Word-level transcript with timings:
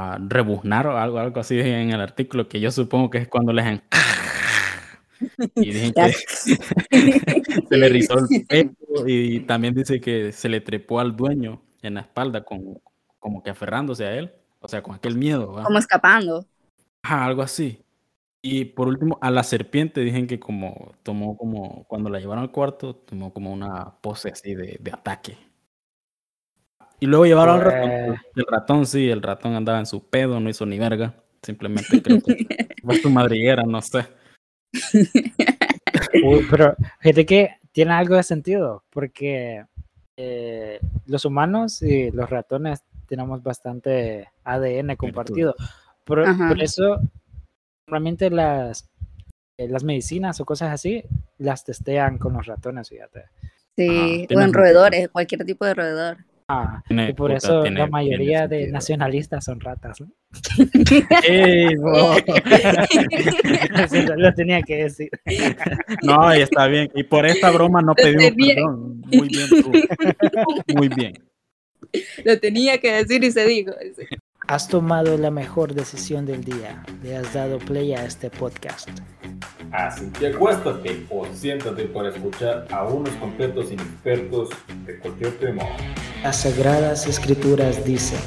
a 0.00 0.18
rebuznar 0.18 0.86
o 0.86 0.98
algo, 0.98 1.18
algo 1.18 1.40
así 1.40 1.58
en 1.58 1.90
el 1.90 2.00
artículo, 2.00 2.48
que 2.48 2.60
yo 2.60 2.70
supongo 2.70 3.10
que 3.10 3.18
es 3.18 3.28
cuando 3.28 3.52
les. 3.52 3.80
Y 5.54 5.70
dicen 5.70 5.92
que 5.92 6.12
se 7.68 7.76
le 7.76 7.88
rizó 7.90 8.14
el 8.18 8.46
pelo 8.46 8.72
y 9.06 9.40
también 9.40 9.74
dice 9.74 10.00
que 10.00 10.32
se 10.32 10.48
le 10.48 10.62
trepó 10.62 10.98
al 10.98 11.14
dueño 11.14 11.60
en 11.82 11.94
la 11.94 12.00
espalda 12.00 12.42
con, 12.42 12.80
como 13.18 13.42
que 13.42 13.50
aferrándose 13.50 14.06
a 14.06 14.14
él, 14.14 14.32
o 14.60 14.68
sea, 14.68 14.82
con 14.82 14.94
aquel 14.94 15.16
miedo. 15.16 15.62
Como 15.62 15.78
escapando. 15.78 16.46
Ajá, 17.02 17.26
algo 17.26 17.42
así. 17.42 17.84
Y 18.40 18.64
por 18.64 18.88
último, 18.88 19.18
a 19.20 19.30
la 19.30 19.42
serpiente 19.42 20.00
dicen 20.00 20.26
que 20.26 20.40
como 20.40 20.94
tomó 21.02 21.36
como, 21.36 21.84
cuando 21.84 22.08
la 22.08 22.18
llevaron 22.18 22.44
al 22.44 22.50
cuarto, 22.50 22.96
tomó 22.96 23.34
como 23.34 23.52
una 23.52 23.96
pose 24.00 24.30
así 24.30 24.54
de, 24.54 24.78
de 24.80 24.90
ataque. 24.90 25.36
Y 27.00 27.06
luego 27.06 27.26
llevaron 27.26 27.56
al 27.56 27.62
ratón. 27.62 28.16
El 28.36 28.46
ratón, 28.46 28.86
sí, 28.86 29.08
el 29.10 29.22
ratón 29.22 29.54
andaba 29.54 29.78
en 29.78 29.86
su 29.86 30.06
pedo, 30.08 30.38
no 30.38 30.50
hizo 30.50 30.66
ni 30.66 30.78
verga. 30.78 31.14
Simplemente 31.42 32.02
creo 32.02 32.20
que 32.20 32.46
fue 32.84 32.96
su 32.96 33.10
madriguera, 33.10 33.62
no 33.62 33.80
sé. 33.80 34.06
Uy, 36.22 36.46
pero 36.50 36.76
fíjate 37.00 37.26
que 37.26 37.50
tiene 37.72 37.92
algo 37.92 38.16
de 38.16 38.22
sentido, 38.22 38.84
porque 38.90 39.64
eh, 40.16 40.80
los 41.06 41.24
humanos 41.24 41.82
y 41.82 42.10
los 42.10 42.28
ratones 42.28 42.84
tenemos 43.06 43.42
bastante 43.42 44.28
ADN 44.44 44.96
compartido. 44.96 45.54
Por, 46.04 46.20
eso, 46.60 47.00
normalmente 47.86 48.30
las, 48.30 48.88
eh, 49.56 49.68
las 49.68 49.84
medicinas 49.84 50.40
o 50.40 50.44
cosas 50.44 50.72
así 50.72 51.04
las 51.38 51.64
testean 51.64 52.18
con 52.18 52.34
los 52.34 52.46
ratones, 52.46 52.88
fíjate. 52.88 53.24
Sí, 53.76 54.26
Ajá, 54.28 54.38
o 54.38 54.40
en 54.42 54.52
roedores, 54.52 55.08
cualquier 55.08 55.44
tipo 55.44 55.64
de 55.64 55.74
roedor. 55.74 56.18
Ah, 56.52 56.82
Tiene- 56.88 57.10
y 57.10 57.12
por 57.12 57.32
puta, 57.32 57.36
eso 57.46 57.62
tiene- 57.62 57.80
la 57.80 57.86
mayoría 57.86 58.48
de 58.48 58.56
sentido. 58.56 58.72
nacionalistas 58.74 59.44
son 59.44 59.60
ratas. 59.60 60.00
¿no? 60.00 60.08
¡Ey, 61.28 61.76
bo! 61.76 62.14
Eso 63.84 64.16
lo- 64.16 64.34
tenía 64.34 64.62
que 64.62 64.76
decir. 64.84 65.10
No, 66.02 66.34
y 66.36 66.40
está 66.40 66.66
bien. 66.66 66.90
Y 66.94 67.02
por 67.04 67.26
esta 67.26 67.50
broma 67.50 67.82
no 67.82 67.94
pedimos 67.94 68.32
perdón. 68.36 69.00
Muy 69.12 69.28
bien 69.28 69.48
tú. 69.62 69.72
Muy 70.76 70.88
bien. 70.88 71.12
Lo 72.24 72.38
tenía 72.38 72.78
que 72.78 72.92
decir 72.92 73.22
y 73.24 73.30
se 73.32 73.44
dijo. 73.46 73.72
Has 74.48 74.68
tomado 74.68 75.16
la 75.18 75.30
mejor 75.30 75.74
decisión 75.74 76.26
del 76.26 76.42
día. 76.44 76.82
Le 77.02 77.16
has 77.16 77.32
dado 77.34 77.58
play 77.58 77.92
a 77.94 78.04
este 78.04 78.30
podcast. 78.30 78.88
Así 79.72 80.10
que 80.18 80.28
acuéstate 80.28 81.06
o 81.10 81.24
siéntate 81.32 81.84
para 81.84 82.08
escuchar 82.08 82.66
a 82.72 82.84
unos 82.84 83.14
completos 83.16 83.70
inexpertos 83.70 84.48
de 84.84 84.98
cualquier 84.98 85.32
tema. 85.38 85.62
Las 86.22 86.38
sagradas 86.38 87.06
escrituras 87.06 87.84
dicen, 87.84 88.18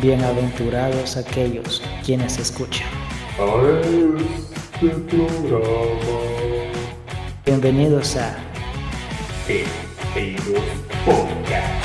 bienaventurados 0.00 1.16
aquellos 1.16 1.82
quienes 2.04 2.38
escuchan. 2.38 2.86
A 3.38 3.44
este 4.80 4.88
programa 5.08 5.82
Bienvenidos 7.44 8.16
a 8.16 8.36
Podcast. 11.04 11.82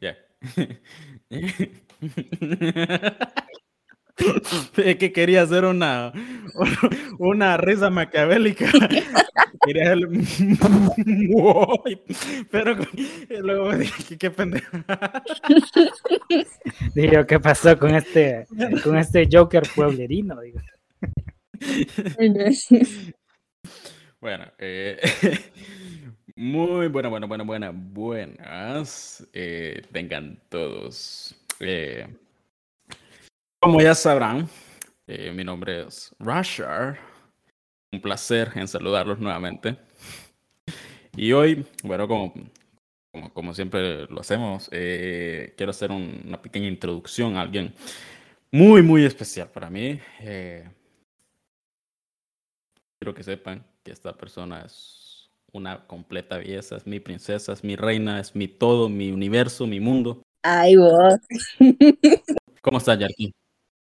Ya. 0.00 0.16
Es 4.76 4.96
que 4.96 5.12
quería 5.12 5.42
hacer 5.42 5.64
una, 5.64 6.12
una 7.18 7.56
risa 7.56 7.90
maquiavélica. 7.90 8.66
Quería 9.66 9.92
hacer 9.92 10.08
pero 12.50 12.76
luego 13.42 13.76
dije, 13.76 14.16
qué 14.16 14.30
pendejo. 14.30 14.78
Digo, 16.94 17.26
¿qué 17.26 17.40
pasó 17.40 17.76
con 17.76 17.92
este, 17.94 18.46
con 18.84 18.96
este 18.96 19.28
Joker 19.30 19.64
pueblerino? 19.74 20.40
Digo. 20.40 20.60
Bueno, 24.20 24.44
eh, 24.58 24.98
muy 26.36 26.88
buena, 26.88 27.08
buena, 27.08 27.26
buena, 27.26 27.44
buena, 27.44 27.70
buenas. 27.74 29.26
eh, 29.32 29.82
todos. 30.48 31.34
eh, 31.60 32.06
como 33.60 33.80
ya 33.80 33.94
sabrán, 33.94 34.48
eh, 35.06 35.32
mi 35.32 35.44
nombre 35.44 35.86
es 35.86 36.14
Rashar. 36.18 36.98
Un 37.92 38.00
placer 38.00 38.52
en 38.56 38.68
saludarlos 38.68 39.18
nuevamente. 39.20 39.78
Y 41.16 41.32
hoy, 41.32 41.64
bueno, 41.82 42.08
como, 42.08 42.32
siempre 43.54 44.06
lo 44.08 44.20
hacemos, 44.20 44.68
quiero 45.56 45.70
hacer 45.70 45.90
un- 45.92 46.22
una 46.26 46.42
pequeña 46.42 46.68
introducción 46.68 47.36
a 47.36 47.42
alguien 47.42 47.74
muy, 48.52 48.82
muy 48.82 49.04
especial 49.04 49.50
para 49.50 49.70
mí. 49.70 50.00
Quiero 53.04 53.14
que 53.14 53.22
sepan 53.22 53.62
que 53.82 53.92
esta 53.92 54.14
persona 54.14 54.62
es 54.64 55.28
una 55.52 55.86
completa 55.86 56.38
belleza, 56.38 56.76
es 56.76 56.86
mi 56.86 57.00
princesa, 57.00 57.52
es 57.52 57.62
mi 57.62 57.76
reina, 57.76 58.18
es 58.18 58.34
mi 58.34 58.48
todo, 58.48 58.88
mi 58.88 59.10
universo, 59.10 59.66
mi 59.66 59.78
mundo. 59.78 60.22
Ay, 60.42 60.76
vos. 60.76 61.16
¿Cómo 62.62 62.78
estás, 62.78 62.98
Yarkin? 62.98 63.30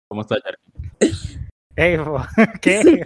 ¿Cómo 0.07 0.21
estás, 0.21 0.39
Yarkin? 0.45 0.73
Ey, 1.75 1.97
bo, 1.97 2.25
¿Qué? 2.61 3.03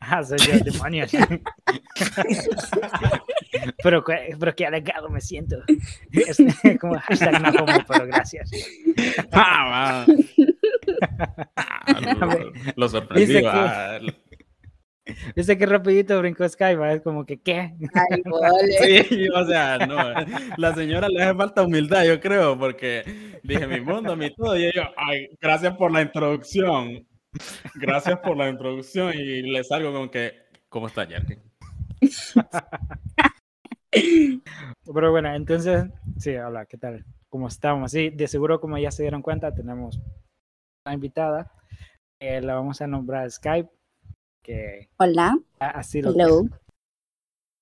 Ah, 0.00 0.24
soy 0.24 0.38
yo, 0.38 0.58
demonios. 0.64 1.12
pero, 3.84 4.02
pero 4.04 4.56
qué 4.56 4.66
alegado 4.66 5.08
me 5.10 5.20
siento. 5.20 5.62
Es 6.10 6.38
como 6.80 6.98
hashtag 6.98 7.40
no 7.40 7.52
como, 7.52 7.72
pero 7.86 8.04
gracias. 8.06 8.50
¡Ah, 9.30 9.64
va! 9.70 10.06
Ah, 11.54 12.00
lo, 12.02 12.52
lo 12.74 12.88
sorprendió. 12.88 13.48
Dice 15.36 15.56
que- 15.56 15.66
rapidito 15.66 16.18
brincó 16.18 16.48
Sky, 16.48 16.74
va, 16.74 16.92
es 16.92 17.00
como 17.02 17.24
que, 17.24 17.38
¿qué? 17.40 17.74
Ay. 17.94 18.22
Sí, 19.08 19.28
o 19.28 19.46
sea, 19.46 19.78
no. 19.78 19.96
La 20.56 20.74
señora 20.74 21.08
le 21.08 21.22
hace 21.22 21.34
falta 21.36 21.62
humildad, 21.62 22.04
yo 22.04 22.20
creo, 22.20 22.58
porque 22.58 23.04
dije 23.44 23.66
mi 23.66 23.80
mundo, 23.80 24.16
mi 24.16 24.34
todo. 24.34 24.56
Y 24.58 24.72
yo, 24.74 24.82
ay, 24.96 25.28
gracias 25.40 25.76
por 25.76 25.92
la 25.92 26.02
introducción. 26.02 27.06
Gracias 27.76 28.18
por 28.20 28.36
la 28.36 28.48
introducción. 28.48 29.12
Y 29.14 29.42
le 29.42 29.62
salgo 29.62 29.92
con 29.92 30.08
que, 30.08 30.32
¿cómo 30.68 30.86
está, 30.88 31.04
Yarkin? 31.04 31.40
Pero 34.94 35.10
bueno, 35.10 35.34
entonces, 35.34 35.84
sí, 36.18 36.34
hola, 36.36 36.66
¿qué 36.66 36.76
tal? 36.78 37.04
¿Cómo 37.28 37.48
estamos? 37.48 37.92
Sí, 37.92 38.10
de 38.10 38.28
seguro, 38.28 38.60
como 38.60 38.78
ya 38.78 38.90
se 38.90 39.02
dieron 39.02 39.22
cuenta, 39.22 39.54
tenemos 39.54 39.98
una 40.84 40.94
invitada. 40.94 41.50
eh, 42.20 42.40
la 42.40 42.54
vamos 42.54 42.80
a 42.80 42.86
nombrar 42.86 43.30
Skype, 43.30 43.68
que 44.46 44.88
Hola. 44.98 45.36
a- 45.58 45.70
así 45.80 46.00
lo 46.00 46.12
Hello. 46.12 46.44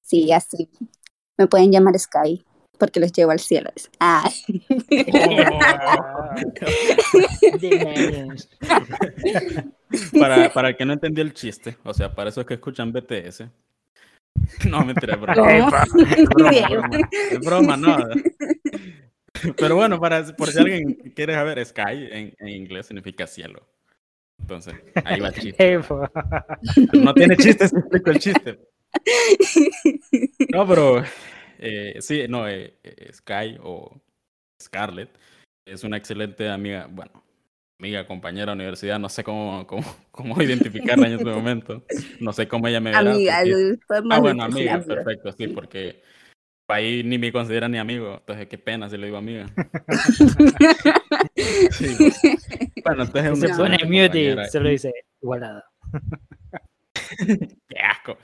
Sí, 0.03 0.31
así. 0.33 0.69
Me 1.39 1.47
pueden 1.47 1.73
llamar 1.73 1.99
Sky 1.99 2.45
porque 2.79 3.01
los 3.01 3.11
llevo 3.13 3.31
al 3.31 3.41
cielo. 3.41 3.71
Ah. 3.99 4.29
Para, 10.19 10.53
para 10.53 10.69
el 10.71 10.77
que 10.77 10.85
no 10.85 10.93
entendió 10.93 11.23
el 11.23 11.33
chiste, 11.35 11.77
o 11.85 11.95
sea, 11.95 12.15
para 12.15 12.31
esos 12.31 12.45
que 12.45 12.55
escuchan 12.55 12.93
BTS. 12.93 13.45
No, 14.69 14.85
mentira, 14.85 15.15
es 15.15 15.21
broma. 15.21 15.53
Es 15.53 16.25
broma, 16.29 16.51
Bien. 16.51 16.65
es 16.65 16.71
broma, 16.71 16.99
es 17.31 17.41
broma, 17.41 17.77
no. 17.77 17.97
Pero 19.57 19.77
bueno, 19.77 20.01
para, 20.01 20.25
por 20.35 20.51
si 20.51 20.59
alguien 20.59 20.95
quiere 21.15 21.35
saber, 21.35 21.65
Sky 21.65 22.09
en, 22.11 22.35
en 22.39 22.49
inglés 22.49 22.87
significa 22.87 23.27
cielo. 23.27 23.63
Entonces, 24.41 24.75
ahí 25.05 25.21
va 25.21 25.29
el 25.29 25.35
chiste. 25.41 25.79
No 26.93 27.15
tiene 27.15 27.37
chiste 27.37 27.69
si 27.69 27.77
explico 27.77 28.11
el 28.11 28.19
chiste. 28.19 28.59
No, 30.53 30.67
pero 30.69 31.03
eh, 31.59 31.97
sí, 32.01 32.27
no, 32.29 32.47
eh, 32.49 32.75
eh, 32.85 33.13
Sky 33.13 33.59
o 33.61 34.01
Scarlett 34.63 35.11
es 35.67 35.83
una 35.83 35.97
excelente 35.97 36.49
amiga, 36.49 36.87
bueno, 36.91 37.25
amiga, 37.81 38.07
compañera 38.07 38.53
de 38.53 38.57
universidad, 38.57 38.99
no 39.01 39.09
sé 39.09 39.25
cómo, 39.25 39.67
cómo, 39.67 39.83
cómo 40.13 40.41
identificarla 40.41 41.09
en 41.09 41.15
este 41.15 41.25
momento. 41.25 41.85
No 42.21 42.33
sé 42.33 42.47
cómo 42.47 42.69
ella 42.69 42.81
me 42.81 42.91
verá. 42.91 43.11
Amiga, 43.13 43.39
porque- 43.43 43.79
Ah, 44.11 44.19
bueno, 44.21 44.45
amiga, 44.45 44.75
amiga. 44.75 44.95
perfecto, 44.95 45.33
sí, 45.33 45.49
porque 45.49 46.01
ahí 46.71 47.03
ni 47.03 47.19
me 47.19 47.33
considera 47.33 47.69
ni 47.69 47.79
amigo, 47.79 48.15
entonces 48.21 48.47
qué 48.47 48.59
pena 48.59 48.89
si 48.89 48.97
le 48.97 49.07
digo 49.07 49.17
amiga. 49.19 49.47
Sí, 51.71 51.97
Bueno, 52.85 53.03
entonces 53.05 53.33
es 53.33 53.39
Se 53.41 53.57
pone 53.57 53.79
mute 53.85 54.21
y 54.21 54.47
se 54.51 54.61
lo 54.61 54.69
dice 54.69 54.93
igualado. 55.23 55.63
Qué 57.69 57.79
asco. 57.81 58.19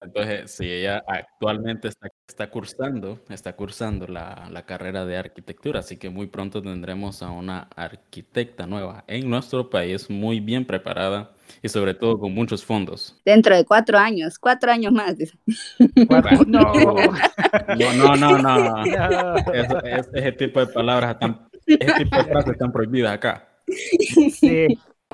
Entonces, 0.00 0.52
sí, 0.52 0.64
ella 0.70 1.02
actualmente 1.08 1.88
está, 1.88 2.08
está 2.28 2.48
cursando, 2.50 3.18
está 3.30 3.56
cursando 3.56 4.06
la, 4.06 4.48
la 4.48 4.64
carrera 4.64 5.04
de 5.04 5.16
arquitectura, 5.16 5.80
así 5.80 5.96
que 5.96 6.08
muy 6.08 6.28
pronto 6.28 6.62
tendremos 6.62 7.20
a 7.20 7.32
una 7.32 7.68
arquitecta 7.74 8.64
nueva 8.68 9.02
en 9.08 9.28
nuestro 9.28 9.68
país, 9.68 10.08
muy 10.08 10.38
bien 10.38 10.64
preparada 10.64 11.32
y 11.62 11.68
sobre 11.68 11.94
todo 11.94 12.16
con 12.16 12.32
muchos 12.32 12.64
fondos. 12.64 13.20
Dentro 13.24 13.56
de 13.56 13.64
cuatro 13.64 13.98
años, 13.98 14.38
cuatro 14.38 14.70
años 14.70 14.92
más. 14.92 15.16
Cuatro- 16.06 16.44
No, 16.46 16.72
No, 17.76 18.16
no, 18.16 18.38
no, 18.38 18.38
no. 18.38 18.84
es- 19.52 20.06
ese 20.14 20.32
tipo 20.32 20.60
de 20.60 20.68
palabras 20.68 21.14
están, 21.14 21.47
ese 21.74 22.04
tipo 22.04 22.16
de 22.16 22.24
frases 22.24 22.52
están 22.52 22.72
prohibidas 22.72 23.12
acá. 23.14 23.48
Sí, 23.66 24.66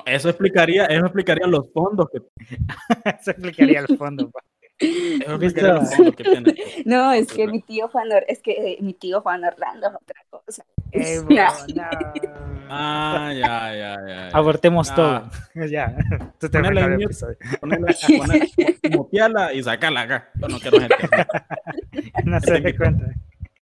Eso 0.05 0.29
explicaría, 0.29 0.85
eso 0.85 1.05
explicaría 1.05 1.47
los 1.47 1.71
fondos 1.73 2.07
que, 2.11 2.19
se 3.21 3.31
explicaría 3.31 3.79
el 3.81 3.97
fondo. 3.97 4.29
pa. 4.29 4.39
eso 4.77 5.37
los 5.73 5.95
fondos 5.95 6.15
que 6.15 6.23
tiene. 6.23 6.55
No, 6.85 7.11
es 7.13 7.27
que 7.27 7.47
mi 7.47 7.61
tío 7.61 7.87
Juan, 7.89 8.11
Or- 8.11 8.25
es 8.27 8.41
que 8.41 8.51
eh, 8.51 8.77
mi 8.81 8.93
tío 8.93 9.21
Juan 9.21 9.43
Orlando 9.43 9.87
es 9.87 9.93
otra 9.95 10.21
cosa. 10.29 10.65
No. 10.93 11.23
bueno, 11.23 11.45
no. 11.75 11.83
Ah, 12.69 13.31
ya, 13.33 13.75
ya, 13.75 13.95
ya. 14.07 14.07
ya. 14.07 14.29
Abortemos 14.29 14.89
Ah. 14.91 14.95
todo. 15.53 15.65
ya. 15.67 15.95
Tú 16.39 16.49
te 16.49 16.59
poner, 18.19 18.47
mutearla 18.91 19.53
y 19.53 19.63
sacarla 19.63 20.01
acá. 20.01 20.29
Yo 20.35 20.47
no 20.47 20.59
quiero 20.59 20.79
gente. 20.79 20.95
No 22.23 22.39
se 22.39 22.51
Te 22.51 22.61
dé 22.61 22.75
cuenta. 22.77 23.05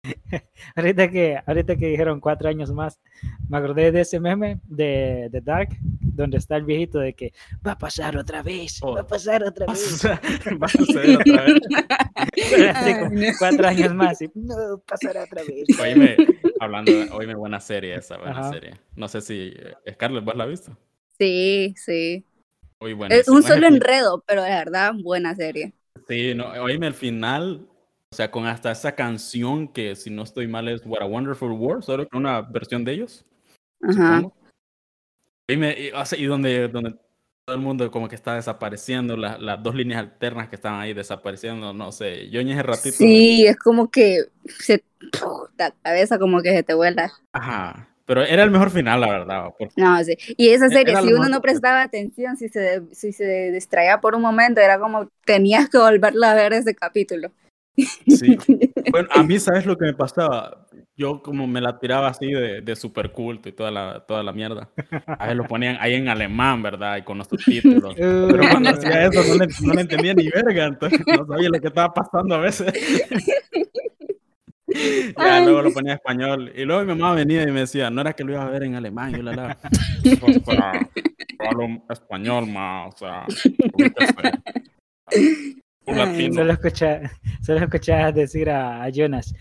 ahorita 0.76 1.12
que, 1.12 1.40
ahorita 1.46 1.76
que 1.76 1.88
dijeron 1.88 2.20
cuatro 2.20 2.50
años 2.50 2.72
más, 2.72 3.00
me 3.48 3.58
acordé 3.58 3.92
de 3.92 4.02
ese 4.02 4.20
meme 4.20 4.60
de, 4.66 5.30
de 5.32 5.42
Dark, 5.42 5.70
donde 6.02 6.38
está 6.38 6.56
el 6.56 6.64
viejito 6.66 7.00
de 7.00 7.14
que 7.14 7.34
va 7.66 7.74
a 7.74 7.78
pasar 7.78 8.18
otra 8.18 8.42
vez, 8.42 8.80
Oh. 8.82 8.94
va 8.96 9.02
a 9.02 9.08
pasar 9.08 9.44
otra 9.44 9.68
vez. 9.68 10.04
va 10.62 10.66
a 10.66 10.70
suceder 10.70 11.18
otra 11.18 11.46
vez. 11.46 11.60
Así 12.76 12.94
como 13.00 13.22
cuatro 13.38 13.68
años 13.68 13.94
más 13.94 14.22
y 14.22 14.30
no 14.34 14.80
pasará 14.88 15.24
otra 15.24 15.44
vez. 15.44 15.80
Oíme, 15.80 16.18
hablando, 16.60 16.92
oíme, 17.14 17.36
buena 17.36 17.60
serie 17.60 17.96
esa, 17.96 18.18
buena 18.18 18.40
Ajá. 18.40 18.52
serie. 18.52 18.74
No 18.96 19.08
sé 19.08 19.22
si, 19.22 19.54
eh, 19.56 19.94
Scarlett, 19.94 20.24
¿vos 20.24 20.36
la 20.36 20.44
has 20.46 20.50
visto? 20.50 20.78
Sí, 21.20 21.74
sí. 21.78 22.26
Muy 22.80 22.94
buena. 22.94 23.16
Es 23.16 23.28
un 23.28 23.44
solo 23.44 23.68
enredo, 23.68 24.24
pero 24.26 24.42
la 24.42 24.58
verdad, 24.58 24.94
buena 25.04 25.36
serie. 25.36 25.74
Sí, 26.08 26.34
no, 26.34 26.48
oíme, 26.64 26.88
al 26.88 26.96
final, 26.96 27.68
o 28.14 28.16
sea, 28.16 28.30
con 28.30 28.46
hasta 28.46 28.72
esa 28.72 28.94
canción 28.94 29.70
que, 29.70 29.96
si 29.96 30.10
no 30.10 30.24
estoy 30.24 30.46
mal, 30.46 30.68
es 30.68 30.82
What 30.86 31.02
a 31.02 31.06
Wonderful 31.06 31.52
World, 31.54 31.84
solo 31.84 32.08
con 32.10 32.20
una 32.20 32.42
versión 32.42 32.84
de 32.84 32.92
ellos. 32.92 33.24
Ajá. 33.82 34.22
y, 35.48 35.92
o 35.92 36.06
sea, 36.06 36.20
y 36.20 36.26
donde, 36.26 36.68
donde 36.68 36.92
todo 37.46 37.56
el 37.56 37.62
mundo 37.62 37.90
como 37.90 38.10
que 38.10 38.16
está 38.16 38.36
desapareciendo, 38.36 39.16
la- 39.16 39.38
las 39.38 39.64
dos 39.64 39.76
líneas 39.76 40.02
alternas 40.02 40.50
que 40.50 40.58
estaban 40.58 40.82
ahí 40.82 40.94
desapareciendo, 40.94 41.74
no 41.74 41.94
sé, 41.94 42.30
yo 42.30 42.42
en 42.42 42.50
ese 42.50 42.64
ratito. 42.64 42.98
Sí, 42.98 43.48
es 43.48 43.58
como 43.58 43.90
que 43.90 44.26
se, 44.46 44.84
la 45.58 45.72
cabeza 45.82 46.20
como 46.20 46.42
que 46.42 46.52
se 46.52 46.64
te 46.64 46.74
vuela. 46.74 47.14
Ajá, 47.32 47.88
pero 48.06 48.24
era 48.24 48.44
el 48.44 48.52
mejor 48.52 48.72
final, 48.72 49.00
la 49.00 49.10
verdad. 49.10 49.46
No, 49.78 50.04
sí. 50.04 50.18
Y 50.36 50.50
esa 50.50 50.68
serie, 50.68 50.98
si 51.02 51.14
uno 51.14 51.30
no 51.30 51.42
prestaba 51.42 51.82
atención, 51.82 52.36
si 52.36 52.50
se, 52.50 52.82
si 52.94 53.14
se 53.14 53.52
distraía 53.52 54.02
por 54.02 54.16
un 54.16 54.22
momento, 54.22 54.60
era 54.60 54.78
como 54.80 55.10
tenías 55.26 55.70
que 55.70 55.78
volverla 55.78 56.32
a 56.32 56.36
ver 56.36 56.52
ese 56.52 56.76
capítulo. 56.76 57.32
Sí. 57.76 58.38
Bueno, 58.92 59.08
a 59.14 59.24
mí, 59.24 59.40
¿sabes 59.40 59.66
lo 59.66 59.78
que 59.78 59.86
me 59.86 59.94
pasaba? 59.94 60.68
Yo 60.98 61.22
como 61.22 61.48
me 61.48 61.62
la 61.62 61.80
tiraba 61.80 62.10
así 62.10 62.26
de, 62.28 62.62
de 62.62 62.76
super 62.76 63.12
culto 63.12 63.48
y 63.48 63.54
toda 63.54 63.72
la, 63.72 64.02
toda 64.06 64.22
la 64.22 64.34
mierda. 64.34 64.70
A 65.06 65.24
veces 65.24 65.38
lo 65.38 65.48
ponían 65.48 65.78
ahí 65.80 65.94
en 65.94 66.10
alemán, 66.10 66.62
¿verdad? 66.62 66.98
Y 66.98 67.04
con 67.04 67.18
los 67.18 67.28
subtítulos. 67.28 67.96
Pero 67.96 68.44
cuando 68.52 68.70
hacía 68.72 69.06
eso 69.06 69.24
no 69.24 69.36
le, 69.36 69.48
no 69.62 69.74
le 69.74 69.82
entendía 69.82 70.14
ni 70.14 70.28
verga, 70.30 70.66
entonces 70.66 71.00
no 71.08 71.26
sabía 71.26 71.50
lo 71.50 71.62
que 71.62 71.68
estaba 71.68 71.94
pasando 71.94 72.36
a 72.36 72.40
veces. 72.40 72.74
Ya 74.74 75.36
Ay. 75.36 75.44
luego 75.44 75.64
lo 75.64 75.74
ponía 75.74 75.92
en 75.92 75.98
español. 75.98 76.54
Y 76.56 76.64
luego 76.64 76.82
mi 76.82 76.96
mamá 76.96 77.14
venía 77.14 77.44
y 77.44 77.52
me 77.52 77.62
decía, 77.62 77.90
no 77.90 78.00
era 78.02 78.14
que 78.14 78.24
lo 78.24 78.32
iba 78.32 78.44
a 78.44 78.50
ver 78.50 78.64
en 78.64 78.76
alemán. 78.76 79.14
Yo 79.14 79.22
la 79.22 79.34
la. 79.34 79.58
O 80.22 80.32
sea, 80.46 80.90
hablo 81.40 81.84
español, 81.90 82.48
ma. 82.48 82.88
O 82.88 82.92
sea, 82.94 83.26
latino. 85.96 86.34
Solo 86.42 86.54
escucha, 86.54 87.02
solo 87.42 87.60
escuchabas 87.60 88.16
decir 88.16 88.50
a, 88.50 88.84
a 88.84 88.90
Jonas, 88.90 89.34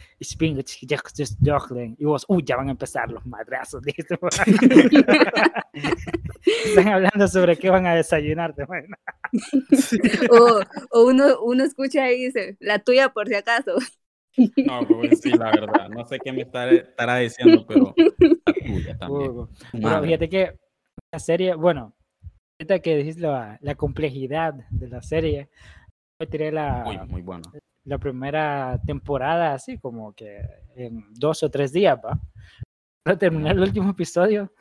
y 1.98 2.04
vos, 2.04 2.24
uy, 2.28 2.42
ya 2.44 2.56
van 2.56 2.68
a 2.68 2.72
empezar 2.72 3.10
los 3.10 3.24
madrazos. 3.26 3.82
dijiste. 3.86 4.18
Están 6.64 6.88
hablando 6.88 7.28
sobre 7.28 7.56
qué 7.56 7.70
van 7.70 7.86
a 7.86 7.94
desayunar. 7.94 8.54
te 8.54 8.64
imaginas? 8.64 8.98
O, 10.30 10.60
o 10.90 11.06
uno, 11.06 11.40
uno 11.42 11.64
escucha 11.64 12.10
y 12.10 12.26
dice, 12.26 12.56
la 12.60 12.78
tuya 12.78 13.10
por 13.10 13.28
si 13.28 13.34
acaso. 13.34 13.76
No, 14.36 14.86
pues 14.86 15.20
sí, 15.20 15.30
la 15.30 15.50
verdad. 15.50 15.88
No 15.90 16.06
sé 16.06 16.18
qué 16.22 16.32
me 16.32 16.42
estará, 16.42 16.72
estará 16.72 17.16
diciendo, 17.16 17.64
pero 17.66 17.94
la 17.96 18.52
tuya 18.52 18.98
también. 18.98 19.30
Uh, 19.30 19.48
Pero 19.72 20.02
fíjate 20.02 20.28
que 20.28 20.58
la 21.12 21.18
serie, 21.18 21.54
bueno, 21.54 21.94
ahorita 22.58 22.80
que 22.80 22.96
dijiste 22.96 23.22
la, 23.22 23.58
la 23.60 23.74
complejidad 23.74 24.54
de 24.70 24.88
la 24.88 25.02
serie, 25.02 25.48
yo 26.20 26.28
tiré 26.28 26.52
la, 26.52 26.82
Muy, 26.84 26.98
muy 27.08 27.22
bueno. 27.22 27.50
la 27.84 27.98
primera 27.98 28.78
temporada 28.86 29.54
así 29.54 29.78
como 29.78 30.12
que 30.14 30.42
en 30.76 31.04
dos 31.14 31.42
o 31.42 31.50
tres 31.50 31.72
días, 31.72 31.98
¿va? 32.04 32.18
Para 33.02 33.18
terminar 33.18 33.56
el 33.56 33.62
último 33.62 33.90
episodio, 33.90 34.52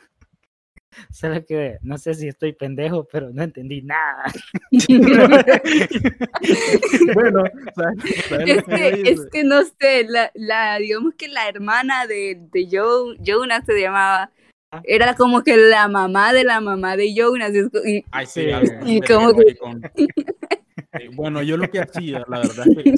solo 1.11 1.45
que 1.45 1.77
no 1.81 1.97
sé 1.97 2.13
si 2.13 2.29
estoy 2.29 2.53
pendejo, 2.53 3.05
pero 3.11 3.29
no 3.33 3.43
entendí 3.43 3.81
nada. 3.81 4.23
bueno, 7.13 7.43
¿sabes, 7.75 8.25
sabes 8.29 8.47
lo 8.47 8.53
Es 8.55 8.63
que 8.63 8.75
que, 9.03 9.11
es 9.11 9.25
que 9.31 9.43
no 9.43 9.61
sé, 9.63 10.05
la, 10.07 10.31
la, 10.35 10.77
digamos 10.79 11.13
que 11.15 11.27
la 11.27 11.47
hermana 11.49 12.07
de, 12.07 12.39
de 12.51 12.67
Jo- 12.71 13.15
Jonas 13.19 13.65
se 13.65 13.79
llamaba, 13.79 14.31
Ah. 14.71 14.81
era 14.83 15.15
como 15.15 15.41
que 15.43 15.57
la 15.57 15.87
mamá 15.87 16.31
de 16.31 16.43
la 16.43 16.61
mamá 16.61 16.95
de 16.95 17.11
Jonas. 17.15 17.51
y 17.55 17.91
y- 17.97 18.05
Ay, 18.11 18.27
sí, 18.27 18.41
Y 18.85 18.99
muy 18.99 19.01
como 19.01 19.33
con- 19.33 19.81
Eh, 20.93 21.09
Bueno, 21.13 21.41
yo 21.41 21.57
lo 21.57 21.69
que 21.69 21.79
hacía, 21.79 22.23
la 22.27 22.39
verdad 22.39 22.67
es 22.67 22.75
que 22.83 22.93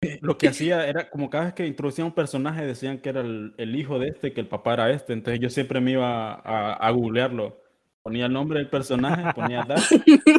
eh, 0.00 0.18
lo 0.22 0.36
que 0.38 0.48
hacía 0.48 0.86
era 0.86 1.08
como 1.10 1.30
cada 1.30 1.44
vez 1.46 1.54
que 1.54 1.66
introducían 1.66 2.08
un 2.08 2.14
personaje 2.14 2.64
decían 2.66 2.98
que 2.98 3.08
era 3.10 3.20
el, 3.22 3.54
el 3.56 3.74
hijo 3.76 3.98
de 3.98 4.08
este, 4.08 4.32
que 4.32 4.40
el 4.40 4.48
papá 4.48 4.74
era 4.74 4.90
este, 4.90 5.12
entonces 5.12 5.40
yo 5.40 5.50
siempre 5.50 5.80
me 5.80 5.92
iba 5.92 6.34
a, 6.34 6.74
a 6.74 6.90
googlearlo. 6.90 7.60
Ponía 8.02 8.26
el 8.26 8.32
nombre 8.34 8.58
del 8.58 8.68
personaje, 8.68 9.32
ponía 9.34 9.64
Dark, 9.68 9.88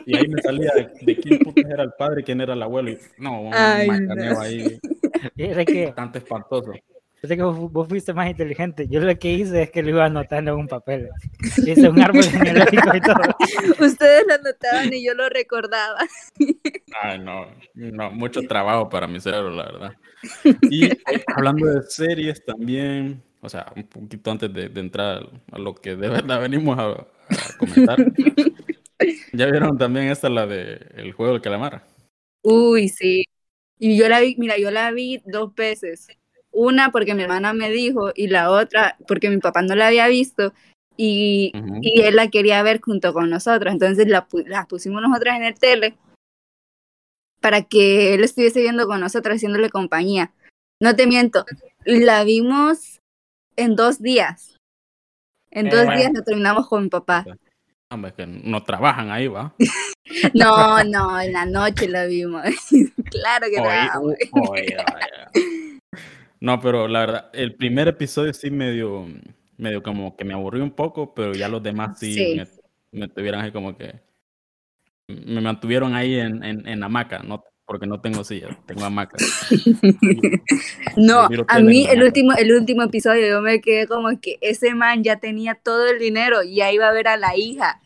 y 0.05 0.15
ahí 0.15 0.27
me 0.27 0.39
salía 0.41 0.71
de, 0.75 0.91
de 1.01 1.19
quién 1.19 1.39
putas 1.39 1.65
era 1.71 1.83
el 1.83 1.93
padre 1.97 2.21
y 2.21 2.23
quién 2.23 2.41
era 2.41 2.53
el 2.53 2.61
abuelo. 2.61 2.91
Y, 2.91 2.99
no, 3.17 3.41
un 3.41 3.53
Ay, 3.53 3.87
macaneo 3.87 4.33
no. 4.35 4.39
ahí 4.39 4.79
bastante 5.85 6.19
espantoso. 6.19 6.71
Era 7.25 7.35
que 7.35 7.43
vos, 7.43 7.71
vos 7.71 7.87
fuiste 7.87 8.13
más 8.13 8.29
inteligente. 8.29 8.87
Yo 8.89 8.99
lo 8.99 9.17
que 9.17 9.33
hice 9.33 9.63
es 9.63 9.71
que 9.71 9.83
lo 9.83 9.89
iba 9.89 10.05
anotando 10.05 10.51
en 10.51 10.57
un 10.57 10.67
papel. 10.67 11.09
Hice 11.65 11.89
un 11.89 12.01
árbol 12.01 12.23
genealógico 12.23 12.95
y 12.95 13.01
todo. 13.01 13.85
Ustedes 13.85 14.25
lo 14.27 14.37
notaban 14.37 14.93
y 14.93 15.05
yo 15.05 15.13
lo 15.13 15.29
recordaba. 15.29 15.99
Ay, 17.01 17.19
no, 17.19 17.47
no, 17.73 18.11
mucho 18.11 18.41
trabajo 18.41 18.89
para 18.89 19.07
mi 19.07 19.19
cerebro, 19.19 19.51
la 19.51 19.65
verdad. 19.65 19.93
Y 20.63 20.85
eh, 20.85 20.97
hablando 21.35 21.67
de 21.67 21.83
series 21.83 22.43
también, 22.43 23.21
o 23.41 23.49
sea, 23.49 23.71
un 23.75 23.83
poquito 23.83 24.31
antes 24.31 24.53
de, 24.53 24.69
de 24.69 24.79
entrar 24.79 25.27
a 25.51 25.57
lo 25.57 25.75
que 25.75 25.95
de 25.95 26.09
verdad 26.09 26.41
venimos 26.41 26.77
a, 26.79 26.91
a 26.91 27.57
comentar. 27.57 27.97
¿Ya 29.33 29.45
vieron 29.47 29.77
también 29.77 30.07
esta, 30.07 30.29
la 30.29 30.47
de 30.47 30.79
El 30.95 31.11
Juego 31.11 31.33
del 31.33 31.41
Calamar? 31.41 31.85
Uy, 32.41 32.89
sí. 32.89 33.25
Y 33.77 33.97
yo 33.97 34.07
la 34.07 34.21
vi, 34.21 34.35
mira, 34.37 34.57
yo 34.57 34.71
la 34.71 34.91
vi 34.91 35.21
dos 35.25 35.53
veces. 35.53 36.07
Una 36.57 36.89
porque 36.91 37.13
mi 37.15 37.23
hermana 37.23 37.51
me 37.53 37.69
dijo 37.69 38.11
y 38.15 38.27
la 38.27 38.49
otra 38.49 38.95
porque 39.07 39.29
mi 39.29 39.37
papá 39.39 39.61
no 39.61 39.75
la 39.75 39.87
había 39.87 40.07
visto 40.07 40.53
y, 40.95 41.51
y 41.81 42.01
él 42.01 42.15
la 42.15 42.29
quería 42.29 42.63
ver 42.63 42.79
junto 42.79 43.11
con 43.13 43.29
nosotros. 43.29 43.73
Entonces 43.73 44.07
la, 44.07 44.25
pu- 44.27 44.45
la 44.47 44.65
pusimos 44.65 45.01
nosotras 45.01 45.35
en 45.35 45.43
el 45.43 45.59
tele 45.59 45.97
para 47.41 47.61
que 47.63 48.13
él 48.13 48.23
estuviese 48.23 48.61
viendo 48.61 48.87
con 48.87 49.01
nosotros, 49.01 49.35
haciéndole 49.35 49.69
compañía. 49.69 50.31
No 50.81 50.95
te 50.95 51.07
miento, 51.07 51.45
la 51.83 52.23
vimos 52.23 53.01
en 53.57 53.75
dos 53.75 54.01
días. 54.01 54.55
En 55.51 55.69
dos 55.69 55.85
días 55.97 56.11
lo 56.13 56.23
terminamos 56.23 56.67
con 56.67 56.83
mi 56.83 56.89
papá. 56.89 57.25
Hombre, 57.91 58.13
que 58.13 58.25
no 58.25 58.63
trabajan 58.63 59.11
ahí, 59.11 59.27
¿va? 59.27 59.53
No, 60.33 60.83
no, 60.83 61.19
en 61.19 61.33
la 61.33 61.45
noche 61.45 61.87
la 61.87 62.05
vimos. 62.05 62.43
claro 63.11 63.47
que 63.49 63.59
Oye, 63.59 63.89
no. 64.31 64.41
oye, 64.51 64.77
vaya. 64.77 65.31
No, 66.39 66.59
pero 66.59 66.87
la 66.87 66.99
verdad, 66.99 67.29
el 67.33 67.55
primer 67.55 67.87
episodio 67.87 68.33
sí 68.33 68.51
medio, 68.51 69.07
medio 69.57 69.81
como 69.81 70.15
que 70.15 70.25
me 70.25 70.33
aburrió 70.33 70.63
un 70.63 70.71
poco, 70.71 71.13
pero 71.13 71.33
ya 71.33 71.47
los 71.47 71.63
demás 71.63 71.99
sí, 71.99 72.13
Sí. 72.13 72.35
Me, 72.91 72.99
me 72.99 73.07
tuvieron 73.07 73.41
ahí 73.41 73.51
como 73.51 73.77
que 73.77 74.05
me 75.07 75.41
mantuvieron 75.41 75.95
ahí 75.95 76.15
en, 76.19 76.43
en, 76.43 76.67
en 76.67 76.83
hamaca, 76.83 77.19
no, 77.19 77.43
porque 77.65 77.85
no 77.87 78.01
tengo 78.01 78.23
silla, 78.23 78.57
tengo 78.65 78.85
hamaca. 78.85 79.17
No, 80.97 81.27
a 81.47 81.59
mí 81.59 81.85
el 81.87 82.03
último, 82.03 82.33
el 82.33 82.51
último 82.53 82.83
episodio 82.83 83.27
yo 83.27 83.41
me 83.41 83.61
quedé 83.61 83.87
como 83.87 84.19
que 84.19 84.37
ese 84.41 84.73
man 84.75 85.03
ya 85.03 85.17
tenía 85.17 85.55
todo 85.55 85.87
el 85.87 85.99
dinero 85.99 86.43
y 86.43 86.55
ya 86.55 86.71
iba 86.71 86.87
a 86.87 86.91
ver 86.91 87.07
a 87.07 87.17
la 87.17 87.35
hija. 87.35 87.81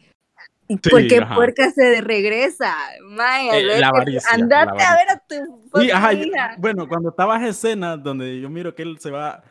¿Y 0.72 0.78
por 0.78 1.02
Sí, 1.02 1.08
qué 1.08 1.18
ajá. 1.18 1.34
puerca 1.34 1.72
se 1.72 2.00
regresa? 2.00 2.76
Mae, 3.02 3.60
Eh, 3.60 3.80
la 3.80 3.88
avaricia, 3.88 4.22
la 4.38 4.44
andate 4.44 4.84
a 4.84 4.92
avaricia. 4.92 4.96
ver 4.96 5.10
a 5.10 5.24
tu 5.28 5.80
Sí, 5.82 5.90
ajá, 5.92 6.14
yo- 6.14 6.26
bueno, 6.60 6.88
cuando 6.88 7.10
estaba 7.10 7.38
esa 7.38 7.48
escena 7.48 7.98
donde 7.98 8.40
yo 8.40 8.50
miro 8.52 8.76
que 8.76 8.84
él 8.84 9.00
se 9.00 9.10
va, 9.10 9.44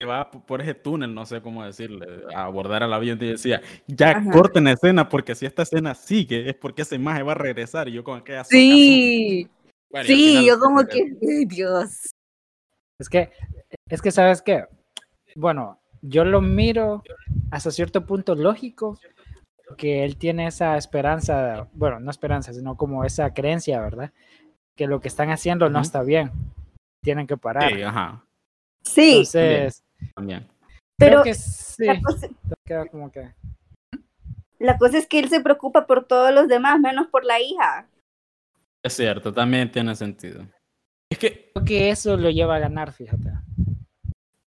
que 0.00 0.06
va 0.06 0.30
por 0.30 0.62
ese 0.62 0.72
túnel, 0.72 1.14
no 1.14 1.26
sé 1.26 1.42
cómo 1.42 1.62
decirle, 1.66 2.06
a 2.34 2.44
abordar 2.44 2.82
al 2.82 2.94
avión, 2.94 3.18
y 3.22 3.26
decía, 3.32 3.60
ya 3.86 4.12
Ajá. 4.12 4.30
corten 4.30 4.64
la 4.64 4.72
escena, 4.72 5.06
porque 5.06 5.34
si 5.34 5.44
esta 5.44 5.62
escena 5.64 5.94
sigue, 5.94 6.48
es 6.48 6.54
porque 6.54 6.80
esa 6.80 6.94
imagen 6.94 7.28
va 7.28 7.32
a 7.32 7.36
regresar, 7.36 7.86
y 7.88 7.92
yo 7.92 8.02
con 8.02 8.18
aquella 8.20 8.42
socazón. 8.44 8.58
Sí, 8.58 9.48
Bueno, 9.90 10.06
sí, 10.06 10.24
final 10.30 10.44
yo 10.46 10.58
como 10.58 10.86
que, 10.86 11.02
ay, 11.28 11.44
Dios. 11.44 12.10
Es 12.98 13.08
que, 13.10 13.30
es 13.90 14.00
que, 14.00 14.10
¿sabes 14.10 14.40
qué? 14.40 14.64
Bueno, 15.36 15.78
yo 16.00 16.24
lo 16.24 16.40
miro 16.40 17.02
hasta 17.50 17.70
cierto 17.70 18.06
punto 18.06 18.34
lógico, 18.34 18.98
que 19.76 20.04
él 20.04 20.16
tiene 20.16 20.46
esa 20.46 20.76
esperanza, 20.76 21.68
bueno, 21.72 22.00
no 22.00 22.10
esperanza, 22.10 22.52
sino 22.52 22.76
como 22.76 23.04
esa 23.04 23.32
creencia, 23.32 23.80
¿verdad? 23.80 24.12
Que 24.76 24.86
lo 24.86 25.00
que 25.00 25.08
están 25.08 25.30
haciendo 25.30 25.68
no 25.70 25.80
está 25.80 26.02
bien, 26.02 26.30
tienen 27.02 27.26
que 27.26 27.36
parar. 27.36 27.72
Sí, 27.72 27.82
ajá, 27.82 28.24
Sí, 28.82 29.10
Entonces, 29.10 29.82
también. 30.14 30.46
pero 30.98 31.22
creo 31.22 31.24
que 31.24 31.34
sí, 31.34 31.86
la 31.86 32.00
cosa, 32.02 32.28
queda 32.66 32.86
como 32.86 33.10
que... 33.10 33.32
la 34.58 34.76
cosa 34.76 34.98
es 34.98 35.06
que 35.06 35.18
él 35.18 35.28
se 35.28 35.40
preocupa 35.40 35.86
por 35.86 36.06
todos 36.06 36.32
los 36.34 36.48
demás, 36.48 36.78
menos 36.80 37.06
por 37.08 37.24
la 37.24 37.40
hija. 37.40 37.88
Es 38.84 38.92
cierto, 38.94 39.32
también 39.32 39.72
tiene 39.72 39.94
sentido. 39.96 40.46
Es 41.10 41.18
que 41.18 41.50
Creo 41.54 41.64
que 41.64 41.90
eso 41.90 42.16
lo 42.16 42.28
lleva 42.30 42.56
a 42.56 42.60
ganar, 42.60 42.92
fíjate. 42.92 43.30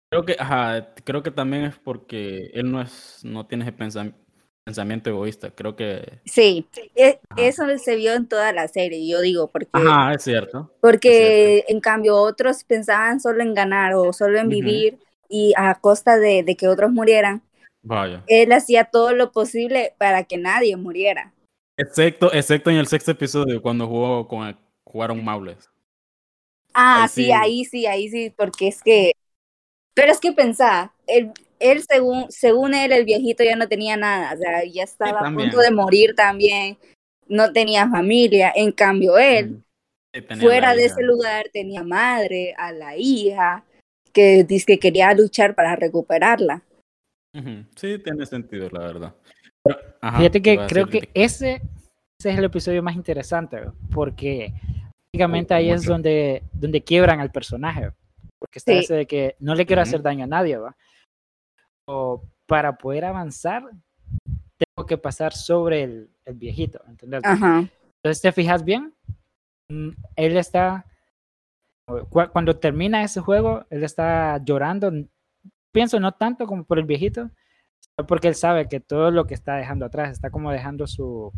creo 0.09 0.25
que, 0.25 0.35
ajá, 0.39 0.93
creo 1.03 1.21
que 1.21 1.31
también 1.31 1.65
es 1.65 1.77
porque 1.77 2.49
él 2.53 2.71
no 2.71 2.81
es, 2.81 3.19
no 3.23 3.45
tiene 3.45 3.63
ese 3.65 3.75
pensam- 3.77 4.15
pensamiento 4.63 5.09
egoísta, 5.09 5.51
creo 5.51 5.75
que, 5.75 6.19
Sí, 6.25 6.67
e- 6.95 7.19
Ajá. 7.29 7.43
eso 7.43 7.63
se 7.77 7.95
vio 7.95 8.13
en 8.13 8.27
toda 8.27 8.53
la 8.53 8.67
serie, 8.67 9.07
yo 9.07 9.21
digo, 9.21 9.47
porque, 9.47 9.69
ajá, 9.73 10.13
es 10.13 10.23
cierto. 10.23 10.71
porque 10.79 11.65
en 11.67 11.79
cambio 11.81 12.15
otros 12.17 12.63
pensaban 12.63 13.19
solo 13.19 13.43
en 13.43 13.53
ganar 13.53 13.93
o 13.95 14.13
solo 14.13 14.39
en 14.39 14.49
vivir 14.49 14.97
y 15.29 15.53
a 15.57 15.75
costa 15.75 16.17
de, 16.17 16.43
de 16.43 16.55
que 16.55 16.67
otros 16.67 16.91
murieran. 16.91 17.41
Vaya. 17.81 18.23
Él 18.27 18.51
hacía 18.53 18.85
todo 18.85 19.13
lo 19.13 19.31
posible 19.31 19.93
para 19.97 20.23
que 20.23 20.37
nadie 20.37 20.77
muriera. 20.77 21.33
Excepto, 21.75 22.31
excepto 22.31 22.69
en 22.69 22.77
el 22.77 22.87
sexto 22.87 23.11
episodio, 23.11 23.61
cuando 23.61 23.87
jugó 23.87 24.27
con 24.27 24.47
el- 24.47 24.57
jugaron 24.85 25.23
Maules. 25.23 25.69
Ah, 26.73 27.03
Ahí 27.03 27.09
sí, 27.09 27.25
sí. 27.25 27.31
ahí 27.31 27.65
sí, 27.65 27.85
ahí 27.85 28.09
sí, 28.09 28.29
porque 28.35 28.67
es 28.67 28.81
que, 28.81 29.11
pero 29.93 30.11
es 30.11 30.19
que 30.19 30.31
pensaba, 30.31 30.93
él, 31.07 31.31
él 31.71 31.83
según, 31.83 32.31
según 32.31 32.73
él, 32.73 32.91
el 32.91 33.05
viejito 33.05 33.43
ya 33.43 33.55
no 33.55 33.67
tenía 33.67 33.97
nada, 33.97 34.33
o 34.33 34.37
sea, 34.37 34.63
ya 34.65 34.83
estaba 34.83 35.27
a 35.27 35.33
punto 35.33 35.59
de 35.59 35.71
morir 35.71 36.15
también, 36.15 36.77
no 37.27 37.51
tenía 37.51 37.89
familia, 37.89 38.51
en 38.55 38.71
cambio 38.71 39.17
él. 39.17 39.63
Sí, 40.13 40.21
fuera 40.39 40.75
de 40.75 40.85
hija. 40.85 40.93
ese 40.93 41.03
lugar, 41.03 41.45
tenía 41.51 41.83
madre, 41.83 42.53
a 42.57 42.71
la 42.71 42.95
hija, 42.97 43.63
que 44.11 44.43
dice 44.43 44.65
que 44.65 44.79
quería 44.79 45.13
luchar 45.13 45.55
para 45.55 45.75
recuperarla. 45.75 46.61
Sí, 47.75 47.97
tiene 47.97 48.25
sentido, 48.27 48.69
la 48.71 48.79
verdad. 48.79 49.15
Pero, 49.63 49.79
ajá, 50.01 50.17
Fíjate 50.19 50.41
que 50.41 50.59
creo 50.67 50.85
que 50.87 51.09
ese, 51.15 51.61
ese 52.19 52.31
es 52.31 52.37
el 52.37 52.43
episodio 52.43 52.83
más 52.83 52.95
interesante, 52.95 53.61
porque 53.91 54.53
prácticamente 55.09 55.53
ahí 55.55 55.71
es 55.71 55.83
donde, 55.85 56.43
donde 56.53 56.83
quiebran 56.83 57.19
al 57.19 57.31
personaje. 57.31 57.91
Porque 58.37 58.59
está 58.59 58.73
Sí. 58.73 58.79
ese 58.79 58.93
de 58.93 59.05
que 59.07 59.35
no 59.39 59.55
le 59.55 59.65
quiero 59.65 59.81
hacer 59.81 60.01
daño 60.01 60.25
a 60.25 60.27
nadie, 60.27 60.57
¿va? 60.57 60.75
O 61.87 62.23
para 62.47 62.77
poder 62.77 63.05
avanzar, 63.05 63.63
tengo 64.57 64.85
que 64.87 64.97
pasar 64.97 65.33
sobre 65.33 65.83
el, 65.83 66.09
el 66.25 66.35
viejito, 66.35 66.81
¿entendés? 66.87 67.21
Ajá, 67.25 67.67
Entonces, 68.03 68.21
¿te 68.21 68.31
fijas 68.31 68.63
bien? 68.63 68.93
Mm, 69.69 69.89
Él 70.15 70.37
está, 70.37 70.85
cu- 72.09 72.29
cuando 72.31 72.57
termina 72.57 73.03
ese 73.03 73.19
juego, 73.21 73.65
él 73.69 73.83
está 73.83 74.37
llorando, 74.43 74.91
pienso 75.73 75.99
no 75.99 76.11
tanto 76.13 76.45
como 76.47 76.63
por 76.63 76.79
el 76.79 76.85
viejito, 76.85 77.29
sino 77.79 78.07
porque 78.07 78.27
él 78.29 78.35
sabe 78.35 78.67
que 78.67 78.79
todo 78.79 79.11
lo 79.11 79.25
que 79.25 79.33
está 79.33 79.55
dejando 79.55 79.85
atrás 79.85 80.11
está 80.11 80.29
como 80.29 80.51
dejando 80.51 80.87
su, 80.87 81.31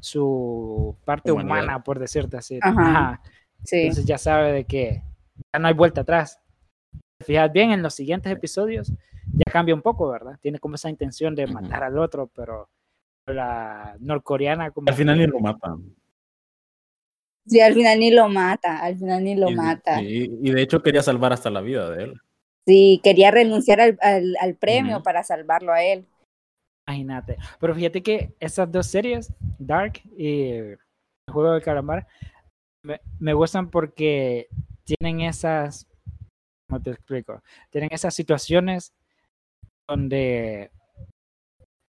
su 0.00 0.96
parte 1.04 1.32
Humanidad. 1.32 1.56
humana, 1.56 1.82
por 1.84 1.98
decirte 1.98 2.36
así. 2.36 2.58
Ajá. 2.62 2.80
Ajá. 2.90 3.22
sí. 3.64 3.78
Entonces 3.82 4.04
ya 4.04 4.18
sabe 4.18 4.52
de 4.52 4.64
que 4.64 5.02
ya 5.52 5.58
no 5.58 5.68
hay 5.68 5.74
vuelta 5.74 6.02
atrás. 6.02 6.40
Fijas 7.24 7.52
bien, 7.52 7.70
en 7.72 7.82
los 7.82 7.94
siguientes 7.94 8.30
episodios 8.32 8.92
ya 9.32 9.50
cambia 9.52 9.74
un 9.74 9.82
poco, 9.82 10.08
¿verdad? 10.08 10.38
Tiene 10.40 10.58
como 10.58 10.74
esa 10.76 10.90
intención 10.90 11.34
de 11.34 11.46
matar 11.46 11.82
al 11.84 11.98
otro, 11.98 12.30
pero 12.34 12.68
la 13.26 13.96
norcoreana 14.00 14.70
como 14.70 14.88
Al 14.88 14.94
final 14.94 15.18
ni 15.18 15.26
lo 15.26 15.40
matan. 15.40 15.94
Sí, 17.46 17.60
al 17.60 17.74
final 17.74 17.98
ni 17.98 18.10
lo 18.10 18.28
mata, 18.28 18.78
al 18.78 18.96
final 18.96 19.22
ni 19.22 19.34
lo 19.34 19.50
Y- 19.50 19.54
mata. 19.54 20.00
Y, 20.02 20.38
y 20.42 20.50
de 20.50 20.62
hecho 20.62 20.82
quería 20.82 21.02
salvar 21.02 21.32
hasta 21.32 21.50
la 21.50 21.60
vida 21.60 21.90
de 21.90 22.04
él. 22.04 22.14
Sí, 22.66 23.00
quería 23.02 23.30
renunciar 23.30 23.80
al, 23.80 23.98
al, 24.00 24.34
al 24.40 24.54
premio 24.54 25.02
para 25.02 25.22
salvarlo 25.22 25.72
a 25.72 25.82
él. 25.84 26.06
Imagínate. 26.86 27.36
Pero 27.60 27.74
fíjate 27.74 28.02
que 28.02 28.34
esas 28.40 28.70
dos 28.72 28.86
series, 28.86 29.32
Dark 29.58 30.00
y 30.16 30.48
El 30.50 30.78
Juego 31.30 31.52
del 31.52 31.62
Calamar, 31.62 32.06
me, 32.82 33.00
me 33.18 33.34
gustan 33.34 33.70
porque 33.70 34.48
tienen 34.84 35.20
esas, 35.22 35.86
¿cómo 36.74 36.82
te 36.82 36.90
explico? 36.90 37.40
Tienen 37.70 37.90
esas 37.92 38.14
situaciones 38.14 38.92
donde 39.88 40.72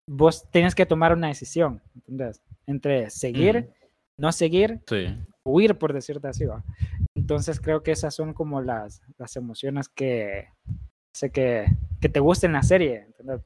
vos 0.09 0.45
tienes 0.51 0.75
que 0.75 0.87
tomar 0.87 1.13
una 1.13 1.29
decisión, 1.29 1.81
¿entendés? 1.95 2.43
Entre 2.67 3.11
seguir, 3.11 3.59
Ujú. 3.59 3.91
no 4.19 4.33
seguir, 4.33 4.81
Sí. 4.89 5.17
huir, 5.45 5.79
por 5.79 5.93
decirte 5.93 6.27
así. 6.29 6.47
¿va? 6.47 6.65
Entonces 7.15 7.61
creo 7.61 7.83
que 7.85 7.93
esas 7.93 8.13
son 8.15 8.35
como 8.35 8.61
las, 8.61 9.03
las 9.19 9.37
emociones 9.37 9.89
que 9.89 10.49
sé 11.15 11.31
que, 11.31 11.67
que 12.01 12.09
te 12.09 12.19
gusten 12.21 12.53
la 12.53 12.63
serie, 12.65 13.03
¿entendés? 13.07 13.43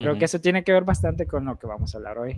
Creo 0.00 0.12
Ujú. 0.12 0.18
que 0.18 0.24
eso 0.24 0.40
tiene 0.40 0.64
que 0.64 0.72
ver 0.72 0.84
bastante 0.84 1.26
con 1.26 1.44
lo 1.44 1.58
que 1.58 1.66
vamos 1.66 1.94
a 1.94 1.98
hablar 1.98 2.18
hoy, 2.18 2.36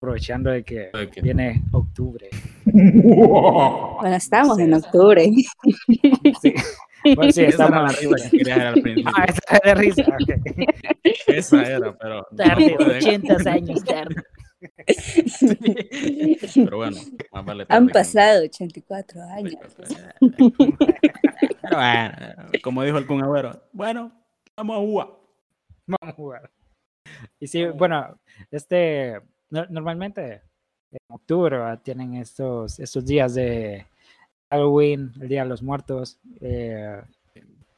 aprovechando 0.00 0.50
de 0.50 0.64
que 0.64 0.90
que- 1.12 1.20
viene 1.20 1.62
octubre. 1.72 2.30
Bueno, 4.02 4.16
estamos 4.16 4.58
en 4.58 4.72
octubre. 4.74 5.28
Sí. 6.40 6.54
Bueno, 7.04 7.32
sí, 7.32 7.42
Esa 7.42 7.42
era 7.42 7.50
estamos 7.50 7.82
la 7.82 7.98
risa 7.98 8.30
que 8.30 8.38
quería 8.38 8.54
hacer 8.54 8.66
al 8.66 8.74
principio. 8.82 9.12
Ah, 9.16 9.24
esa 9.28 9.40
es 9.56 9.60
de 9.62 9.74
risa. 9.74 10.02
ok. 10.02 10.68
Esa 11.26 11.62
era, 11.64 11.98
pero. 11.98 12.26
no 12.30 12.36
Tarde, 12.36 12.74
pude. 12.78 12.96
80 12.98 13.50
años 13.50 13.84
tarde. 13.84 14.14
Pero 16.54 16.76
bueno, 16.76 16.96
más 17.32 17.44
vale 17.44 17.66
Han 17.68 17.88
pasado 17.88 18.44
84 18.44 19.20
años. 19.22 19.54
Pero 20.20 21.76
bueno, 21.76 22.12
como 22.62 22.82
dijo 22.84 22.98
el 22.98 23.06
Kun 23.06 23.22
Agüero, 23.22 23.60
bueno, 23.72 24.12
vamos 24.56 24.76
a 24.76 24.80
jugar. 24.80 25.08
Vamos 25.86 26.08
a 26.08 26.12
jugar. 26.12 26.50
Y 27.40 27.46
sí, 27.48 27.64
bueno, 27.66 28.18
este, 28.50 29.20
no- 29.50 29.66
normalmente 29.68 30.42
en 30.92 30.98
octubre 31.08 31.58
¿va? 31.58 31.76
tienen 31.82 32.14
estos, 32.14 32.78
estos 32.78 33.04
días 33.04 33.34
de 33.34 33.86
Halloween, 34.56 35.12
el 35.20 35.28
Día 35.28 35.42
de 35.44 35.48
los 35.48 35.62
Muertos, 35.62 36.18
eh, 36.42 37.00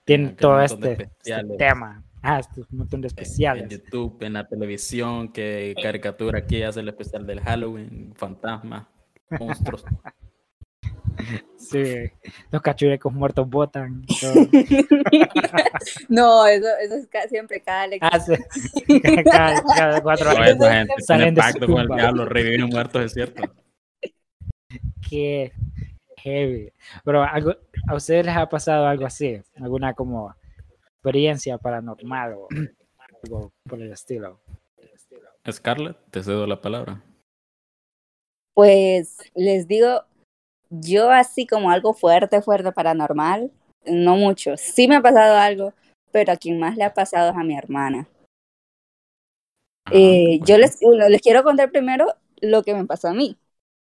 tienen 0.04 0.26
Aquel 0.28 0.36
todo 0.38 0.60
este, 0.60 0.90
este 0.92 1.02
especiales. 1.04 1.56
tema. 1.56 2.04
Ah, 2.20 2.40
este 2.40 2.62
un 2.62 2.66
montón 2.78 3.00
de 3.00 3.06
En- 3.08 3.14
En 3.14 3.18
especiales. 3.22 3.68
YouTube, 3.68 4.16
en 4.22 4.32
la 4.32 4.48
televisión, 4.48 5.30
que 5.32 5.74
caricatura 5.80 6.40
aquí 6.40 6.62
hace 6.62 6.80
el 6.80 6.88
especial 6.88 7.26
del 7.26 7.40
Halloween, 7.40 8.12
fantasmas, 8.16 8.86
monstruos. 9.38 9.84
Sí, 11.56 12.10
los 12.50 12.60
cachurecos 12.60 13.12
muertos 13.12 13.48
botan. 13.48 14.04
todo. 14.20 14.34
no, 16.08 16.44
eso, 16.46 16.66
eso 16.82 16.94
es 16.96 17.06
ca- 17.06 17.28
siempre 17.28 17.60
cada 17.62 17.86
lección. 17.86 18.10
Ah, 18.12 18.20
sí. 18.20 19.00
cada, 19.24 19.62
cada 19.62 20.02
cuatro 20.02 20.30
años. 20.30 20.56
esa 20.56 20.72
gente 20.74 20.94
Salen 21.02 21.34
tiene 21.34 21.46
de 21.46 21.52
su 21.52 21.58
pacto 21.60 21.72
con 21.72 21.80
el 21.82 21.88
diablo, 21.88 22.24
reviven 22.26 22.66
muertos, 22.68 23.02
es 23.04 23.12
cierto. 23.14 23.42
Qué 25.08 25.52
heavy. 26.24 26.72
Pero 27.04 27.22
algo, 27.22 27.52
¿a 27.86 27.94
ustedes 27.94 28.26
les 28.26 28.36
ha 28.36 28.48
pasado 28.48 28.86
algo 28.86 29.06
así? 29.06 29.40
¿Alguna 29.56 29.94
como 29.94 30.34
experiencia 30.96 31.58
paranormal 31.58 32.32
o 32.34 32.48
algo 33.22 33.52
por 33.68 33.80
el 33.80 33.92
estilo? 33.92 34.40
Scarlett, 35.50 35.98
te 36.10 36.22
cedo 36.22 36.46
la 36.46 36.60
palabra. 36.60 37.02
Pues 38.54 39.18
les 39.34 39.68
digo, 39.68 40.04
yo 40.70 41.10
así 41.10 41.46
como 41.46 41.70
algo 41.70 41.92
fuerte, 41.92 42.40
fuerte 42.40 42.72
paranormal, 42.72 43.50
no 43.84 44.16
mucho. 44.16 44.56
Sí 44.56 44.88
me 44.88 44.96
ha 44.96 45.02
pasado 45.02 45.36
algo, 45.36 45.74
pero 46.12 46.32
a 46.32 46.36
quien 46.36 46.58
más 46.58 46.76
le 46.76 46.84
ha 46.84 46.94
pasado 46.94 47.30
es 47.30 47.36
a 47.36 47.42
mi 47.42 47.56
hermana. 47.56 48.08
Ajá, 49.86 49.94
Eh, 49.98 50.38
yo 50.38 50.56
cuenta. 50.56 50.58
les, 50.58 50.80
bueno, 50.80 51.08
les 51.10 51.20
quiero 51.20 51.42
contar 51.42 51.70
primero 51.70 52.06
lo 52.40 52.62
que 52.62 52.74
me 52.74 52.86
pasó 52.86 53.08
a 53.08 53.12
mí. 53.12 53.36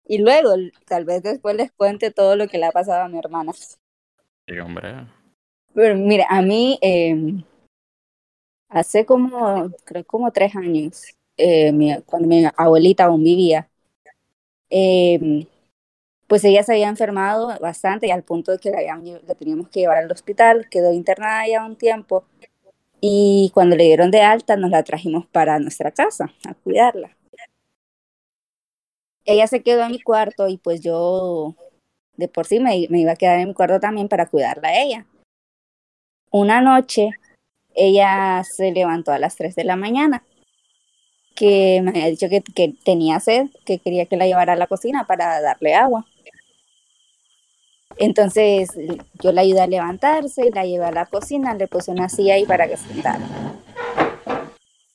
Y 0.08 0.20
luego, 0.20 0.52
tal 0.88 1.06
vez 1.06 1.22
después 1.22 1.56
les 1.56 1.72
cuente 1.72 2.12
todo 2.12 2.36
lo 2.36 2.48
que 2.48 2.58
le 2.58 2.66
ha 2.66 2.72
pasado 2.72 3.04
a 3.04 3.10
mi 3.10 3.20
hermana. 3.20 3.52
Sí, 4.48 4.58
hombre. 4.60 5.08
Pero 5.74 5.96
mire, 5.96 6.26
a 6.30 6.42
mí, 6.42 6.80
eh, 6.82 7.16
hace 8.70 9.06
como, 9.06 9.70
creo 9.86 10.06
como 10.06 10.32
tres 10.32 10.56
años, 10.56 11.04
eh, 11.38 11.72
mi- 11.72 12.02
cuando 12.06 12.28
mi 12.28 12.46
abuelita 12.56 13.06
aún 13.06 13.24
vivía, 13.24 13.70
eh, 14.70 15.48
pues 16.28 16.44
ella 16.46 16.64
se 16.64 16.74
había 16.74 16.90
enfermado 16.90 17.58
bastante 17.60 18.08
y 18.08 18.12
al 18.12 18.24
punto 18.24 18.52
de 18.52 18.60
que 18.60 18.72
la, 18.72 18.80
habían 18.80 19.04
la 19.28 19.36
teníamos 19.36 19.70
que 19.70 19.82
llevar 19.82 19.98
al 20.00 20.12
hospital, 20.12 20.68
quedó 20.70 20.94
internada 20.94 21.48
ya 21.48 21.66
un 21.66 21.76
tiempo 21.78 22.26
y 23.02 23.52
cuando 23.54 23.76
le 23.76 23.86
dieron 23.86 24.12
de 24.12 24.22
alta 24.22 24.58
nos 24.58 24.72
la 24.72 24.84
trajimos 24.84 25.28
para 25.28 25.60
nuestra 25.60 25.92
casa 25.92 26.34
a 26.48 26.54
cuidarla. 26.56 27.16
Ella 29.28 29.46
se 29.46 29.62
quedó 29.62 29.84
en 29.84 29.92
mi 29.92 30.02
cuarto 30.02 30.48
y 30.48 30.58
pues 30.58 30.82
yo 30.82 31.54
de 32.16 32.30
por 32.30 32.48
sí 32.48 32.60
me, 32.60 32.88
me 32.90 33.02
iba 33.02 33.12
a 33.12 33.16
quedar 33.18 33.40
en 33.40 33.50
mi 33.50 33.54
cuarto 33.54 33.80
también 33.80 34.08
para 34.08 34.26
cuidarla 34.26 34.70
a 34.70 34.82
ella. 34.82 35.06
Una 36.32 36.62
noche 36.62 37.12
ella 37.76 38.42
se 38.44 38.72
levantó 38.72 39.12
a 39.12 39.20
las 39.20 39.36
3 39.36 39.54
de 39.56 39.66
la 39.66 39.76
mañana, 39.76 40.24
que 41.36 41.82
me 41.84 41.90
había 41.92 42.08
dicho 42.08 42.30
que, 42.30 42.42
que 42.42 42.74
tenía 42.86 43.20
sed, 43.20 43.48
que 43.66 43.80
quería 43.80 44.06
que 44.06 44.16
la 44.16 44.26
llevara 44.26 44.54
a 44.54 44.56
la 44.56 44.68
cocina 44.68 45.06
para 45.06 45.42
darle 45.42 45.76
agua. 45.76 46.06
Entonces 47.98 48.70
yo 49.22 49.34
la 49.34 49.42
ayudé 49.42 49.62
a 49.62 49.68
levantarse, 49.68 50.52
la 50.52 50.66
llevé 50.66 50.86
a 50.86 50.92
la 50.92 51.06
cocina, 51.06 51.54
le 51.54 51.68
puse 51.68 51.92
una 51.92 52.08
silla 52.08 52.36
ahí 52.36 52.46
para 52.46 52.68
que 52.70 52.78
se 52.78 52.88
sentara. 52.88 53.20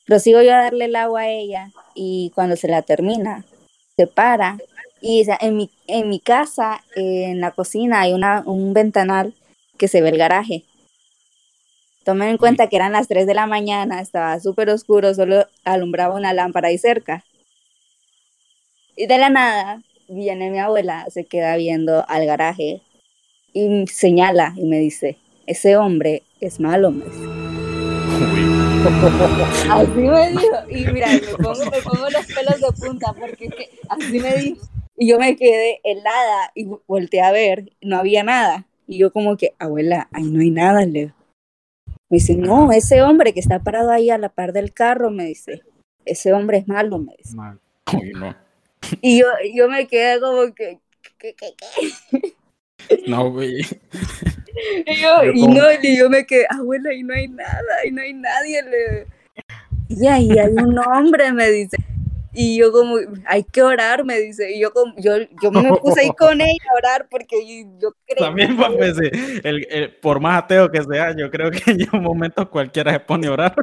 Prosigo 0.06 0.40
yo 0.40 0.54
a 0.54 0.62
darle 0.62 0.86
el 0.86 0.96
agua 0.96 1.20
a 1.20 1.28
ella 1.28 1.70
y 1.94 2.32
cuando 2.34 2.56
se 2.56 2.68
la 2.68 2.80
termina, 2.82 3.44
se 3.96 4.06
para. 4.06 4.58
Y 5.00 5.26
en, 5.40 5.56
mi, 5.56 5.70
en 5.88 6.08
mi 6.08 6.20
casa, 6.20 6.82
en 6.94 7.40
la 7.40 7.50
cocina, 7.50 8.02
hay 8.02 8.12
una, 8.12 8.42
un 8.46 8.72
ventanal 8.72 9.34
que 9.78 9.88
se 9.88 10.00
ve 10.00 10.10
el 10.10 10.18
garaje. 10.18 10.64
Tomen 12.04 12.28
en 12.28 12.36
cuenta 12.36 12.68
que 12.68 12.76
eran 12.76 12.92
las 12.92 13.08
3 13.08 13.26
de 13.26 13.34
la 13.34 13.46
mañana, 13.46 14.00
estaba 14.00 14.38
súper 14.40 14.70
oscuro, 14.70 15.14
solo 15.14 15.46
alumbraba 15.64 16.16
una 16.16 16.32
lámpara 16.32 16.68
ahí 16.68 16.78
cerca. 16.78 17.24
Y 18.96 19.06
de 19.06 19.18
la 19.18 19.30
nada 19.30 19.82
viene 20.08 20.50
mi 20.50 20.58
abuela, 20.58 21.06
se 21.10 21.24
queda 21.24 21.56
viendo 21.56 22.04
al 22.08 22.26
garaje 22.26 22.80
y 23.52 23.86
señala 23.86 24.52
y 24.56 24.64
me 24.64 24.78
dice, 24.78 25.16
ese 25.46 25.76
hombre 25.76 26.22
es 26.40 26.60
malo. 26.60 26.90
Me 26.90 27.04
dice. 27.04 27.51
Así 29.70 30.00
me 30.00 30.30
dijo. 30.30 30.56
Y 30.70 30.86
mira, 30.92 31.08
me 31.08 31.20
pongo, 31.20 31.64
me 31.70 31.82
pongo 31.82 32.10
los 32.10 32.26
pelos 32.26 32.60
de 32.60 32.86
punta 32.86 33.12
porque 33.12 33.46
es 33.46 33.54
que 33.54 33.70
así 33.88 34.18
me 34.18 34.36
dijo. 34.36 34.66
Y 34.96 35.08
yo 35.08 35.18
me 35.18 35.36
quedé 35.36 35.80
helada 35.84 36.52
y 36.54 36.68
volteé 36.86 37.22
a 37.22 37.32
ver, 37.32 37.72
no 37.80 37.98
había 37.98 38.22
nada. 38.22 38.66
Y 38.86 38.98
yo 38.98 39.12
como 39.12 39.36
que, 39.36 39.54
abuela, 39.58 40.08
ahí 40.12 40.24
no 40.24 40.40
hay 40.40 40.50
nada, 40.50 40.84
le 40.84 41.00
digo. 41.00 41.14
Me 42.10 42.18
dice, 42.18 42.36
no, 42.36 42.72
ese 42.72 43.02
hombre 43.02 43.32
que 43.32 43.40
está 43.40 43.60
parado 43.60 43.90
ahí 43.90 44.10
a 44.10 44.18
la 44.18 44.28
par 44.28 44.52
del 44.52 44.72
carro, 44.72 45.10
me 45.10 45.24
dice, 45.24 45.62
ese 46.04 46.32
hombre 46.32 46.58
es 46.58 46.68
malo, 46.68 46.98
me 46.98 47.14
dice. 47.16 47.34
Mal. 47.36 47.58
Uy, 47.94 48.12
no. 48.12 48.36
Y 49.00 49.20
yo, 49.20 49.26
yo 49.54 49.68
me 49.68 49.86
quedé 49.86 50.20
como 50.20 50.52
que, 50.54 50.78
¿qué, 51.18 51.34
qué, 51.34 51.54
qué? 51.56 52.34
No, 53.06 53.30
güey. 53.30 53.62
Y 54.86 55.00
yo, 55.00 55.24
y 55.32 55.46
no, 55.48 55.64
y 55.82 55.96
yo 55.96 56.10
me 56.10 56.26
quedé, 56.26 56.46
abuela, 56.50 56.90
ahí 56.90 57.02
no 57.02 57.14
hay 57.14 57.26
nada, 57.28 57.62
ahí 57.82 57.90
no 57.90 58.02
hay 58.02 58.12
nadie. 58.12 58.62
Le... 58.62 59.06
Y 59.88 60.06
ahí 60.06 60.30
hay 60.38 60.52
un 60.52 60.78
hombre, 60.78 61.32
me 61.32 61.50
dice. 61.50 61.76
Y 62.34 62.58
yo 62.58 62.72
como, 62.72 62.96
hay 63.26 63.44
que 63.44 63.62
orar, 63.62 64.04
me 64.04 64.18
dice. 64.20 64.52
Y 64.52 64.60
yo 64.60 64.72
como, 64.72 64.94
yo, 64.96 65.16
yo 65.42 65.50
me 65.50 65.70
puse 65.70 66.00
ahí 66.00 66.10
con 66.12 66.40
ella 66.40 66.64
a 66.70 66.76
orar 66.76 67.08
porque 67.10 67.66
yo 67.80 67.94
creo 68.06 68.26
También, 68.26 68.56
pues, 68.56 68.96
sí, 68.96 69.40
el, 69.44 69.66
el- 69.70 69.96
por 69.96 70.20
más 70.20 70.44
ateo 70.44 70.70
que 70.70 70.82
sea, 70.82 71.14
yo 71.16 71.30
creo 71.30 71.50
que 71.50 71.70
en 71.70 71.86
un 71.92 72.02
momento 72.02 72.48
cualquiera 72.50 72.92
se 72.92 73.00
pone 73.00 73.26
a 73.26 73.32
orar. 73.32 73.54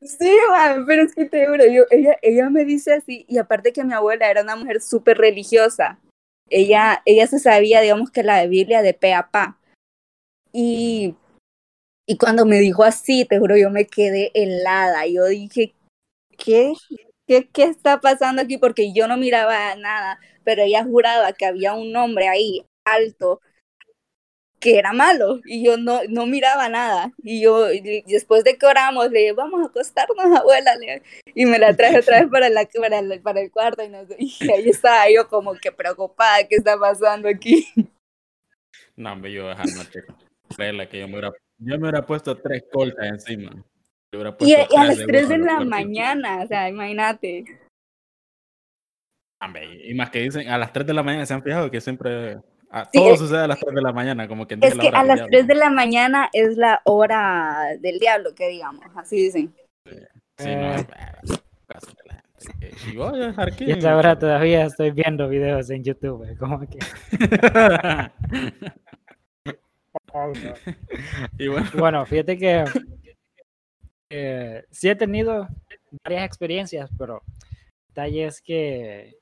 Sí, 0.00 0.30
man, 0.50 0.84
pero 0.86 1.02
es 1.02 1.14
que 1.14 1.24
te 1.24 1.46
juro, 1.46 1.64
yo, 1.66 1.82
ella, 1.90 2.16
ella 2.22 2.50
me 2.50 2.64
dice 2.64 2.94
así, 2.94 3.24
y 3.28 3.38
aparte 3.38 3.72
que 3.72 3.82
mi 3.84 3.92
abuela 3.94 4.30
era 4.30 4.42
una 4.42 4.54
mujer 4.54 4.80
súper 4.80 5.18
religiosa, 5.18 5.98
ella, 6.50 7.02
ella 7.04 7.26
se 7.26 7.38
sabía, 7.38 7.80
digamos 7.80 8.10
que 8.10 8.22
la 8.22 8.44
Biblia 8.46 8.82
de 8.82 8.94
pe 8.94 9.14
a 9.14 9.30
pa. 9.30 9.58
Y, 10.52 11.14
y 12.06 12.16
cuando 12.16 12.46
me 12.46 12.58
dijo 12.58 12.84
así, 12.84 13.24
te 13.24 13.38
juro, 13.38 13.56
yo 13.56 13.70
me 13.70 13.86
quedé 13.86 14.30
helada, 14.34 15.06
yo 15.06 15.26
dije, 15.26 15.74
¿qué? 16.36 16.72
¿Qué, 17.26 17.48
qué 17.52 17.64
está 17.64 18.00
pasando 18.00 18.40
aquí? 18.42 18.56
Porque 18.56 18.92
yo 18.92 19.06
no 19.06 19.18
miraba 19.18 19.74
nada, 19.76 20.18
pero 20.44 20.62
ella 20.62 20.84
juraba 20.84 21.32
que 21.34 21.44
había 21.44 21.74
un 21.74 21.94
hombre 21.96 22.28
ahí 22.28 22.64
alto 22.84 23.40
que 24.60 24.78
era 24.78 24.92
malo 24.92 25.40
y 25.44 25.64
yo 25.64 25.76
no, 25.76 26.00
no 26.08 26.26
miraba 26.26 26.68
nada. 26.68 27.12
Y 27.22 27.40
yo, 27.42 27.70
y 27.72 28.02
después 28.06 28.44
de 28.44 28.56
que 28.56 28.66
oramos, 28.66 29.10
le 29.10 29.20
dije, 29.20 29.32
vamos 29.32 29.62
a 29.62 29.66
acostarnos, 29.66 30.36
abuela. 30.36 30.72
y 31.34 31.46
me 31.46 31.58
la 31.58 31.74
traje 31.76 31.98
otra 32.00 32.20
vez 32.20 32.30
para, 32.30 32.48
la, 32.48 32.66
para, 32.66 32.98
el, 32.98 33.20
para 33.20 33.40
el 33.40 33.50
cuarto. 33.50 33.82
Y, 33.84 33.88
nos- 33.88 34.08
y 34.18 34.50
ahí 34.50 34.68
estaba 34.68 35.04
yo 35.10 35.28
como 35.28 35.54
que 35.54 35.72
preocupada, 35.72 36.46
¿qué 36.48 36.56
está 36.56 36.78
pasando 36.78 37.28
aquí? 37.28 37.66
No, 38.96 39.12
hombre, 39.12 39.32
yo 39.32 39.50
esa 39.52 39.62
noche, 39.76 40.00
que 40.90 40.98
yo 41.00 41.06
me 41.06 41.12
hubiera, 41.14 41.32
yo 41.58 41.78
me 41.78 41.82
hubiera 41.88 42.04
puesto 42.04 42.36
tres 42.36 42.64
coltas 42.72 43.06
encima. 43.06 43.52
Y, 44.10 44.16
puesto 44.16 44.44
y 44.46 44.54
a 44.76 44.84
las 44.84 44.98
de 44.98 45.06
3 45.06 45.22
burro 45.22 45.32
de 45.34 45.38
los 45.38 45.46
la 45.46 45.64
mañana, 45.64 46.42
o 46.42 46.46
sea, 46.48 46.68
imagínate. 46.68 47.44
Hombre, 49.40 49.88
y 49.88 49.94
más 49.94 50.10
que 50.10 50.20
dicen, 50.20 50.48
a 50.48 50.58
las 50.58 50.72
3 50.72 50.86
de 50.86 50.94
la 50.94 51.02
mañana 51.02 51.26
se 51.26 51.34
han 51.34 51.42
fijado 51.42 51.70
que 51.70 51.80
siempre 51.80 52.38
a- 52.70 52.84
Sí, 52.86 52.90
todo 52.98 53.12
es- 53.14 53.18
sucede 53.18 53.44
a 53.44 53.48
las 53.48 53.58
3 53.60 53.74
de 53.74 53.82
la 53.82 53.92
mañana, 53.92 54.28
como 54.28 54.46
que 54.46 54.54
Es 54.60 54.74
que 54.74 54.88
a 54.88 55.04
las 55.04 55.26
3 55.26 55.46
de 55.46 55.54
la 55.54 55.70
mañana 55.70 56.28
es 56.32 56.56
la 56.56 56.80
hora 56.84 57.76
del 57.80 57.98
diablo, 57.98 58.34
que 58.34 58.48
digamos, 58.48 58.84
así 58.96 59.16
dicen. 59.16 59.54
Sí, 60.38 60.54
no, 60.54 60.74
Eh. 60.76 60.86
la. 60.88 61.18
Eh, 62.60 62.72
Y 62.92 62.96
voy 62.96 63.20
a 63.20 63.26
dejar 63.26 63.48
aquí. 63.48 63.64
Y 63.64 63.72
hasta 63.72 63.92
ahora 63.92 64.18
todavía 64.18 64.64
estoy 64.66 64.92
viendo 64.92 65.28
videos 65.28 65.68
en 65.70 65.82
YouTube, 65.82 66.24
eh, 66.24 66.36
como 66.38 66.60
que... 66.60 66.78
y 71.38 71.48
bueno, 71.48 71.66
Bueno, 71.76 72.06
fíjate 72.06 72.38
que 72.38 72.64
eh, 74.10 74.64
sí 74.70 74.88
he 74.88 74.94
tenido 74.94 75.48
varias 76.04 76.24
experiencias, 76.24 76.88
pero 76.96 77.22
el 77.26 77.88
detalle 77.88 78.26
es 78.26 78.40
que 78.40 79.16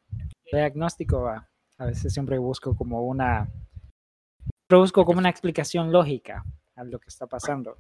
soy 0.51 0.61
agnóstico, 0.61 1.23
va. 1.23 1.49
A 1.79 1.87
veces 1.87 2.13
siempre 2.13 2.39
busco 2.39 2.75
como 2.75 3.03
una, 3.03 3.49
siempre 3.49 4.79
busco 4.79 5.05
como 5.05 5.19
una 5.19 5.31
explicación 5.31 5.93
lógica 5.93 6.45
a 6.75 6.85
lo 6.85 6.99
que 6.99 7.09
está 7.09 7.27
pasando. 7.27 7.77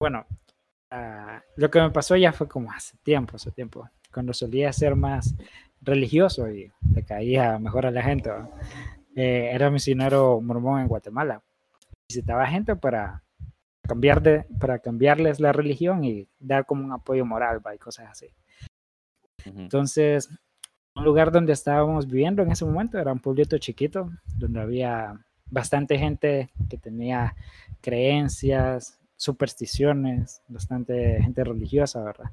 Bueno, 0.00 0.26
ah, 0.90 1.42
lo 1.56 1.70
que 1.70 1.80
me 1.80 1.90
pasó 1.90 2.16
ya 2.16 2.32
fue 2.32 2.48
como 2.48 2.72
hace 2.72 2.96
tiempo, 2.98 3.36
hace 3.36 3.50
tiempo, 3.50 3.88
cuando 4.12 4.32
solía 4.32 4.72
ser 4.72 4.96
más 4.96 5.34
religioso 5.80 6.50
y 6.50 6.72
le 6.94 7.04
caía 7.04 7.58
mejor 7.58 7.86
a 7.86 7.90
la 7.90 8.02
gente. 8.02 8.30
Eh, 9.16 9.50
era 9.52 9.70
misionero 9.70 10.40
mormón 10.40 10.80
en 10.80 10.88
Guatemala. 10.88 11.42
Visitaba 12.08 12.46
gente 12.46 12.76
para 12.76 13.22
cambiar 13.86 14.22
de, 14.22 14.44
para 14.60 14.78
cambiarles 14.78 15.40
la 15.40 15.52
religión 15.52 16.04
y 16.04 16.28
dar 16.38 16.64
como 16.66 16.84
un 16.84 16.92
apoyo 16.92 17.24
moral 17.24 17.60
¿va? 17.64 17.74
y 17.74 17.78
cosas 17.78 18.08
así. 18.10 18.28
Entonces, 19.44 20.28
un 20.94 21.04
lugar 21.04 21.30
donde 21.30 21.52
estábamos 21.52 22.06
viviendo 22.06 22.42
en 22.42 22.50
ese 22.50 22.64
momento 22.64 22.98
era 22.98 23.12
un 23.12 23.20
pueblito 23.20 23.58
chiquito, 23.58 24.10
donde 24.36 24.60
había 24.60 25.14
bastante 25.46 25.98
gente 25.98 26.50
que 26.68 26.78
tenía 26.78 27.34
creencias, 27.80 28.98
supersticiones, 29.16 30.42
bastante 30.48 31.22
gente 31.22 31.44
religiosa, 31.44 32.02
¿verdad? 32.02 32.30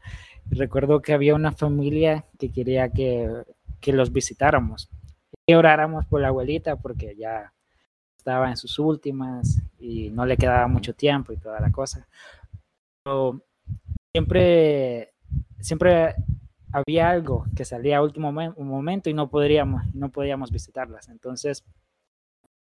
Y 0.49 0.55
recuerdo 0.55 1.01
que 1.01 1.13
había 1.13 1.35
una 1.35 1.51
familia 1.51 2.25
que 2.39 2.51
quería 2.51 2.89
que, 2.89 3.29
que 3.81 3.93
los 3.93 4.11
visitáramos 4.11 4.89
y 5.45 5.53
oráramos 5.53 6.05
por 6.05 6.21
la 6.21 6.29
abuelita 6.29 6.77
porque 6.77 7.15
ya 7.15 7.53
estaba 8.17 8.49
en 8.49 8.57
sus 8.57 8.79
últimas 8.79 9.61
y 9.79 10.09
no 10.09 10.25
le 10.25 10.37
quedaba 10.37 10.67
mucho 10.67 10.93
tiempo 10.93 11.33
y 11.33 11.37
toda 11.37 11.59
la 11.59 11.71
cosa. 11.71 12.07
Pero 13.03 13.41
siempre, 14.13 15.13
siempre 15.59 16.15
había 16.71 17.09
algo 17.09 17.45
que 17.55 17.65
salía 17.65 17.97
a 17.97 18.03
último 18.03 18.31
momen- 18.31 18.55
momento 18.57 19.09
y 19.09 19.13
no 19.13 19.29
podríamos, 19.29 19.83
no 19.93 20.09
podíamos 20.09 20.51
visitarlas. 20.51 21.09
Entonces, 21.09 21.63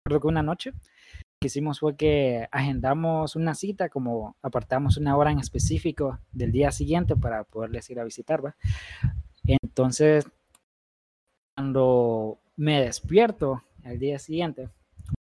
recuerdo 0.05 0.21
que 0.21 0.27
una 0.27 0.43
noche 0.43 0.71
lo 0.71 1.39
que 1.41 1.47
hicimos 1.47 1.79
fue 1.79 1.95
que 1.95 2.47
agendamos 2.51 3.35
una 3.35 3.53
cita, 3.53 3.89
como 3.89 4.35
apartamos 4.41 4.97
una 4.97 5.15
hora 5.17 5.31
en 5.31 5.39
específico 5.39 6.19
del 6.31 6.51
día 6.51 6.71
siguiente 6.71 7.15
para 7.15 7.43
poderles 7.43 7.89
ir 7.89 7.99
a 7.99 8.03
visitar. 8.03 8.41
Entonces, 9.45 10.27
cuando 11.55 12.39
me 12.55 12.81
despierto 12.81 13.63
al 13.83 13.99
día 13.99 14.19
siguiente, 14.19 14.69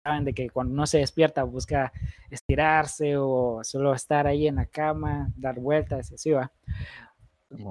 saben 0.02 0.24
de 0.24 0.32
que 0.34 0.50
cuando 0.50 0.72
uno 0.72 0.86
se 0.86 0.98
despierta 0.98 1.44
busca 1.44 1.92
estirarse 2.30 3.16
o 3.16 3.60
solo 3.62 3.94
estar 3.94 4.26
ahí 4.26 4.46
en 4.46 4.56
la 4.56 4.66
cama, 4.66 5.30
dar 5.36 5.60
vueltas 5.60 6.12
así 6.12 6.30
va 6.30 6.50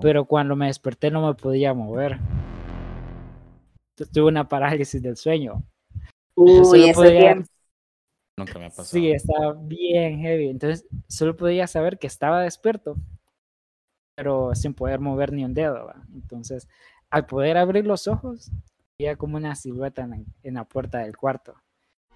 pero 0.01 0.25
cuando 0.25 0.55
me 0.55 0.67
desperté 0.67 1.09
no 1.11 1.25
me 1.25 1.33
podía 1.33 1.73
mover. 1.73 2.19
tuve 4.13 4.25
una 4.29 4.47
parálisis 4.47 5.01
del 5.01 5.17
sueño. 5.17 5.63
Uy, 6.35 6.83
ese 6.85 6.93
podía- 6.93 7.19
tiempo. 7.19 7.49
Nunca 8.37 8.57
me 8.59 8.65
ha 8.67 8.69
pasado. 8.69 8.85
Sí, 8.85 9.11
estaba 9.11 9.53
bien 9.53 10.19
heavy. 10.21 10.47
Entonces, 10.47 10.87
solo 11.09 11.35
podía 11.35 11.67
saber 11.67 11.99
que 11.99 12.07
estaba 12.07 12.41
despierto, 12.41 12.95
pero 14.15 14.55
sin 14.55 14.73
poder 14.73 15.01
mover 15.01 15.33
ni 15.33 15.43
un 15.43 15.53
dedo. 15.53 15.85
¿va? 15.87 16.01
Entonces, 16.13 16.69
al 17.09 17.25
poder 17.25 17.57
abrir 17.57 17.85
los 17.85 18.07
ojos, 18.07 18.49
veía 18.97 19.17
como 19.17 19.35
una 19.35 19.55
silueta 19.55 20.03
en, 20.03 20.25
en 20.43 20.53
la 20.53 20.63
puerta 20.63 20.99
del 20.99 21.17
cuarto. 21.17 21.55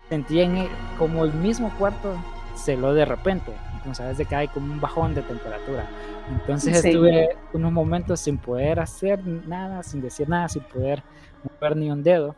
Sentía 0.08 0.44
en 0.44 0.56
el- 0.58 0.70
como 0.98 1.26
el 1.26 1.34
mismo 1.34 1.70
cuarto 1.78 2.16
se 2.56 2.74
heló 2.74 2.94
de 2.94 3.06
repente. 3.06 3.54
Como 3.82 3.94
sabes 3.96 4.18
de 4.18 4.26
que 4.26 4.36
hay 4.36 4.48
como 4.48 4.72
un 4.72 4.80
bajón 4.80 5.14
de 5.14 5.22
temperatura. 5.24 5.88
Entonces 6.30 6.82
Sí. 6.82 6.90
estuve 6.90 7.36
unos 7.54 7.72
momentos 7.72 8.20
sin 8.22 8.38
poder 8.38 8.80
hacer 8.80 9.26
nada, 9.26 9.84
sin 9.84 10.02
decir 10.02 10.30
nada, 10.30 10.48
sin 10.48 10.64
poder 10.64 11.04
mover 11.44 11.76
ni 11.76 11.92
un 11.92 12.02
dedo. 12.04 12.36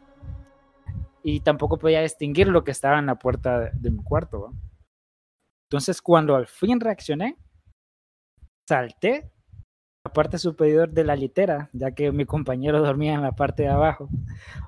Y 1.21 1.39
tampoco 1.41 1.77
podía 1.77 2.01
distinguir 2.01 2.47
lo 2.47 2.63
que 2.63 2.71
estaba 2.71 2.97
en 2.99 3.05
la 3.07 3.15
puerta 3.15 3.59
de, 3.59 3.71
de 3.73 3.91
mi 3.91 4.03
cuarto. 4.03 4.41
¿va? 4.41 4.51
Entonces 5.69 6.01
cuando 6.01 6.35
al 6.35 6.47
fin 6.47 6.79
reaccioné, 6.79 7.37
salté 8.67 9.31
a 10.03 10.09
la 10.09 10.13
parte 10.13 10.37
superior 10.37 10.89
de 10.89 11.03
la 11.03 11.15
litera, 11.15 11.69
ya 11.73 11.91
que 11.91 12.11
mi 12.11 12.25
compañero 12.25 12.81
dormía 12.81 13.13
en 13.13 13.21
la 13.21 13.33
parte 13.33 13.63
de 13.63 13.69
abajo. 13.69 14.07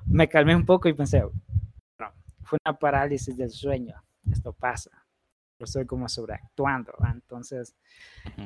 Me 0.06 0.28
calmé 0.28 0.54
un 0.54 0.64
poco 0.66 0.88
y 0.88 0.94
pensé, 0.94 1.22
no, 1.22 2.12
fue 2.44 2.58
una 2.64 2.78
parálisis 2.78 3.36
del 3.36 3.50
sueño, 3.50 3.94
esto 4.30 4.52
pasa. 4.52 4.90
Estoy 5.58 5.86
como 5.86 6.08
sobreactuando. 6.08 6.92
¿va? 7.02 7.10
Entonces, 7.10 7.74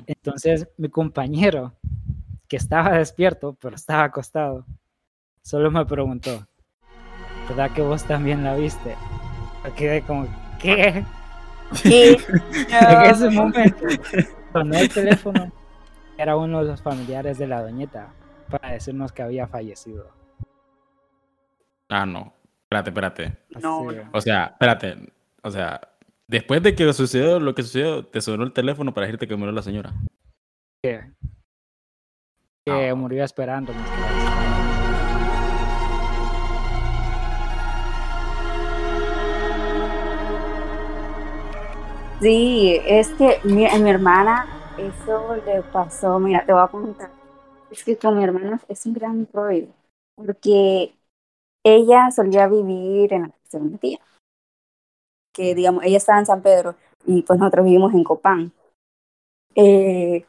entonces 0.07 0.69
mi 0.79 0.89
compañero, 0.89 1.75
que 2.49 2.57
estaba 2.57 2.97
despierto, 2.97 3.55
pero 3.61 3.77
estaba 3.77 4.05
acostado, 4.05 4.67
solo 5.43 5.71
me 5.71 5.85
preguntó, 5.85 6.47
¿verdad 7.49 7.71
que 7.73 7.83
vos 7.83 8.05
también 8.05 8.45
la 8.45 8.55
viste? 8.55 8.97
Me 9.65 9.73
quedé 9.73 10.03
como, 10.03 10.27
¿qué? 10.59 11.05
Sí. 11.73 12.19
En 12.69 13.03
ese 13.11 13.31
momento 13.31 13.87
sonó 14.53 14.75
el 14.75 14.93
teléfono. 14.93 15.51
Era 16.19 16.37
uno 16.37 16.63
de 16.63 16.71
los 16.71 16.83
familiares 16.83 17.39
de 17.39 17.47
la 17.47 17.63
doñeta 17.63 18.13
para 18.51 18.73
decirnos 18.73 19.11
que 19.11 19.23
había 19.23 19.47
fallecido. 19.47 20.11
Ah, 21.89 22.05
no. 22.05 22.35
Espérate, 22.65 22.91
espérate. 22.91 23.39
No. 23.63 23.87
O 24.13 24.21
sea, 24.21 24.49
espérate. 24.53 25.13
O 25.43 25.51
sea, 25.51 25.81
después 26.33 26.63
de 26.63 26.75
que 26.75 26.91
sucedió 26.95 27.39
lo 27.39 27.55
que 27.55 27.63
sucedió, 27.63 28.07
te 28.07 28.21
sonó 28.23 28.43
el 28.43 28.53
teléfono 28.53 28.93
para 28.95 29.07
decirte 29.07 29.29
que 29.29 29.37
murió 29.37 29.53
la 29.53 29.63
señora. 29.63 29.93
que, 30.83 31.01
que 32.65 32.91
Ah. 32.91 32.95
murió 32.95 33.23
esperando. 33.23 33.73
Sí, 42.21 42.81
es 42.87 43.09
que 43.11 43.41
mi, 43.45 43.67
a 43.67 43.77
mi 43.79 43.91
hermana 43.91 44.47
eso 44.79 45.37
le 45.45 45.63
pasó, 45.63 46.19
mira, 46.21 46.45
te 46.47 46.53
voy 46.53 46.63
a 46.63 46.69
contar. 46.69 47.11
Es 47.71 47.83
que 47.85 47.97
con 47.97 48.17
mi 48.17 48.25
hermana 48.25 48.61
es 48.69 48.87
un 48.87 48.95
gran 48.95 49.29
rollo, 49.33 49.67
porque 50.15 50.95
ella 51.65 52.11
solía 52.13 52.47
vivir 52.47 53.13
en 53.13 53.23
la 53.23 53.29
casa 53.29 53.59
de 53.59 53.65
una 53.65 53.79
tía, 53.79 53.99
que 55.33 55.55
digamos, 55.55 55.85
ella 55.85 55.97
estaba 55.97 56.19
en 56.19 56.27
San 56.27 56.43
Pedro 56.43 56.75
y 57.07 57.23
pues 57.23 57.39
nosotros 57.39 57.65
vivimos 57.65 57.95
en 57.95 58.05
Copán. 58.05 58.53
Eh, 59.55 60.25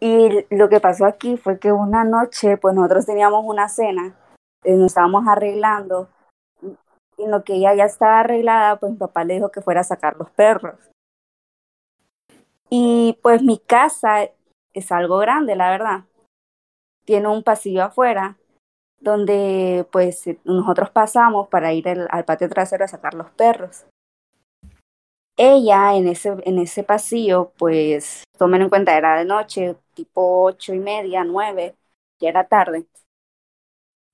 y 0.00 0.44
lo 0.50 0.68
que 0.68 0.80
pasó 0.80 1.06
aquí 1.06 1.36
fue 1.36 1.58
que 1.60 1.70
una 1.70 2.02
noche, 2.02 2.56
pues 2.56 2.74
nosotros 2.74 3.06
teníamos 3.06 3.44
una 3.46 3.68
cena, 3.68 4.16
eh, 4.64 4.74
nos 4.74 4.86
estábamos 4.86 5.28
arreglando, 5.28 6.08
y 7.16 7.24
en 7.24 7.30
lo 7.30 7.44
que 7.44 7.54
ella 7.54 7.74
ya 7.74 7.84
estaba 7.84 8.20
arreglada, 8.20 8.80
pues 8.80 8.92
mi 8.92 8.98
papá 8.98 9.24
le 9.24 9.34
dijo 9.34 9.50
que 9.52 9.62
fuera 9.62 9.82
a 9.82 9.84
sacar 9.84 10.16
los 10.16 10.30
perros. 10.30 10.74
Y 12.68 13.18
pues 13.22 13.42
mi 13.42 13.58
casa 13.58 14.28
es 14.72 14.90
algo 14.90 15.18
grande, 15.18 15.54
la 15.54 15.70
verdad. 15.70 16.04
Tiene 17.04 17.28
un 17.28 17.42
pasillo 17.42 17.84
afuera 17.84 18.38
donde 18.98 19.86
pues 19.92 20.24
nosotros 20.44 20.90
pasamos 20.90 21.48
para 21.48 21.72
ir 21.72 21.88
al, 21.88 22.08
al 22.10 22.24
patio 22.24 22.48
trasero 22.48 22.84
a 22.84 22.88
sacar 22.88 23.14
los 23.14 23.30
perros. 23.30 23.84
Ella 25.44 25.96
en 25.96 26.06
ese, 26.06 26.36
en 26.44 26.60
ese 26.60 26.84
pasillo, 26.84 27.52
pues 27.58 28.22
tomen 28.38 28.62
en 28.62 28.68
cuenta, 28.68 28.96
era 28.96 29.18
de 29.18 29.24
noche, 29.24 29.74
tipo 29.92 30.44
ocho 30.44 30.72
y 30.72 30.78
media, 30.78 31.24
nueve, 31.24 31.74
ya 32.20 32.28
era 32.28 32.46
tarde. 32.46 32.86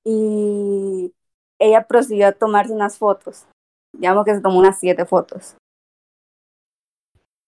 Y 0.04 1.12
ella 1.58 1.86
procedió 1.86 2.28
a 2.28 2.32
tomarse 2.32 2.72
unas 2.72 2.96
fotos. 2.96 3.46
Digamos 3.92 4.24
que 4.24 4.36
se 4.36 4.40
tomó 4.40 4.58
unas 4.58 4.80
siete 4.80 5.04
fotos. 5.04 5.54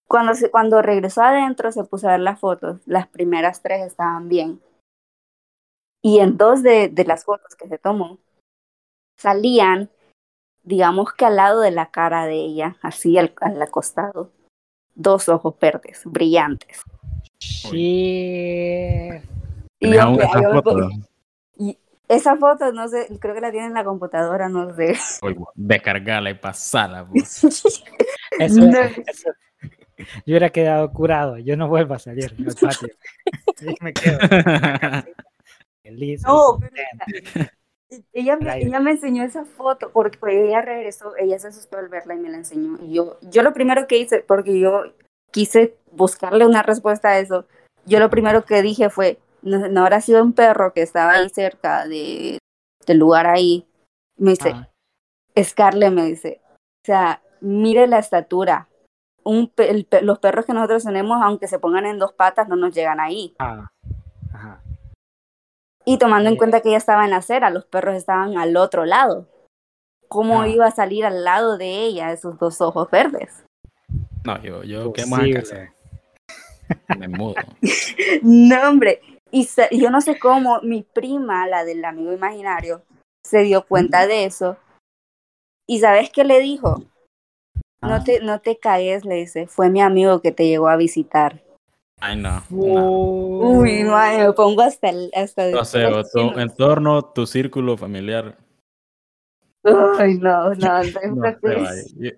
Cuando, 0.07 0.35
se, 0.35 0.51
cuando 0.51 0.83
regresó 0.83 1.23
adentro 1.23 1.73
se 1.73 1.85
puso 1.85 2.07
a 2.07 2.13
ver 2.13 2.21
las 2.21 2.39
fotos. 2.39 2.83
Las 2.85 3.09
primeras 3.09 3.63
tres 3.63 3.87
estaban 3.87 4.29
bien. 4.29 4.61
Y 6.03 6.19
en 6.19 6.37
dos 6.37 6.63
de, 6.63 6.89
de 6.89 7.05
las 7.07 7.25
fotos 7.25 7.57
que 7.57 7.67
se 7.67 7.79
tomó 7.79 8.19
salían, 9.17 9.89
digamos 10.63 11.13
que 11.15 11.25
al 11.25 11.37
lado 11.37 11.61
de 11.61 11.71
la 11.71 11.91
cara 11.91 12.27
de 12.27 12.35
ella, 12.35 12.77
así 12.83 13.19
al, 13.19 13.33
al 13.41 13.61
acostado, 13.61 14.31
dos 14.95 15.29
ojos 15.29 15.55
verdes, 15.61 16.03
brillantes. 16.05 16.81
Shit. 17.39 17.73
Y 19.81 19.93
yo, 19.95 20.03
aún 20.03 20.19
que- 20.19 20.25
esa 20.25 20.43
foto. 20.53 20.91
y 21.57 21.79
esa 22.09 22.37
foto, 22.37 22.73
no 22.73 22.89
sé, 22.89 23.07
creo 23.21 23.35
que 23.35 23.41
la 23.41 23.51
tiene 23.51 23.69
en 23.69 23.75
la 23.75 23.85
computadora, 23.85 24.49
no 24.49 24.75
sé. 24.75 24.97
Oye, 25.23 25.37
descargala 25.55 26.31
y 26.31 26.35
pasala. 26.35 27.07
pues. 27.11 27.45
Eso, 27.45 28.61
No. 28.61 28.79
eso- 28.79 29.31
Yo 29.99 30.07
hubiera 30.27 30.51
quedado 30.51 30.91
curado. 30.93 31.39
Yo 31.39 31.57
no 31.57 31.69
vuelvo 31.69 31.95
a 31.95 31.99
salir 31.99 32.35
al 32.39 32.55
patio. 32.55 32.89
Ahí 33.61 33.75
me 33.81 33.93
quedo 33.93 34.19
feliz. 35.83 36.23
No, 36.27 36.59
pero. 36.59 37.47
Ella 38.13 38.37
me, 38.37 38.59
ella 38.59 38.79
me 38.81 38.93
enseñó 38.93 39.25
esa 39.25 39.45
foto 39.45 39.91
porque 39.91 40.19
ella 40.47 40.63
regresó, 40.63 41.17
ella 41.17 41.39
se 41.39 41.49
asustó 41.49 41.79
al 41.79 41.89
verla 41.89 42.15
y 42.15 42.19
me 42.19 42.29
la 42.29 42.37
enseñó. 42.37 42.79
Y 42.81 42.95
yo, 42.95 43.19
yo 43.23 43.43
lo 43.43 43.53
primero 43.53 43.87
que 43.87 43.99
hice, 43.99 44.21
porque 44.21 44.61
yo 44.61 44.85
quise 45.33 45.77
buscarle 45.91 46.47
una 46.47 46.63
respuesta 46.63 47.09
a 47.09 47.19
eso, 47.19 47.47
yo 47.87 47.99
lo 47.99 48.11
primero 48.11 48.45
que 48.45 48.63
dije 48.63 48.91
fue, 48.91 49.19
no, 49.43 49.69
no 49.69 49.81
habrá 49.81 50.01
sido 50.01 50.23
un 50.23 50.33
perro 50.33 50.73
que 50.73 50.83
estaba 50.83 51.13
ahí 51.13 51.29
cerca 51.31 51.87
de, 51.89 52.39
del 52.87 52.99
lugar 52.99 53.27
ahí. 53.27 53.67
Me 54.17 54.31
dice, 54.33 54.53
Ah, 54.55 54.69
Scarlett 55.43 55.93
me 55.93 56.05
dice, 56.05 56.41
o 56.47 56.87
sea, 56.87 57.23
mire 57.41 57.87
la 57.87 57.99
estatura. 57.99 58.69
Un 59.23 59.53
el 59.57 59.87
los 60.03 60.19
perros 60.19 60.47
que 60.47 60.55
nosotros 60.55 60.85
tenemos, 60.85 61.21
aunque 61.23 61.47
se 61.47 61.59
pongan 61.59 61.87
en 61.87 61.99
dos 61.99 62.13
patas, 62.13 62.49
no 62.49 62.57
nos 62.57 62.75
llegan 62.75 63.01
ahí. 63.01 63.35
ah, 63.39 63.69
ajá. 64.33 64.63
Y 65.85 65.99
tomando 65.99 66.29
en 66.29 66.37
cuenta 66.37 66.61
que 66.61 66.69
ella 66.69 66.79
estaba 66.79 67.05
en 67.05 67.11
la 67.11 67.17
acera, 67.17 67.51
los 67.51 67.65
perros 67.65 67.97
estaban 67.97 68.37
al 68.37 68.57
otro 68.57 68.85
lado. 68.85 69.27
¿Cómo 70.09 70.43
Ah. 70.43 70.49
iba 70.49 70.67
a 70.67 70.71
salir 70.73 71.05
al 71.07 71.25
lado 71.25 71.57
de 71.57 71.85
ella 71.85 72.13
esos 72.13 72.39
dos 72.39 72.61
ojos 72.61 72.91
verdes? 72.91 73.45
No, 74.25 74.41
yo, 74.43 74.63
yo 74.65 74.93
casa. 74.93 75.09
Posible. 75.09 75.73
Me 76.99 77.09
mudo. 77.09 77.35
No, 78.23 78.69
hombre. 78.69 79.01
Y 79.33 79.49
yo 79.71 79.91
no 79.91 80.01
sé 80.01 80.19
cómo 80.19 80.61
mi 80.63 80.83
prima, 80.83 81.47
la 81.47 81.65
del 81.65 81.85
amigo 81.85 82.13
imaginario, 82.13 82.83
se 83.25 83.43
dio 83.43 83.65
cuenta 83.67 84.07
de 84.07 84.25
eso. 84.25 84.57
¿Y 85.69 85.79
sabes 85.79 86.11
qué 86.11 86.25
le 86.25 86.41
dijo? 86.41 86.83
No 87.83 87.95
Ah. 87.95 88.05
te, 88.05 88.21
no 88.21 88.41
te 88.41 88.59
caes, 88.59 89.05
le 89.05 89.15
dice. 89.15 89.47
Fue 89.47 89.71
mi 89.71 89.81
amigo 89.81 90.21
que 90.21 90.33
te 90.33 90.47
llegó 90.49 90.69
a 90.69 90.77
visitar. 90.77 91.43
Ay, 92.01 92.17
no. 92.17 92.43
no. 92.49 92.91
Uy, 93.59 93.85
me 93.85 94.33
pongo 94.33 94.63
hasta 94.63 94.89
el... 94.91 95.11
Hasta 95.15 95.47
O 95.59 95.65
sea, 95.65 95.89
o 95.95 96.05
tu 96.05 96.39
entorno, 96.39 97.05
tu 97.05 97.27
círculo 97.27 97.77
familiar. 97.77 98.37
Ay, 99.99 100.15
no, 100.19 100.55
no, 100.55 100.83
no, 100.83 101.15
No. 101.15 101.31
Yo, 101.97 102.11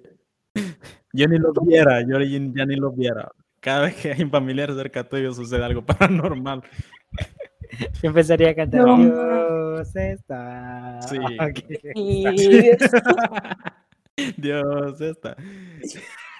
yo 1.13 1.29
ni 1.29 1.39
lo 1.39 1.53
viera, 1.53 2.01
yo 2.03 2.21
ya 2.21 2.39
ya 2.55 2.67
ni 2.67 2.77
lo 2.77 2.93
viera. 2.93 3.31
Cada 3.61 3.83
vez 3.83 3.97
que 3.97 4.13
hay 4.13 4.23
un 4.23 4.31
familiar 4.31 4.73
cerca 4.75 5.09
tuyo 5.09 5.33
sucede 5.33 5.65
algo 5.65 5.85
paranormal. 5.87 6.63
Yo 8.03 8.09
empezaría 8.09 8.51
a 8.51 8.55
cantar 8.55 8.83
No. 8.85 8.97
Dios 8.99 9.97
está. 9.97 11.01
Sí. 11.03 11.19
aquí". 11.39 11.65
Y- 11.95 12.71
Dios, 14.37 15.01
esta. 15.01 15.37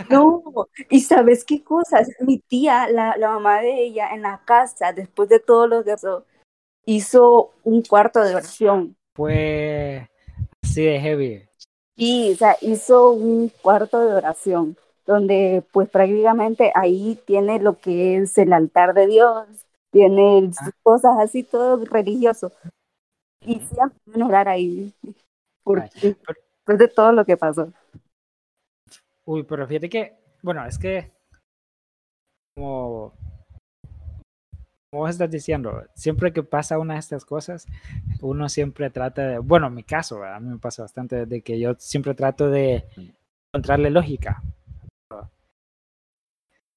No, 0.09 0.43
y 0.91 1.01
sabes 1.01 1.45
qué 1.45 1.63
cosas, 1.63 2.09
mi 2.21 2.39
tía, 2.39 2.89
la, 2.89 3.17
la 3.17 3.31
mamá 3.31 3.61
de 3.61 3.85
ella, 3.85 4.15
en 4.15 4.23
la 4.23 4.43
casa, 4.45 4.93
después 4.93 5.29
de 5.29 5.39
todo 5.39 5.67
lo 5.67 5.85
que 5.85 5.93
pasó, 5.93 6.25
hizo 6.85 7.53
un 7.63 7.83
cuarto 7.83 8.21
de 8.23 8.35
oración. 8.35 8.97
Fue 9.15 10.09
así 10.63 10.83
de 10.85 11.01
heavy. 11.01 11.49
Y, 11.95 12.33
o 12.33 12.37
sea, 12.37 12.57
hizo 12.61 13.11
un 13.11 13.49
cuarto 13.49 14.01
de 14.01 14.15
oración, 14.15 14.77
donde 15.07 15.63
pues 15.73 15.89
prácticamente 15.89 16.73
ahí 16.75 17.21
tiene 17.27 17.61
lo 17.61 17.79
que 17.79 18.17
es 18.17 18.37
el 18.39 18.53
altar 18.53 18.95
de 18.95 19.07
Dios, 19.07 19.47
tiene 19.91 20.51
sus 20.53 20.75
cosas 20.83 21.19
así, 21.21 21.43
todo 21.43 21.85
religioso. 21.85 22.51
Y 23.45 23.61
siempre 23.61 23.99
van 24.07 24.23
a 24.23 24.27
orar 24.27 24.49
ahí. 24.49 24.95
Por, 25.63 25.81
Ay, 25.81 25.91
después 26.01 26.79
de 26.79 26.89
todo 26.89 27.13
lo 27.13 27.25
que 27.25 27.37
pasó. 27.37 27.73
Uy, 29.33 29.45
pero 29.45 29.67
fíjate 29.67 29.89
que, 29.89 30.13
bueno, 30.43 30.67
es 30.67 30.79
que 30.79 31.11
como, 32.55 33.15
como 34.91 35.09
estás 35.09 35.31
diciendo, 35.31 35.87
siempre 35.95 36.35
que 36.35 36.43
pasa 36.43 36.79
una 36.79 36.95
de 36.95 37.01
estas 37.01 37.25
cosas, 37.25 37.67
uno 38.21 38.51
siempre 38.51 38.91
trata 38.91 39.27
de, 39.27 39.39
bueno, 39.39 39.69
en 39.69 39.75
mi 39.75 39.85
caso, 39.85 40.23
a 40.23 40.39
mí 40.39 40.51
me 40.51 40.59
pasa 40.59 40.83
bastante 40.83 41.25
de 41.25 41.41
que 41.41 41.59
yo 41.59 41.75
siempre 41.79 42.13
trato 42.13 42.51
de 42.51 42.85
encontrarle 43.55 43.89
lógica. 43.89 44.43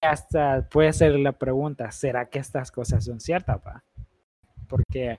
Hasta 0.02 0.66
puede 0.70 0.94
ser 0.94 1.20
la 1.20 1.34
pregunta, 1.34 1.92
¿será 1.92 2.30
que 2.30 2.40
estas 2.40 2.72
cosas 2.72 3.04
son 3.04 3.20
ciertas? 3.20 3.60
Pa? 3.60 3.84
Porque 4.70 5.18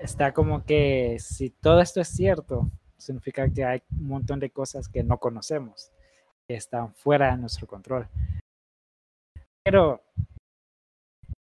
está 0.00 0.34
como 0.34 0.64
que 0.64 1.18
si 1.20 1.50
todo 1.50 1.80
esto 1.80 2.00
es 2.00 2.08
cierto, 2.08 2.68
significa 2.96 3.48
que 3.48 3.64
hay 3.64 3.80
un 3.92 4.08
montón 4.08 4.40
de 4.40 4.50
cosas 4.50 4.88
que 4.88 5.04
no 5.04 5.18
conocemos 5.18 5.92
que 6.48 6.56
están 6.56 6.94
fuera 6.94 7.30
de 7.30 7.36
nuestro 7.36 7.66
control. 7.66 8.08
Pero, 9.62 10.02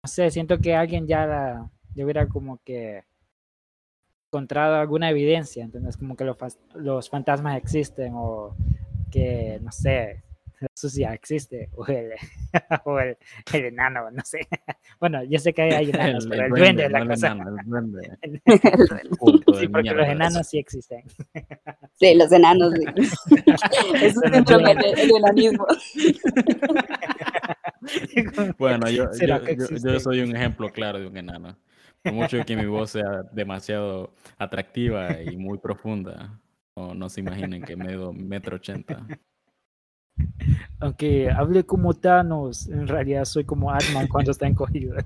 no 0.03 0.07
sé, 0.07 0.29
siento 0.29 0.59
que 0.59 0.75
alguien 0.75 1.07
ya, 1.07 1.25
la, 1.25 1.69
ya 1.95 2.03
hubiera 2.03 2.27
como 2.27 2.59
que 2.65 3.05
encontrado 4.27 4.75
alguna 4.75 5.09
evidencia, 5.09 5.63
entonces 5.63 5.97
como 5.97 6.15
que 6.15 6.25
los, 6.25 6.38
los 6.75 7.09
fantasmas 7.09 7.57
existen 7.57 8.13
o 8.15 8.55
que, 9.09 9.59
no 9.62 9.71
sé, 9.71 10.23
eso 10.79 10.89
sí 10.89 11.03
existe, 11.03 11.69
o 11.75 11.85
el, 11.87 12.11
o 12.85 12.99
el, 12.99 13.17
el, 13.53 13.65
enano, 13.65 14.09
no 14.11 14.23
sé. 14.23 14.39
Bueno, 14.99 15.23
yo 15.23 15.37
sé 15.39 15.53
que 15.53 15.61
hay 15.61 15.89
enanos, 15.93 16.23
El- 16.25 16.29
pero 16.29 16.43
el 16.45 16.49
duende 16.51 16.85
es 16.85 16.91
la 16.91 16.99
no 16.99 17.03
el 17.03 17.09
cosa. 17.11 17.27
enano, 17.27 17.57
el 17.59 17.65
duende. 17.69 18.09
sí, 18.23 19.59
Sí, 19.59 19.67
porque 19.67 19.91
los 19.91 20.07
enanos 20.07 20.47
sí 20.47 20.57
existen. 20.57 21.03
los 22.15 22.31
enanos. 22.31 22.73
sí. 22.73 22.85
Eso 24.01 24.21
Son 24.21 24.31
siempre 24.31 24.53
los 24.55 24.63
me- 24.63 24.71
el, 24.71 24.99
el 24.99 25.11
enanismo. 25.17 25.67
Bueno, 28.57 28.89
yo, 28.89 29.11
¿Será 29.13 29.39
yo, 29.39 29.67
yo- 29.67 29.77
yo 29.93 29.99
soy 29.99 30.21
un 30.21 30.35
ejemplo 30.35 30.69
claro 30.71 30.99
de 30.99 31.07
un 31.07 31.17
enano. 31.17 31.57
Por 32.03 32.13
mucho 32.13 32.43
que 32.45 32.55
mi 32.55 32.65
voz 32.65 32.91
sea 32.91 33.23
demasiado 33.33 34.13
atractiva 34.37 35.21
y 35.21 35.35
muy 35.35 35.57
profunda, 35.57 36.39
no, 36.75 36.93
no 36.93 37.09
se 37.09 37.19
imaginen 37.19 37.61
que 37.61 37.75
mido 37.75 38.13
metro 38.13 38.55
ochenta. 38.55 39.05
Aunque 40.79 41.29
hable 41.29 41.65
como 41.65 41.93
Thanos, 41.93 42.67
en 42.67 42.88
realidad 42.88 43.25
soy 43.25 43.43
como 43.43 43.71
Atman 43.71 44.08
cuando 44.08 44.32
está 44.32 44.47
encogido. 44.47 44.95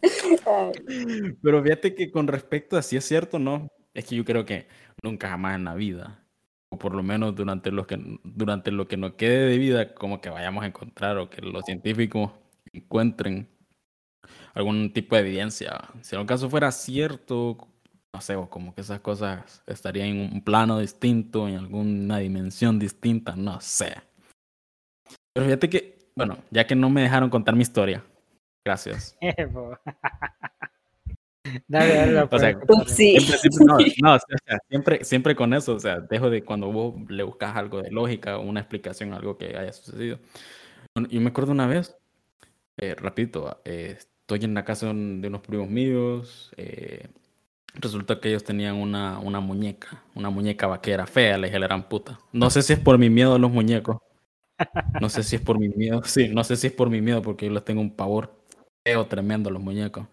Pero 1.42 1.62
fíjate 1.62 1.94
que 1.94 2.10
con 2.10 2.26
respecto 2.26 2.76
a 2.76 2.82
si 2.82 2.96
es 2.96 3.04
cierto 3.04 3.36
o 3.36 3.40
no, 3.40 3.68
es 3.94 4.04
que 4.06 4.16
yo 4.16 4.24
creo 4.24 4.44
que 4.44 4.68
nunca 5.02 5.28
jamás 5.28 5.56
en 5.56 5.64
la 5.64 5.74
vida, 5.74 6.24
o 6.70 6.78
por 6.78 6.94
lo 6.94 7.02
menos 7.02 7.34
durante, 7.34 7.70
los 7.70 7.86
que, 7.86 7.98
durante 8.24 8.70
lo 8.70 8.88
que 8.88 8.96
nos 8.96 9.14
quede 9.14 9.46
de 9.46 9.58
vida, 9.58 9.94
como 9.94 10.20
que 10.20 10.30
vayamos 10.30 10.64
a 10.64 10.66
encontrar 10.68 11.18
o 11.18 11.30
que 11.30 11.42
los 11.42 11.64
científicos 11.64 12.32
encuentren 12.72 13.48
algún 14.54 14.92
tipo 14.92 15.16
de 15.16 15.22
evidencia. 15.22 15.88
Si 16.02 16.14
en 16.14 16.22
un 16.22 16.26
caso 16.26 16.50
fuera 16.50 16.72
cierto, 16.72 17.68
no 18.14 18.20
sé, 18.20 18.36
o 18.36 18.48
como 18.48 18.74
que 18.74 18.80
esas 18.80 19.00
cosas 19.00 19.62
estarían 19.66 20.08
en 20.08 20.32
un 20.34 20.40
plano 20.42 20.78
distinto, 20.78 21.48
en 21.48 21.58
alguna 21.58 22.18
dimensión 22.18 22.78
distinta, 22.78 23.36
no 23.36 23.60
sé. 23.60 23.94
Pero 25.32 25.46
fíjate 25.46 25.68
que, 25.68 26.10
bueno, 26.16 26.38
ya 26.50 26.66
que 26.66 26.74
no 26.74 26.88
me 26.90 27.02
dejaron 27.02 27.30
contar 27.30 27.54
mi 27.54 27.62
historia, 27.62 28.04
gracias. 28.64 29.16
Dale, 31.68 31.94
dale, 31.94 32.28
O 32.30 32.38
sea, 32.38 32.58
sí. 32.86 33.18
Siempre, 33.18 33.38
siempre, 33.38 33.64
no, 33.66 33.76
no, 34.02 34.14
o 34.14 34.18
sea, 34.18 34.58
siempre, 34.68 35.04
siempre 35.04 35.36
con 35.36 35.54
eso, 35.54 35.74
o 35.74 35.80
sea, 35.80 36.00
dejo 36.00 36.30
de 36.30 36.42
cuando 36.42 36.70
vos 36.72 36.94
le 37.08 37.22
buscas 37.22 37.56
algo 37.56 37.82
de 37.82 37.90
lógica 37.90 38.38
o 38.38 38.42
una 38.42 38.60
explicación 38.60 39.12
a 39.12 39.16
algo 39.16 39.36
que 39.36 39.56
haya 39.56 39.72
sucedido. 39.72 40.18
Bueno, 40.94 41.08
Yo 41.10 41.20
me 41.20 41.28
acuerdo 41.28 41.52
una 41.52 41.66
vez, 41.66 41.96
eh, 42.78 42.94
rapidito, 42.94 43.60
eh, 43.64 43.96
estoy 43.98 44.44
en 44.44 44.54
la 44.54 44.64
casa 44.64 44.86
de 44.86 45.28
unos 45.28 45.40
primos 45.42 45.68
míos, 45.68 46.52
eh, 46.56 47.08
resulta 47.76 48.20
que 48.20 48.28
ellos 48.28 48.44
tenían 48.44 48.76
una, 48.76 49.18
una 49.18 49.40
muñeca, 49.40 50.02
una 50.14 50.30
muñeca 50.30 50.66
vaquera 50.66 51.06
fea, 51.06 51.38
le 51.38 51.48
dije 51.48 51.58
la 51.58 51.66
gran 51.66 51.88
puta. 51.88 52.18
No 52.32 52.50
sé 52.50 52.62
si 52.62 52.72
es 52.72 52.78
por 52.78 52.98
mi 52.98 53.10
miedo 53.10 53.34
a 53.34 53.38
los 53.38 53.50
muñecos, 53.50 53.98
no 55.00 55.08
sé 55.08 55.22
si 55.22 55.36
es 55.36 55.42
por 55.42 55.58
mi 55.58 55.68
miedo, 55.68 56.02
sí, 56.04 56.28
no 56.28 56.44
sé 56.44 56.56
si 56.56 56.68
es 56.68 56.72
por 56.72 56.90
mi 56.90 57.00
miedo 57.00 57.22
porque 57.22 57.46
yo 57.46 57.52
les 57.52 57.64
tengo 57.64 57.80
un 57.80 57.94
pavor 57.94 58.34
feo 58.84 59.06
tremendo 59.06 59.50
a 59.50 59.52
los 59.52 59.62
muñecos. 59.62 60.06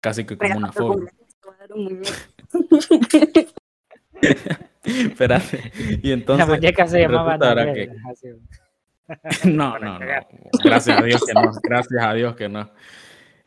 Casi 0.00 0.24
que 0.24 0.36
como 0.36 0.56
una 0.56 0.72
fobia. 0.72 1.10
Espérate. 4.82 5.72
Y 6.02 6.12
entonces. 6.12 6.46
la 6.46 6.54
muñeca 6.54 6.86
se 6.86 7.00
llamaba 7.00 7.38
que-. 7.74 7.90
No, 9.44 9.76
no, 9.78 9.98
no. 9.98 10.06
Gracias 10.62 11.00
a 11.00 11.02
Dios 11.02 11.24
que 11.24 11.34
no. 11.34 11.50
Gracias 11.62 12.02
a 12.02 12.14
Dios 12.14 12.36
que 12.36 12.48
no. 12.48 12.70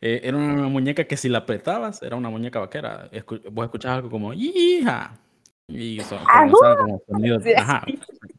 Eh, 0.06 0.20
era 0.22 0.36
una 0.36 0.68
muñeca 0.68 1.04
que 1.04 1.16
si 1.16 1.30
la 1.30 1.38
apretabas, 1.38 2.02
era 2.02 2.14
una 2.14 2.28
muñeca 2.28 2.58
vaquera. 2.60 3.10
Escu- 3.10 3.40
vos 3.50 3.64
escuchabas 3.64 3.96
algo 3.96 4.10
como 4.10 4.34
¡Hija! 4.34 5.18
Y 5.66 5.98
¡Ajú! 5.98 6.16
comenzaba 6.26 6.76
como 6.76 7.02
sonidos. 7.08 7.42
Ajá. 7.56 7.86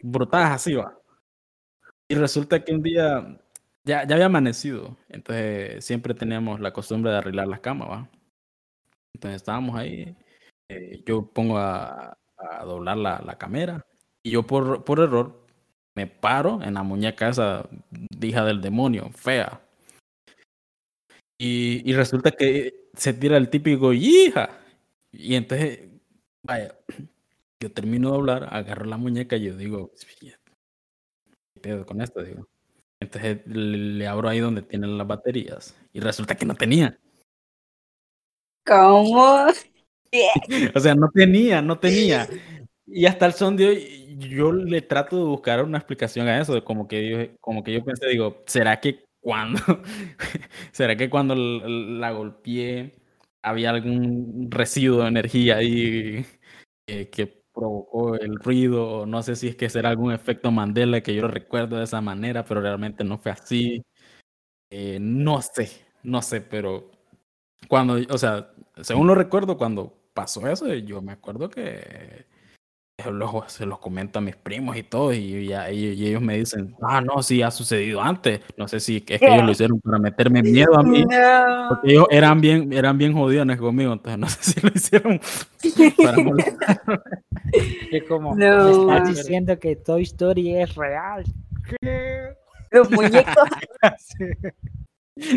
Brutadas 0.03 0.51
así, 0.51 0.75
va. 0.75 0.95
Y 2.07 2.13
resulta 2.13 2.63
que 2.63 2.71
un 2.71 2.83
día 2.83 3.41
ya, 3.83 4.05
ya 4.05 4.13
había 4.13 4.27
amanecido. 4.27 4.95
Entonces 5.09 5.83
siempre 5.83 6.13
teníamos 6.13 6.59
la 6.59 6.71
costumbre 6.71 7.11
de 7.11 7.17
arreglar 7.17 7.47
las 7.47 7.61
camas, 7.61 7.89
va. 7.89 8.09
Entonces 9.15 9.37
estábamos 9.37 9.75
ahí. 9.75 10.15
eh, 10.69 11.01
yo 11.03 11.25
pongo 11.25 11.57
a, 11.57 12.15
a 12.37 12.63
doblar 12.63 12.97
la, 12.97 13.23
la 13.25 13.39
camera. 13.39 13.83
Y 14.21 14.29
yo 14.29 14.43
por, 14.43 14.83
por 14.83 14.99
error 14.99 15.47
me 15.95 16.05
paro 16.05 16.61
en 16.61 16.75
la 16.75 16.83
muñeca 16.83 17.29
esa 17.29 17.67
hija 18.21 18.45
del 18.45 18.61
demonio, 18.61 19.09
fea. 19.15 19.61
Y, 21.37 21.89
y 21.89 21.93
resulta 21.93 22.31
que 22.31 22.89
se 22.93 23.13
tira 23.13 23.37
el 23.37 23.49
típico 23.49 23.93
hija. 23.93 24.59
Y 25.11 25.35
entonces, 25.35 25.89
vaya, 26.43 26.77
yo 27.59 27.71
termino 27.71 28.11
de 28.11 28.17
doblar, 28.17 28.49
agarro 28.51 28.85
la 28.85 28.97
muñeca 28.97 29.35
y 29.35 29.45
yo 29.45 29.57
digo, 29.57 29.91
"¿Qué 31.53 31.61
pedo 31.61 31.85
con 31.85 32.01
esto? 32.01 32.23
Digo. 32.23 32.47
Entonces 32.99 33.45
le, 33.45 33.77
le 33.77 34.07
abro 34.07 34.29
ahí 34.29 34.39
donde 34.39 34.61
tienen 34.61 34.97
las 34.97 35.07
baterías. 35.07 35.75
Y 35.93 35.99
resulta 35.99 36.35
que 36.35 36.45
no 36.45 36.55
tenía. 36.55 36.97
¿Cómo? 38.65 39.47
O 40.75 40.79
sea, 40.79 40.95
no 40.95 41.09
tenía, 41.13 41.61
no 41.61 41.77
tenía. 41.77 42.25
Y 42.87 43.05
hasta 43.05 43.25
el 43.25 43.33
son 43.33 43.57
de 43.57 43.67
hoy, 43.67 44.17
yo 44.17 44.53
le 44.53 44.81
trato 44.81 45.17
de 45.17 45.23
buscar 45.23 45.61
una 45.61 45.77
explicación 45.77 46.27
a 46.29 46.39
eso, 46.39 46.53
de 46.53 46.63
como 46.63 46.87
que 46.87 47.09
yo, 47.09 47.37
como 47.41 47.63
que 47.63 47.73
yo 47.73 47.83
pensé, 47.83 48.07
digo, 48.07 48.41
¿será 48.45 48.79
que 48.79 49.04
cuando, 49.25 49.59
será 50.71 50.95
que 50.95 51.09
cuando 51.09 51.33
la 51.33 52.11
golpeé 52.11 52.93
había 53.41 53.71
algún 53.71 54.51
residuo 54.51 55.01
de 55.01 55.07
energía 55.07 55.57
ahí 55.57 56.23
que, 56.85 57.43
provocó 57.51 58.15
el 58.17 58.35
ruido? 58.35 59.07
No 59.07 59.23
sé 59.23 59.35
si 59.35 59.47
es 59.47 59.55
que 59.55 59.69
será 59.69 59.89
algún 59.89 60.13
efecto 60.13 60.51
Mandela 60.51 61.01
que 61.01 61.15
yo 61.15 61.23
lo 61.23 61.29
recuerdo 61.29 61.77
de 61.77 61.85
esa 61.85 62.01
manera, 62.01 62.45
pero 62.45 62.61
realmente 62.61 63.03
no 63.03 63.17
fue 63.17 63.31
así. 63.31 63.83
Eh, 64.69 64.99
no 65.01 65.41
sé, 65.41 65.71
no 66.03 66.21
sé, 66.21 66.41
pero 66.41 66.91
cuando, 67.67 67.95
o 68.09 68.17
sea, 68.19 68.53
según 68.81 69.07
lo 69.07 69.15
recuerdo, 69.15 69.57
cuando 69.57 70.11
pasó 70.13 70.47
eso, 70.47 70.71
yo 70.75 71.01
me 71.01 71.13
acuerdo 71.13 71.49
que 71.49 72.27
los, 73.11 73.51
se 73.51 73.65
los 73.65 73.79
comento 73.79 74.19
a 74.19 74.21
mis 74.21 74.35
primos 74.35 74.75
y 74.77 74.83
todo, 74.83 75.13
y, 75.13 75.47
ya, 75.47 75.71
y, 75.71 75.85
y 75.93 76.07
ellos 76.07 76.21
me 76.21 76.37
dicen, 76.37 76.75
ah, 76.81 77.01
no, 77.01 77.21
sí, 77.23 77.41
ha 77.41 77.51
sucedido 77.51 78.01
antes. 78.01 78.41
No 78.57 78.67
sé 78.67 78.79
si 78.79 78.97
es 78.97 79.03
que 79.03 79.15
ellos 79.15 79.43
lo 79.45 79.51
hicieron 79.51 79.79
para 79.81 79.97
meterme 79.99 80.41
miedo 80.43 80.77
a 80.77 80.83
mí, 80.83 81.03
No. 81.03 81.65
porque 81.69 81.91
ellos 81.91 82.05
eran 82.09 82.41
bien, 82.41 82.71
eran 82.73 82.97
bien 82.97 83.13
jodidones 83.13 83.57
conmigo, 83.57 83.93
entonces 83.93 84.19
no 84.19 84.27
sé 84.29 84.43
si 84.43 84.61
lo 84.61 84.71
hicieron 84.73 85.19
para 86.03 86.17
molestar. 86.23 86.81
Es 87.91 88.03
como, 88.03 88.35
No. 88.35 88.85
me 88.87 88.97
estás 88.97 89.15
diciendo 89.15 89.57
que 89.59 89.75
Toy 89.75 90.03
Story 90.03 90.55
es 90.57 90.75
real. 90.75 91.23
¿Qué? 91.81 92.29
Los 92.71 92.89
muñecos. 92.91 93.33
Sí. 95.17 95.35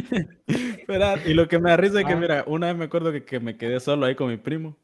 Espera, 0.48 1.16
Y 1.24 1.34
lo 1.34 1.46
que 1.46 1.58
me 1.60 1.70
da 1.70 1.76
risa 1.76 2.00
es 2.00 2.06
que, 2.06 2.12
Ah. 2.12 2.16
mira, 2.16 2.44
una 2.46 2.66
vez 2.68 2.76
me 2.76 2.84
acuerdo 2.86 3.12
que, 3.12 3.22
que 3.24 3.38
me 3.40 3.56
quedé 3.56 3.78
solo 3.78 4.06
ahí 4.06 4.14
con 4.14 4.28
mi 4.28 4.36
primo 4.36 4.74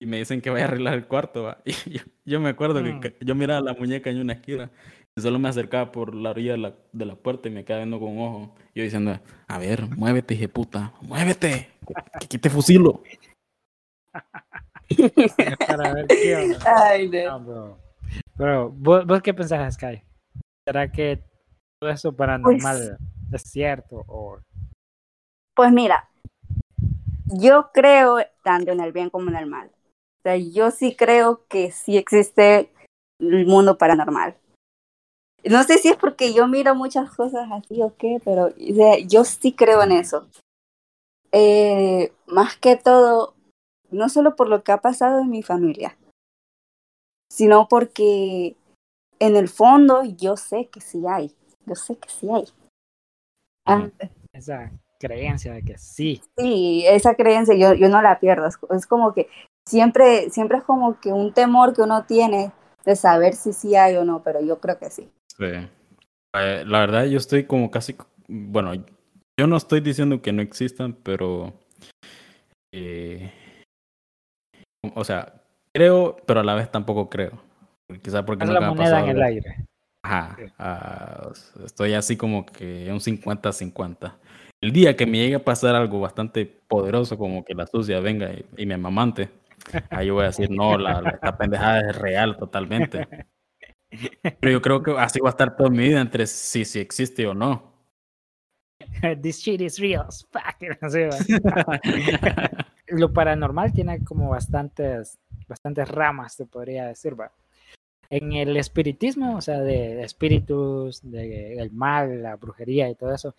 y 0.00 0.06
me 0.06 0.16
dicen 0.16 0.40
que 0.40 0.50
vaya 0.50 0.64
a 0.64 0.68
arreglar 0.68 0.94
el 0.94 1.06
cuarto, 1.06 1.44
¿va? 1.44 1.58
Y 1.66 1.72
yo, 1.90 2.02
yo 2.24 2.40
me 2.40 2.48
acuerdo 2.48 2.80
Mm. 2.82 3.00
que, 3.00 3.12
que 3.14 3.24
yo 3.24 3.34
miraba 3.34 3.60
la 3.60 3.74
muñeca 3.74 4.10
en 4.10 4.18
una 4.20 4.32
esquina 4.32 4.70
y 5.16 5.20
solo 5.20 5.38
me 5.38 5.48
acercaba 5.48 5.92
por 5.92 6.14
la 6.14 6.30
orilla 6.30 6.52
de 6.52 6.58
la, 6.58 6.74
de 6.92 7.04
la 7.04 7.14
puerta 7.16 7.48
y 7.48 7.52
me 7.52 7.64
quedaba 7.64 7.84
viendo 7.84 8.00
con 8.00 8.16
un 8.16 8.18
ojo. 8.26 8.54
Yo 8.74 8.82
diciendo, 8.82 9.20
a 9.46 9.58
ver, 9.58 9.86
muévete, 9.96 10.34
hije 10.34 10.48
puta, 10.48 10.92
muévete, 11.02 11.68
que, 12.20 12.28
que 12.28 12.38
te 12.38 12.48
fusilo. 12.50 13.02
Para 15.66 15.94
ver 15.94 16.06
qué 16.06 16.36
onda. 16.36 16.58
Ay, 16.90 17.08
no. 17.08 17.38
No, 17.38 17.40
bro. 17.44 17.78
Pero, 18.36 18.70
¿vos, 18.70 19.06
vos 19.06 19.22
qué 19.22 19.34
pensás, 19.34 19.74
Sky? 19.74 20.02
¿Será 20.66 20.90
que 20.90 21.22
todo 21.80 21.90
eso 21.90 22.12
paranormal 22.12 22.98
es 23.32 23.42
cierto? 23.42 24.04
O... 24.06 24.38
Pues 25.54 25.70
mira, 25.72 26.08
yo 27.26 27.70
creo 27.72 28.18
tanto 28.42 28.72
en 28.72 28.80
el 28.80 28.92
bien 28.92 29.10
como 29.10 29.28
en 29.30 29.36
el 29.36 29.46
mal. 29.46 29.70
O 30.20 30.22
sea, 30.22 30.36
yo 30.36 30.70
sí 30.70 30.94
creo 30.94 31.46
que 31.48 31.70
sí 31.70 31.96
existe 31.96 32.70
el 33.18 33.46
mundo 33.46 33.78
paranormal. 33.78 34.36
No 35.44 35.62
sé 35.62 35.78
si 35.78 35.88
es 35.88 35.96
porque 35.96 36.34
yo 36.34 36.46
miro 36.46 36.74
muchas 36.74 37.10
cosas 37.16 37.48
así 37.50 37.80
o 37.80 37.96
qué, 37.96 38.20
pero 38.22 38.48
o 38.48 38.74
sea, 38.74 38.98
yo 38.98 39.24
sí 39.24 39.52
creo 39.52 39.82
en 39.82 39.92
eso. 39.92 40.28
Eh, 41.32 42.12
más 42.26 42.58
que 42.58 42.76
todo, 42.76 43.34
no 43.90 44.10
solo 44.10 44.36
por 44.36 44.48
lo 44.48 44.62
que 44.62 44.72
ha 44.72 44.82
pasado 44.82 45.20
en 45.20 45.30
mi 45.30 45.42
familia, 45.42 45.96
sino 47.32 47.66
porque 47.68 48.56
en 49.18 49.36
el 49.36 49.48
fondo 49.48 50.04
yo 50.04 50.36
sé 50.36 50.68
que 50.68 50.82
sí 50.82 51.02
hay, 51.08 51.34
yo 51.64 51.74
sé 51.76 51.96
que 51.96 52.10
sí 52.10 52.28
hay. 52.30 52.44
Ah, 53.64 53.88
Esa 54.34 54.70
creencia 54.98 55.54
de 55.54 55.62
que 55.62 55.78
sí. 55.78 56.20
sí, 56.36 56.84
esa 56.86 57.14
creencia 57.14 57.54
yo, 57.54 57.72
yo 57.72 57.88
no 57.88 58.02
la 58.02 58.20
pierdo, 58.20 58.46
es, 58.46 58.58
es 58.70 58.86
como 58.86 59.14
que 59.14 59.30
siempre, 59.70 60.28
siempre 60.30 60.58
es 60.58 60.64
como 60.64 60.98
que 61.00 61.12
un 61.12 61.32
temor 61.32 61.74
que 61.74 61.82
uno 61.82 62.04
tiene 62.04 62.52
de 62.84 62.96
saber 62.96 63.34
si 63.34 63.52
sí 63.52 63.76
hay 63.76 63.96
o 63.96 64.04
no, 64.04 64.22
pero 64.22 64.40
yo 64.40 64.58
creo 64.60 64.78
que 64.78 64.90
sí. 64.90 65.10
Sí. 65.38 65.46
Eh, 66.36 66.64
la 66.66 66.80
verdad, 66.80 67.04
yo 67.06 67.18
estoy 67.18 67.44
como 67.44 67.70
casi, 67.70 67.96
bueno, 68.28 68.72
yo 68.74 69.46
no 69.46 69.56
estoy 69.56 69.80
diciendo 69.80 70.20
que 70.22 70.32
no 70.32 70.42
existan, 70.42 70.92
pero, 70.92 71.52
eh, 72.72 73.32
o 74.94 75.04
sea, 75.04 75.42
creo, 75.74 76.16
pero 76.26 76.40
a 76.40 76.44
la 76.44 76.54
vez 76.54 76.70
tampoco 76.70 77.08
creo. 77.08 77.32
Quizá 78.02 78.24
porque 78.24 78.44
Es 78.44 78.50
la 78.50 78.60
moneda 78.60 78.84
en 78.84 78.92
pasado 78.92 79.10
el 79.10 79.16
de- 79.16 79.24
aire. 79.24 79.56
Ajá, 80.02 80.36
Sí. 80.38 80.44
ah, 80.58 81.30
estoy 81.64 81.92
así 81.94 82.16
como 82.16 82.46
que 82.46 82.88
un 82.90 83.00
50-50. 83.00 84.16
El 84.62 84.72
día 84.72 84.96
que 84.96 85.06
me 85.06 85.18
llegue 85.18 85.34
a 85.36 85.44
pasar 85.44 85.74
algo 85.74 86.00
bastante 86.00 86.46
poderoso, 86.68 87.18
como 87.18 87.44
que 87.44 87.54
la 87.54 87.66
sucia 87.66 88.00
venga 88.00 88.32
y, 88.32 88.44
y 88.56 88.66
me 88.66 88.74
amamante, 88.74 89.28
ahí 89.90 90.06
yo 90.08 90.14
voy 90.14 90.24
a 90.24 90.28
decir, 90.28 90.50
no, 90.50 90.78
la, 90.78 91.00
la- 91.00 91.10
esta 91.10 91.36
pendejada 91.36 91.90
es 91.90 91.96
real 91.96 92.36
totalmente. 92.36 93.06
Pero 94.40 94.52
yo 94.52 94.62
creo 94.62 94.82
que 94.82 94.92
así 94.98 95.20
va 95.20 95.28
a 95.28 95.30
estar 95.30 95.56
toda 95.56 95.70
mi 95.70 95.88
vida 95.88 96.00
entre 96.00 96.26
si, 96.26 96.64
si 96.64 96.78
existe 96.78 97.26
o 97.26 97.34
no. 97.34 97.70
This 99.22 99.40
shit 99.40 99.60
is 99.60 99.78
real. 99.78 100.06
fuck. 100.30 100.60
Lo 102.88 103.12
paranormal 103.12 103.72
tiene 103.72 104.02
como 104.04 104.30
bastantes, 104.30 105.18
bastantes 105.48 105.88
ramas, 105.88 106.34
se 106.34 106.46
podría 106.46 106.86
decir, 106.86 107.18
va. 107.18 107.30
En 108.08 108.32
el 108.32 108.56
espiritismo, 108.56 109.36
o 109.36 109.40
sea, 109.40 109.60
de, 109.60 110.02
espíritus, 110.02 111.00
de, 111.02 111.54
del 111.56 111.70
mal, 111.70 112.22
la 112.22 112.34
brujería 112.34 112.90
y 112.90 112.96
todo 112.96 113.14
eso, 113.14 113.36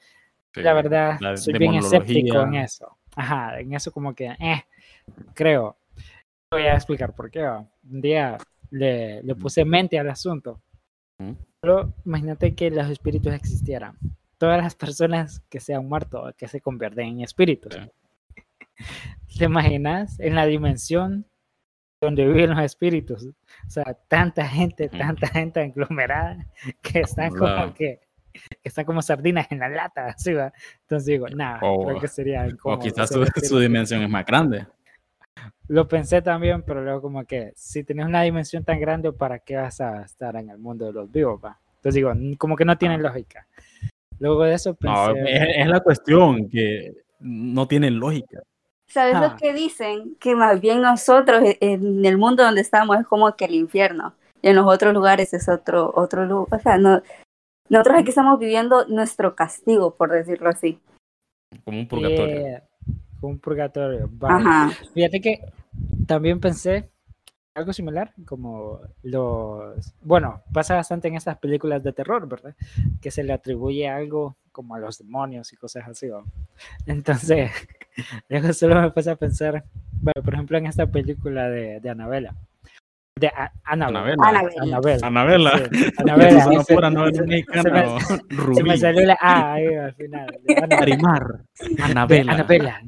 la 0.55 0.71
Sí, 0.71 0.75
verdad, 0.75 1.17
la 1.19 1.35
soy 1.35 1.57
bien 1.57 1.75
escéptico 1.75 2.41
en 2.43 2.55
eso. 2.55 2.97
Ajá, 3.15 3.59
en 3.59 3.73
eso 3.73 3.91
como 3.91 4.15
que, 4.15 4.27
eh, 4.27 4.63
creo. 5.33 5.75
Voy 6.51 6.63
a 6.63 6.73
explicar 6.75 7.15
por 7.15 7.31
qué. 7.31 7.41
va. 7.43 7.65
Un 7.89 8.01
día 8.01 8.37
le, 8.71 9.23
le 9.23 9.35
puse 9.35 9.63
mente 9.63 9.97
al 9.97 10.09
asunto. 10.09 10.61
Pero 11.61 11.93
imagínate 12.05 12.53
que 12.55 12.69
los 12.71 12.89
espíritus 12.89 13.33
existieran. 13.33 13.95
Todas 14.37 14.61
las 14.61 14.75
personas 14.75 15.39
que 15.49 15.59
se 15.59 15.73
han 15.73 15.87
muerto, 15.87 16.33
que 16.37 16.47
se 16.47 16.59
convierten 16.59 17.07
en 17.07 17.21
espíritus. 17.21 17.77
¿Te 19.37 19.45
imaginas 19.45 20.19
en 20.19 20.35
la 20.35 20.45
dimensión 20.45 21.25
donde 22.01 22.25
viven 22.25 22.49
los 22.49 22.59
espíritus? 22.59 23.23
O 23.27 23.69
sea, 23.69 23.85
tanta 24.07 24.45
gente, 24.47 24.89
tanta 24.89 25.27
gente 25.27 25.61
aglomerada 25.61 26.47
que 26.81 27.01
están 27.01 27.29
como 27.29 27.73
que, 27.75 27.99
que 28.33 28.41
están 28.63 28.83
como 28.85 29.01
sardinas 29.03 29.47
en 29.51 29.59
la 29.59 29.69
lata, 29.69 30.15
va. 30.35 30.51
Entonces 30.81 31.05
digo, 31.05 31.27
nada, 31.29 31.59
O- 31.61 31.85
creo 31.85 31.99
que 32.01 32.07
sería 32.07 32.41
O 32.43 32.49
incómodo 32.49 32.79
quizás 32.81 33.07
ser 33.09 33.27
su, 33.35 33.39
su 33.47 33.59
dimensión 33.59 34.01
es 34.01 34.09
más 34.09 34.25
grande. 34.25 34.65
Lo 35.67 35.87
pensé 35.87 36.21
también, 36.21 36.63
pero 36.63 36.83
luego 36.83 37.01
como 37.01 37.23
que 37.25 37.53
si 37.55 37.83
tienes 37.83 38.05
una 38.05 38.21
dimensión 38.23 38.63
tan 38.63 38.79
grande, 38.79 39.11
¿para 39.13 39.39
qué 39.39 39.55
vas 39.55 39.79
a 39.81 40.03
estar 40.03 40.35
en 40.35 40.49
el 40.49 40.57
mundo 40.57 40.85
de 40.85 40.93
los 40.93 41.11
vivos? 41.11 41.39
va? 41.43 41.57
Entonces 41.75 41.95
digo, 41.95 42.13
"Mm, 42.13 42.33
como 42.33 42.55
que 42.55 42.65
no 42.65 42.77
tiene 42.77 42.97
lógica. 42.97 43.47
Luego 44.19 44.43
de 44.43 44.53
eso 44.53 44.77
No, 44.81 45.07
pensé, 45.13 45.33
es, 45.35 45.57
es 45.57 45.67
la 45.67 45.79
cuestión 45.79 46.47
que 46.49 46.93
no 47.19 47.67
tiene 47.67 47.89
lógica. 47.89 48.41
¿Sabes 48.87 49.15
Ah. 49.15 49.29
lo 49.31 49.35
que 49.37 49.53
dicen? 49.53 50.15
Que 50.19 50.35
más 50.35 50.59
bien 50.61 50.81
nosotros 50.81 51.41
e- 51.43 51.57
en 51.61 52.03
el 52.05 52.17
mundo 52.17 52.43
donde 52.43 52.61
estamos 52.61 52.99
es 52.99 53.07
como 53.07 53.33
que 53.35 53.45
el 53.45 53.55
infierno. 53.55 54.13
Y 54.41 54.49
en 54.49 54.55
los 54.57 54.67
otros 54.67 54.93
lugares 54.93 55.33
es 55.33 55.47
otro, 55.49 55.91
otro 55.95 56.25
lugar. 56.25 56.59
O 56.59 56.61
sea, 56.61 56.77
no, 56.77 57.01
nosotros 57.69 57.97
aquí 57.99 58.09
estamos 58.09 58.37
viviendo 58.37 58.85
nuestro 58.87 59.33
castigo, 59.35 59.95
por 59.95 60.11
decirlo 60.11 60.49
así. 60.49 60.77
Como 61.63 61.79
un 61.79 61.87
purgatorio. 61.87 62.35
eh, 62.35 62.63
un 63.27 63.39
purgatorio. 63.39 64.09
vale. 64.11 64.47
Ajá. 64.47 64.71
Fíjate 64.93 65.21
que 65.21 65.39
también 66.07 66.39
pensé 66.39 66.89
algo 67.53 67.73
similar, 67.73 68.13
como 68.25 68.79
los... 69.03 69.93
Bueno, 70.01 70.41
pasa 70.53 70.75
bastante 70.75 71.07
en 71.09 71.15
estas 71.15 71.37
películas 71.37 71.83
de 71.83 71.91
terror, 71.93 72.27
¿verdad? 72.27 72.55
Que 73.01 73.11
se 73.11 73.23
le 73.23 73.33
atribuye 73.33 73.89
algo 73.89 74.37
como 74.53 74.75
a 74.75 74.79
los 74.79 74.97
demonios 74.99 75.51
y 75.51 75.57
cosas 75.57 75.87
así. 75.87 76.07
Entonces, 76.85 77.51
luego 78.29 78.53
solo 78.53 78.81
me 78.81 78.91
puse 78.91 79.11
a 79.11 79.15
pensar, 79.17 79.63
bueno, 80.01 80.23
por 80.23 80.33
ejemplo, 80.33 80.57
en 80.57 80.65
esta 80.67 80.87
película 80.87 81.49
de, 81.49 81.79
de 81.81 81.89
Anabela. 81.89 82.35
De 83.19 83.27
A-. 83.27 83.51
Anabela. 83.65 84.15
Anabela. 85.97 86.41
sí, 86.45 86.55
Es 86.55 86.65
pura 86.67 86.89
novela 86.89 87.17
se- 87.17 87.23
mexicana. 87.27 87.99
se 87.99 88.63
me- 88.63 88.71
se 88.73 88.77
salió 88.77 89.05
la 89.05 89.17
A 89.19 89.53
ahí 89.53 89.67
al 89.75 89.93
final. 89.95 90.39
De 92.07 92.21
Anabela. 92.21 92.81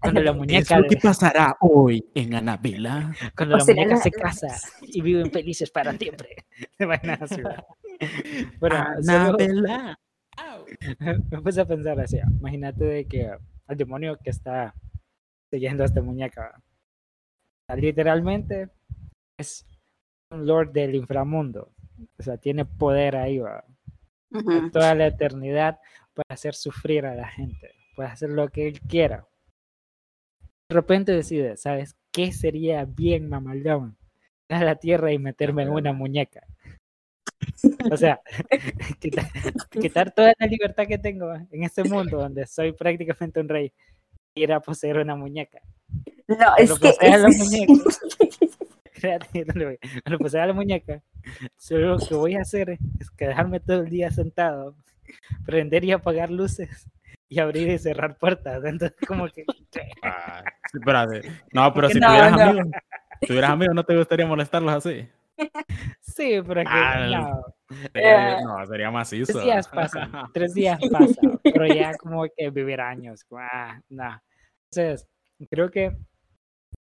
Cuando 0.00 0.20
la 0.22 0.32
¿Qué 0.32 0.38
muñeca, 0.38 0.80
de- 0.80 0.96
pasará 1.02 1.56
hoy 1.60 2.04
en 2.14 2.34
Anabela? 2.34 3.14
cuando 3.36 3.56
O 3.56 3.58
la 3.58 3.64
sea, 3.64 3.74
muñeca 3.74 3.96
la- 3.96 4.00
se 4.02 4.10
casa 4.10 4.58
y 4.82 5.00
viven 5.02 5.30
felices 5.30 5.70
para 5.70 5.92
siempre. 5.96 6.36
Bueno, 8.60 8.76
solo- 8.98 9.36
Anabela. 9.38 9.98
me 11.30 11.40
puse 11.42 11.60
a 11.60 11.66
pensar 11.66 11.98
así, 12.00 12.18
imagínate 12.40 12.84
de 12.84 13.06
que 13.06 13.30
el 13.68 13.76
demonio 13.76 14.18
que 14.18 14.30
está 14.30 14.74
siguiendo 15.50 15.82
a 15.82 15.86
esta 15.86 16.02
muñeca, 16.02 16.60
literalmente 17.74 18.68
es 19.38 19.66
un 20.30 20.46
lord 20.46 20.72
del 20.72 20.94
inframundo, 20.94 21.72
o 22.18 22.22
sea, 22.22 22.36
tiene 22.36 22.64
poder 22.64 23.16
ahí, 23.16 23.38
va, 23.38 23.64
toda 24.72 24.94
la 24.94 25.06
eternidad 25.06 25.78
para 26.14 26.26
hacer 26.34 26.54
sufrir 26.54 27.06
a 27.06 27.14
la 27.14 27.28
gente, 27.28 27.72
puede 27.94 28.08
hacer 28.10 28.30
lo 28.30 28.48
que 28.48 28.68
él 28.68 28.80
quiera. 28.82 29.26
De 30.68 30.74
repente 30.74 31.12
decide, 31.12 31.56
¿sabes 31.56 31.96
qué 32.10 32.32
sería 32.32 32.84
bien 32.84 33.28
mamalón? 33.28 33.96
Ir 34.48 34.56
a 34.56 34.64
la 34.64 34.76
tierra 34.76 35.12
y 35.12 35.18
meterme 35.18 35.62
en 35.62 35.70
una 35.70 35.92
muñeca. 35.92 36.42
O 37.92 37.96
sea, 37.96 38.20
quitar, 38.98 39.26
quitar 39.70 40.12
toda 40.12 40.32
la 40.38 40.46
libertad 40.46 40.86
que 40.86 40.98
tengo 40.98 41.32
en 41.34 41.62
este 41.64 41.84
mundo 41.84 42.18
donde 42.18 42.46
soy 42.46 42.72
prácticamente 42.72 43.40
un 43.40 43.48
rey, 43.48 43.72
y 44.34 44.42
ir 44.42 44.52
a 44.52 44.60
poseer 44.60 44.98
una 44.98 45.14
muñeca. 45.14 45.60
No, 46.26 46.56
es 46.56 46.72
que... 46.78 46.88
a 47.06 47.18
la 47.18 47.28
es- 47.28 47.38
muñeca. 47.38 47.72
Cuando 50.02 50.18
posea 50.18 50.44
a 50.44 50.46
la 50.46 50.52
muñeca, 50.54 51.02
solo 51.56 51.96
lo 51.96 51.98
que 51.98 52.14
voy 52.14 52.34
a 52.34 52.40
hacer 52.40 52.78
es 52.98 53.10
quedarme 53.10 53.60
todo 53.60 53.82
el 53.82 53.90
día 53.90 54.10
sentado, 54.10 54.74
prender 55.44 55.84
y 55.84 55.92
apagar 55.92 56.30
luces 56.30 56.88
y 57.28 57.38
abrir 57.40 57.68
y 57.68 57.78
cerrar 57.78 58.16
puertas. 58.18 58.62
Entonces, 58.64 58.94
como 59.06 59.28
que. 59.28 59.44
Ah, 60.02 60.42
sí, 60.70 60.78
espérate. 60.78 61.22
No, 61.52 61.72
pero 61.74 61.88
si 61.90 62.00
No, 62.00 62.08
tuvieras 62.08 62.32
no. 62.32 62.42
amigos, 62.42 62.66
tuvieras 63.26 63.50
amigos, 63.50 63.74
¿no 63.74 63.84
te 63.84 63.96
gustaría 63.96 64.26
molestarlos 64.26 64.74
así? 64.74 65.08
Sí, 66.00 66.40
pero 66.46 66.62
que. 66.62 66.68
Ah, 66.68 67.06
no, 67.10 67.76
Sería- 67.92 68.40
no, 68.40 68.66
sería 68.66 68.90
macizo. 68.90 69.32
tres 69.32 69.44
días 69.44 69.68
pasan, 69.68 70.12
tres 70.32 70.54
días 70.54 70.78
pasan, 70.90 71.40
pero 71.42 71.66
ya 71.66 71.96
como 71.98 72.24
que 72.36 72.50
vivir 72.50 72.80
años. 72.80 73.26
Ah, 73.32 73.80
no. 73.88 74.22
Entonces, 74.70 75.08
creo 75.50 75.70
que 75.70 75.96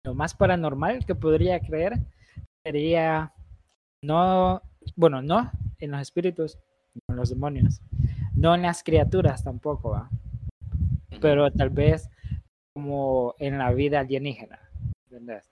lo 0.04 0.14
más 0.14 0.34
paranormal 0.34 1.04
que 1.04 1.14
podría 1.14 1.58
creer 1.60 1.94
sería 2.64 3.32
no, 4.02 4.62
bueno, 4.94 5.22
no 5.22 5.50
en 5.80 5.90
los 5.90 6.00
espíritus, 6.02 6.56
no 7.08 7.14
en 7.14 7.16
los 7.16 7.30
demonios, 7.30 7.80
no 8.34 8.54
en 8.54 8.62
las 8.62 8.84
criaturas 8.84 9.42
tampoco, 9.42 9.90
¿va? 9.90 10.08
Pero 11.20 11.50
tal 11.50 11.70
vez 11.70 12.08
como 12.74 13.34
en 13.38 13.58
la 13.58 13.72
vida 13.72 14.00
alienígena, 14.00 14.58
¿entendés? 15.04 15.50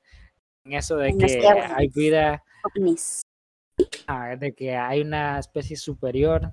En 0.64 0.74
eso 0.74 0.96
de 0.96 1.08
En 1.08 1.18
que 1.18 1.26
tierras. 1.26 1.72
hay 1.74 1.88
vida, 1.88 2.42
ah, 4.06 4.36
de 4.36 4.52
que 4.52 4.76
hay 4.76 5.00
una 5.00 5.38
especie 5.38 5.76
superior, 5.76 6.52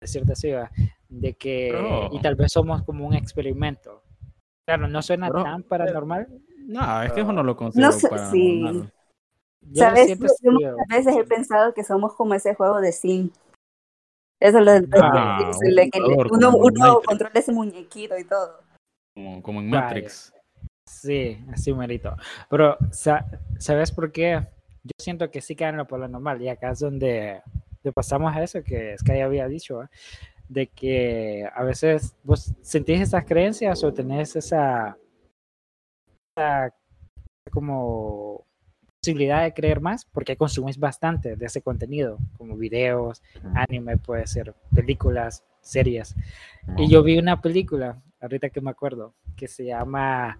de 0.00 0.06
cierta 0.06 0.32
así, 0.32 0.50
¿va? 0.50 0.70
de 1.08 1.34
que, 1.34 1.68
y 1.68 1.70
Bro. 1.72 2.20
tal 2.22 2.36
vez 2.36 2.52
somos 2.52 2.82
como 2.84 3.06
un 3.06 3.14
experimento. 3.14 4.02
Claro, 4.66 4.88
no 4.88 5.02
suena 5.02 5.28
Bro, 5.28 5.42
tan 5.42 5.62
paranormal. 5.64 6.28
No, 6.66 7.02
es 7.02 7.12
que 7.12 7.20
eso 7.22 7.32
no 7.32 7.42
lo 7.42 7.56
considero 7.56 7.92
sé, 7.92 8.08
paranormal. 8.08 8.92
Yo 9.62 9.70
lo 9.72 9.74
¿Sabes? 9.74 10.18
Yo 10.42 10.52
muchas 10.52 10.86
veces 10.88 11.16
he 11.16 11.24
pensado 11.24 11.74
que 11.74 11.84
somos 11.84 12.14
como 12.14 12.34
ese 12.34 12.54
juego 12.54 12.80
de 12.80 12.92
Sim. 12.92 13.30
Eso 14.40 14.58
es 14.58 14.64
lo 14.64 14.72
Ah, 14.72 15.52
de 15.60 15.90
que 15.90 16.00
jugador 16.00 16.28
uno, 16.32 17.02
controla 17.04 17.32
ese 17.34 17.52
muñequito 17.52 18.16
y 18.18 18.24
todo. 18.24 18.60
Como, 19.14 19.42
como 19.42 19.60
en. 19.60 19.70
Matrix. 19.70 20.32
Sí, 20.86 21.44
así 21.52 21.72
merito. 21.72 22.16
Pero, 22.48 22.76
sa- 22.90 23.26
¿sabes 23.58 23.92
por 23.92 24.10
qué? 24.10 24.46
Yo 24.82 24.90
siento 24.98 25.30
que 25.30 25.40
sí 25.42 25.54
caen 25.54 25.74
en 25.74 25.78
lo 25.78 25.86
paranormal 25.86 26.40
y 26.42 26.48
acá 26.48 26.70
es 26.70 26.80
donde, 26.80 27.42
donde 27.82 27.92
pasamos 27.92 28.34
a 28.34 28.42
eso 28.42 28.62
que 28.64 28.96
Sky 28.98 29.20
había 29.20 29.46
dicho, 29.46 29.76
¿va? 29.76 29.90
de 30.48 30.66
que 30.66 31.48
a 31.54 31.62
veces 31.62 32.16
vos 32.24 32.52
sentís 32.62 33.00
esas 33.02 33.24
creencias 33.24 33.84
o 33.84 33.92
tenés 33.94 34.34
esa, 34.34 34.96
esa 36.36 36.74
como 37.52 38.44
posibilidad 39.04 39.42
de 39.42 39.54
creer 39.54 39.80
más 39.80 40.04
porque 40.04 40.36
consumís 40.36 40.78
bastante 40.78 41.34
de 41.34 41.46
ese 41.46 41.62
contenido, 41.62 42.18
como 42.36 42.56
videos, 42.56 43.22
anime, 43.54 43.96
puede 43.96 44.26
ser 44.26 44.54
películas, 44.74 45.42
series. 45.62 46.14
Y 46.76 46.88
yo 46.88 47.02
vi 47.02 47.18
una 47.18 47.40
película, 47.40 48.02
ahorita 48.20 48.50
que 48.50 48.60
me 48.60 48.70
acuerdo, 48.70 49.14
que 49.36 49.48
se 49.48 49.64
llama 49.64 50.38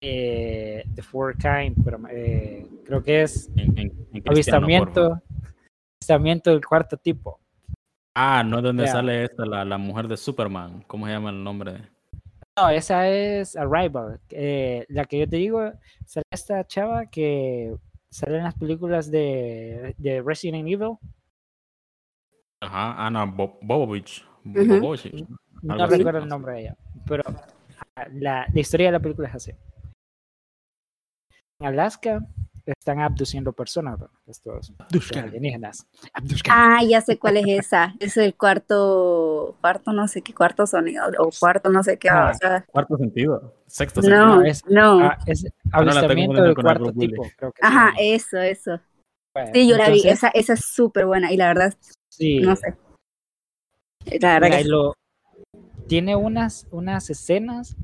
eh, 0.00 0.84
The 0.96 1.02
Four 1.02 1.36
Kind, 1.38 1.76
pero 1.84 2.00
eh, 2.10 2.66
creo 2.84 3.02
que 3.04 3.22
es 3.22 3.48
En- 3.56 3.78
en- 3.78 4.06
en 4.12 4.22
avistamiento, 4.28 5.20
avistamiento 6.00 6.50
del 6.50 6.66
cuarto 6.66 6.96
tipo. 6.96 7.38
Ah, 8.16 8.42
no 8.44 8.58
es 8.58 8.64
donde 8.64 8.88
sale 8.88 9.24
esta, 9.24 9.46
la, 9.46 9.64
la 9.64 9.78
mujer 9.78 10.08
de 10.08 10.16
Superman. 10.16 10.82
¿Cómo 10.88 11.06
se 11.06 11.12
llama 11.12 11.30
el 11.30 11.42
nombre? 11.42 11.88
No, 12.58 12.68
esa 12.68 13.08
es 13.08 13.56
Arrival. 13.56 14.20
eh, 14.30 14.84
la 14.88 15.04
que 15.04 15.20
yo 15.20 15.28
te 15.28 15.36
digo, 15.36 15.72
sale 16.04 16.24
esta 16.32 16.66
chava 16.66 17.06
que 17.06 17.74
sale 18.12 18.36
en 18.38 18.44
las 18.44 18.54
películas 18.54 19.10
de, 19.10 19.94
de 19.98 20.22
Resident 20.22 20.68
Evil. 20.68 20.96
Ajá, 22.60 23.06
Ana 23.06 23.24
Bo- 23.24 23.58
Bobovich. 23.62 24.24
No 24.44 25.84
así, 25.84 25.96
recuerdo 25.96 26.18
el 26.20 26.28
nombre 26.28 26.52
de 26.54 26.60
ella, 26.60 26.76
pero 27.06 27.22
ah, 27.96 28.06
la, 28.12 28.46
la 28.52 28.60
historia 28.60 28.86
de 28.86 28.92
la 28.92 29.00
película 29.00 29.28
es 29.28 29.34
así. 29.34 29.52
En 31.60 31.66
Alaska 31.68 32.20
están 32.66 33.00
abduciendo 33.00 33.52
personas, 33.52 33.98
¿no? 33.98 34.08
estos 34.26 34.70
estos 34.70 34.86
Abducción. 34.86 35.24
alienígenas. 35.24 35.86
Abducción. 36.12 36.54
Ah, 36.56 36.80
ya 36.88 37.00
sé 37.00 37.18
cuál 37.18 37.36
es 37.38 37.46
esa. 37.48 37.94
Es 37.98 38.16
el 38.16 38.34
cuarto, 38.34 39.56
cuarto 39.60 39.92
no 39.92 40.06
sé 40.08 40.22
qué, 40.22 40.32
cuarto 40.34 40.66
sonido, 40.66 41.04
o 41.18 41.30
cuarto 41.38 41.70
no 41.70 41.82
sé 41.82 41.98
qué. 41.98 42.08
Ah, 42.10 42.30
o 42.34 42.38
sea, 42.38 42.64
Cuarto 42.66 42.96
sentido. 42.96 43.54
Sexto 43.66 44.02
sentido. 44.02 44.24
no, 44.26 44.36
No, 44.36 44.44
es- 44.44 44.64
no. 44.66 45.00
Ah, 45.00 45.18
es 45.26 45.44
avistamiento 45.72 46.42
confundiendo 46.42 46.42
del 46.44 46.54
cuarto 46.54 46.92
tipo, 46.92 47.30
creo 47.36 47.52
que 47.52 47.60
Ajá, 47.66 47.86
llama. 47.88 47.96
eso, 48.00 48.38
eso. 48.38 48.80
Bueno, 49.34 49.50
Sí, 49.54 49.68
yo 49.68 49.76
la 49.76 49.88
vi. 49.88 49.96
entonces, 50.00 50.12
Esa, 50.12 50.28
esa 50.28 50.52
es 50.52 50.64
súper 50.64 51.06
buena. 51.06 51.32
Y 51.32 51.36
la 51.36 51.48
verdad, 51.48 51.74
sí, 52.10 52.40
no 52.40 52.54
sé. 52.56 52.74
La 54.20 54.34
verdad 54.34 54.48
Mira, 54.48 54.58
que 54.58 54.64
lo- 54.68 54.94
tiene 55.86 56.16
unas, 56.16 56.66
unas 56.70 57.08
escenas 57.10 57.76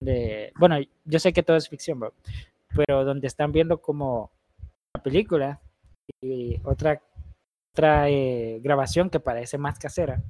donde, 0.00 0.52
bueno, 0.58 0.76
yo 1.04 1.18
sé 1.18 1.32
que 1.32 1.42
todo 1.42 1.56
es 1.56 1.68
ficción, 1.68 2.00
bro, 2.00 2.12
pero 2.74 3.04
donde 3.04 3.26
están 3.26 3.52
viendo 3.52 3.80
como 3.80 4.30
la 4.94 5.02
película 5.02 5.60
y 6.20 6.60
otra, 6.64 7.00
otra 7.74 8.08
eh, 8.08 8.60
grabación 8.62 9.10
que 9.10 9.20
parece 9.20 9.58
más 9.58 9.78
casera. 9.78 10.22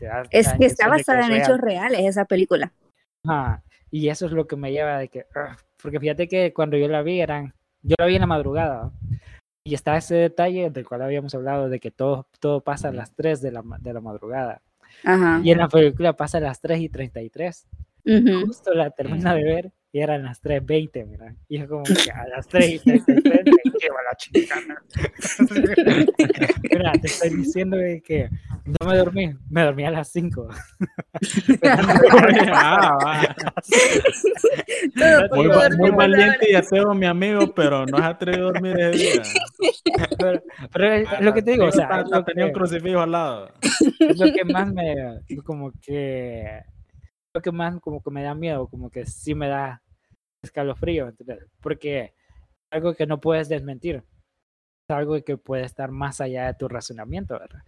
da 0.00 0.22
es 0.30 0.52
que 0.54 0.66
está 0.66 0.88
basada 0.88 1.26
en 1.26 1.32
hechos 1.32 1.58
reales 1.58 2.00
esa 2.00 2.24
película. 2.24 2.72
Ajá, 3.26 3.62
Y 3.90 4.08
eso 4.08 4.26
es 4.26 4.32
lo 4.32 4.46
que 4.46 4.56
me 4.56 4.72
lleva 4.72 4.98
de 4.98 5.08
que, 5.08 5.26
ugh, 5.36 5.56
porque 5.80 6.00
fíjate 6.00 6.28
que 6.28 6.52
cuando 6.52 6.76
yo 6.76 6.88
la 6.88 7.02
vi 7.02 7.20
eran, 7.20 7.54
yo 7.82 7.94
la 7.98 8.06
vi 8.06 8.16
en 8.16 8.20
la 8.20 8.26
madrugada 8.26 8.92
y 9.64 9.74
está 9.74 9.96
ese 9.96 10.16
detalle 10.16 10.70
del 10.70 10.86
cual 10.86 11.02
habíamos 11.02 11.34
hablado 11.34 11.68
de 11.68 11.78
que 11.78 11.90
todo, 11.90 12.26
todo 12.40 12.60
pasa 12.60 12.88
a 12.88 12.92
las 12.92 13.14
3 13.14 13.40
de 13.40 13.52
la, 13.52 13.62
de 13.80 13.92
la 13.92 14.00
madrugada. 14.00 14.60
Ajá. 15.04 15.40
Y 15.42 15.52
en 15.52 15.58
la 15.58 15.68
película 15.68 16.14
pasa 16.14 16.38
a 16.38 16.40
las 16.40 16.60
3 16.60 16.80
y 16.80 16.88
33. 16.88 17.66
Ujú. 18.04 18.46
Justo 18.46 18.74
la 18.74 18.90
termina 18.90 19.34
de 19.34 19.44
ver 19.44 19.72
y 19.94 20.00
eran 20.00 20.24
las 20.24 20.42
3.20, 20.42 21.06
mira. 21.06 21.34
Y 21.48 21.58
es 21.58 21.68
como 21.68 21.82
que 21.82 22.10
a 22.10 22.26
las 22.26 22.48
3 22.48 22.72
y 22.72 22.78
33 22.78 23.44
me 23.44 23.72
lleva 23.78 24.02
la 24.02 24.16
chingada. 24.16 24.82
mira, 26.62 26.92
te 26.92 27.06
estoy 27.08 27.36
diciendo 27.36 27.76
que 28.02 28.30
no 28.64 28.86
me 28.88 28.96
dormí, 28.96 29.34
me 29.50 29.64
dormí 29.64 29.84
a 29.84 29.90
las 29.90 30.08
5. 30.10 30.48
Ah, 32.54 33.34
Muy, 35.34 35.48
muy 35.78 35.90
valiente 35.90 36.50
y 36.50 36.54
ateo, 36.54 36.94
mi 36.94 37.06
amigo, 37.06 37.52
pero 37.54 37.86
no 37.86 37.98
has 37.98 38.04
atrevido 38.04 38.48
a 38.48 38.52
dormir 38.52 38.78
ese 38.78 38.98
día. 38.98 39.22
Pero, 40.18 40.42
pero 40.72 40.92
es 40.92 41.20
lo 41.20 41.34
que 41.34 41.42
te 41.42 41.52
digo, 41.52 41.66
o 41.66 41.72
sea, 41.72 42.02
lo 42.02 42.24
tenía 42.24 42.46
un 42.46 42.52
crucifijo 42.52 43.00
al 43.00 43.12
lado. 43.12 43.50
es 43.60 44.18
lo 44.18 44.32
que 44.32 44.44
más 44.44 44.72
me, 44.72 45.20
como 45.44 45.72
que, 45.80 46.62
lo 47.34 47.40
que 47.40 47.52
más 47.52 47.80
como 47.80 48.02
que 48.02 48.10
me 48.10 48.22
da 48.22 48.34
miedo, 48.34 48.68
como 48.68 48.90
que 48.90 49.04
sí 49.06 49.34
me 49.34 49.48
da 49.48 49.81
escalofrío, 50.42 51.08
¿entendés? 51.08 51.46
Porque 51.60 52.14
algo 52.70 52.94
que 52.94 53.06
no 53.06 53.20
puedes 53.20 53.48
desmentir, 53.48 53.96
es 53.96 54.96
algo 54.96 55.22
que 55.22 55.36
puede 55.36 55.64
estar 55.64 55.90
más 55.90 56.20
allá 56.20 56.46
de 56.46 56.54
tu 56.54 56.68
razonamiento, 56.68 57.38
¿verdad? 57.38 57.62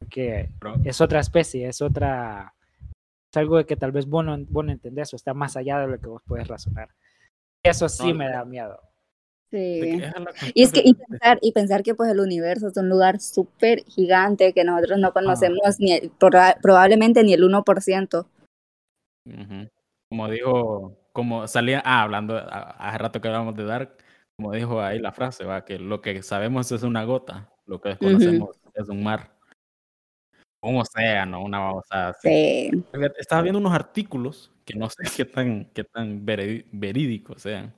Porque 0.00 0.50
es 0.84 1.00
otra 1.00 1.20
especie, 1.20 1.68
es 1.68 1.80
otra, 1.82 2.54
es 3.32 3.36
algo 3.36 3.64
que 3.64 3.76
tal 3.76 3.92
vez 3.92 4.06
vos 4.06 4.24
no, 4.24 4.36
vos 4.48 4.64
no 4.64 4.72
entendés 4.72 5.12
o 5.12 5.16
está 5.16 5.34
más 5.34 5.56
allá 5.56 5.80
de 5.80 5.88
lo 5.88 5.98
que 5.98 6.06
vos 6.08 6.22
puedes 6.26 6.46
razonar. 6.48 6.90
Eso 7.64 7.88
sí 7.88 8.08
No, 8.08 8.14
me 8.14 8.28
da 8.28 8.44
miedo. 8.44 8.80
Sí. 9.50 10.00
Y 10.54 10.62
es 10.62 10.72
que 10.72 10.82
y 10.84 10.94
pensar, 10.94 11.38
y 11.40 11.52
pensar 11.52 11.82
que 11.82 11.94
pues 11.94 12.10
el 12.10 12.20
universo 12.20 12.68
es 12.68 12.76
un 12.76 12.88
lugar 12.88 13.20
súper 13.20 13.84
gigante 13.84 14.52
que 14.52 14.64
nosotros 14.64 14.98
no 14.98 15.12
conocemos 15.12 15.78
ni 15.78 15.92
el- 15.92 16.10
proba- 16.12 16.56
probablemente 16.60 17.22
ni 17.24 17.32
el 17.32 17.42
1%. 17.44 18.26
Ujú. 19.24 19.68
Como 20.10 20.28
dijo, 20.28 20.96
como 21.16 21.48
salía, 21.48 21.80
ah, 21.82 22.02
hablando, 22.02 22.36
hace 22.36 22.98
rato 22.98 23.22
que 23.22 23.28
hablábamos 23.28 23.56
de 23.56 23.64
Dark, 23.64 23.96
como 24.36 24.52
dijo 24.52 24.82
ahí 24.82 24.98
la 24.98 25.12
frase, 25.12 25.44
va, 25.44 25.64
que 25.64 25.78
lo 25.78 26.02
que 26.02 26.22
sabemos 26.22 26.70
es 26.70 26.82
una 26.82 27.04
gota, 27.04 27.50
lo 27.64 27.80
que 27.80 27.88
desconocemos 27.88 28.60
es 28.74 28.86
un 28.90 29.02
mar, 29.02 29.34
un 30.60 30.76
océano, 30.76 31.42
una 31.42 31.58
babosa 31.58 32.10
así. 32.10 32.28
Sí. 32.68 32.84
Estaba 33.18 33.40
viendo 33.40 33.58
unos 33.58 33.72
artículos 33.72 34.52
que 34.66 34.74
no 34.74 34.90
sé 34.90 34.98
qué 35.16 35.24
tan, 35.24 35.70
qué 35.72 35.84
tan 35.84 36.26
verídicos 36.26 37.40
sean, 37.40 37.74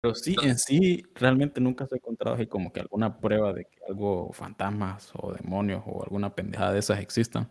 pero 0.00 0.14
sí, 0.14 0.34
en 0.42 0.58
sí, 0.58 1.02
realmente 1.14 1.60
nunca 1.60 1.86
se 1.86 1.96
ha 1.96 1.98
encontrado 1.98 2.36
así 2.36 2.46
como 2.46 2.72
que 2.72 2.80
alguna 2.80 3.20
prueba 3.20 3.52
de 3.52 3.66
que 3.66 3.80
algo, 3.86 4.32
fantasmas 4.32 5.12
o 5.14 5.34
demonios 5.34 5.82
o 5.84 6.02
alguna 6.04 6.34
pendejada 6.34 6.72
de 6.72 6.78
esas 6.78 7.00
existan. 7.00 7.50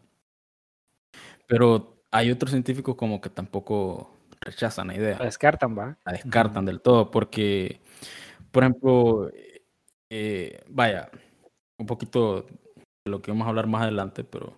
Pero 1.46 2.04
hay 2.10 2.32
otros 2.32 2.50
científicos 2.50 2.96
como 2.96 3.22
que 3.22 3.30
tampoco 3.30 4.18
rechazan 4.42 4.88
la 4.88 4.96
idea 4.96 5.18
Lo 5.18 5.26
descartan, 5.26 5.78
va. 5.78 5.98
la 6.06 6.12
descartan 6.12 6.66
del 6.66 6.82
todo, 6.82 7.12
porque, 7.12 7.80
por 8.52 8.64
ejemplo, 8.64 9.32
eh, 10.10 10.60
vaya, 10.68 11.10
un 11.80 11.86
poquito 11.86 12.42
de 12.44 13.12
lo 13.12 13.22
que 13.22 13.32
vamos 13.32 13.46
a 13.46 13.50
hablar 13.50 13.68
más 13.68 13.84
adelante, 13.84 14.24
pero, 14.24 14.58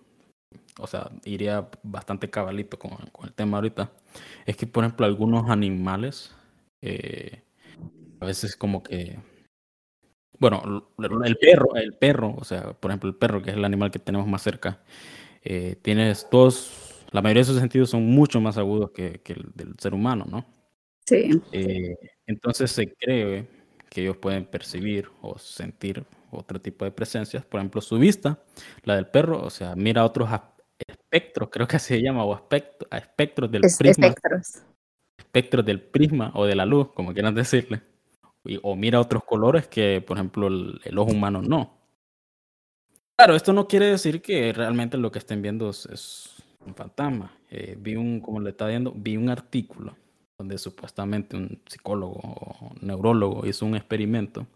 o 0.78 0.86
sea, 0.86 1.10
iría 1.24 1.68
bastante 1.82 2.30
cabalito 2.30 2.78
con, 2.78 2.92
con 3.12 3.26
el 3.26 3.34
tema 3.34 3.58
ahorita, 3.58 3.92
es 4.46 4.56
que, 4.56 4.66
por 4.66 4.84
ejemplo, 4.84 5.06
algunos 5.06 5.48
animales, 5.50 6.34
eh, 6.82 7.42
a 8.20 8.26
veces 8.26 8.56
como 8.56 8.82
que, 8.82 9.18
bueno, 10.38 10.90
el 11.24 11.36
perro, 11.36 11.76
el 11.76 11.94
perro, 11.94 12.34
o 12.36 12.44
sea, 12.44 12.72
por 12.72 12.90
ejemplo, 12.90 13.08
el 13.08 13.16
perro, 13.16 13.42
que 13.42 13.50
es 13.50 13.56
el 13.56 13.64
animal 13.64 13.90
que 13.90 13.98
tenemos 13.98 14.26
más 14.26 14.42
cerca, 14.42 14.82
eh, 15.42 15.76
tienes 15.82 16.28
todos, 16.30 16.93
la 17.14 17.22
mayoría 17.22 17.42
de 17.42 17.44
sus 17.46 17.60
sentidos 17.60 17.90
son 17.90 18.04
mucho 18.06 18.40
más 18.40 18.58
agudos 18.58 18.90
que, 18.90 19.20
que 19.22 19.34
el 19.34 19.52
del 19.54 19.74
ser 19.78 19.94
humano, 19.94 20.24
¿no? 20.28 20.44
Sí. 21.06 21.40
Eh, 21.52 21.96
entonces 22.26 22.72
se 22.72 22.92
cree 22.92 23.46
que 23.88 24.02
ellos 24.02 24.16
pueden 24.16 24.44
percibir 24.46 25.08
o 25.22 25.38
sentir 25.38 26.04
otro 26.32 26.60
tipo 26.60 26.84
de 26.84 26.90
presencias. 26.90 27.44
Por 27.44 27.60
ejemplo, 27.60 27.80
su 27.80 27.98
vista, 28.00 28.42
la 28.82 28.96
del 28.96 29.06
perro, 29.06 29.40
o 29.42 29.48
sea, 29.50 29.76
mira 29.76 30.04
otros 30.04 30.28
espectros, 30.88 31.50
creo 31.52 31.68
que 31.68 31.78
se 31.78 32.02
llama, 32.02 32.24
o 32.24 32.34
aspecto, 32.34 32.88
espectros 32.90 33.48
del 33.48 33.64
Es- 33.64 33.76
prisma, 33.78 34.08
espectros. 34.08 34.62
espectros 35.16 35.64
del 35.64 35.80
prisma 35.82 36.32
o 36.34 36.44
de 36.46 36.56
la 36.56 36.66
luz, 36.66 36.88
como 36.94 37.12
quieran 37.12 37.34
decirle. 37.36 37.80
Y- 38.44 38.58
o 38.60 38.74
mira 38.74 38.98
otros 38.98 39.22
colores 39.22 39.68
que, 39.68 40.00
por 40.04 40.16
ejemplo, 40.16 40.48
el, 40.48 40.80
el 40.82 40.98
ojo 40.98 41.12
humano 41.12 41.40
no. 41.42 41.78
Claro, 43.16 43.36
esto 43.36 43.52
no 43.52 43.68
quiere 43.68 43.86
decir 43.86 44.20
que 44.20 44.52
realmente 44.52 44.96
lo 44.96 45.12
que 45.12 45.20
estén 45.20 45.40
viendo 45.40 45.70
es, 45.70 45.86
es 45.86 46.30
un 46.66 46.74
fantasma. 46.74 47.32
Eh, 47.50 47.76
vi 47.78 47.96
un, 47.96 48.20
como 48.20 48.40
le 48.40 48.50
estaba 48.50 48.70
viendo, 48.70 48.92
vi 48.92 49.16
un 49.16 49.28
artículo 49.28 49.96
donde 50.38 50.58
supuestamente 50.58 51.36
un 51.36 51.60
psicólogo 51.66 52.20
o 52.20 52.72
neurólogo 52.80 53.46
hizo 53.46 53.66
un 53.66 53.76
experimento 53.76 54.46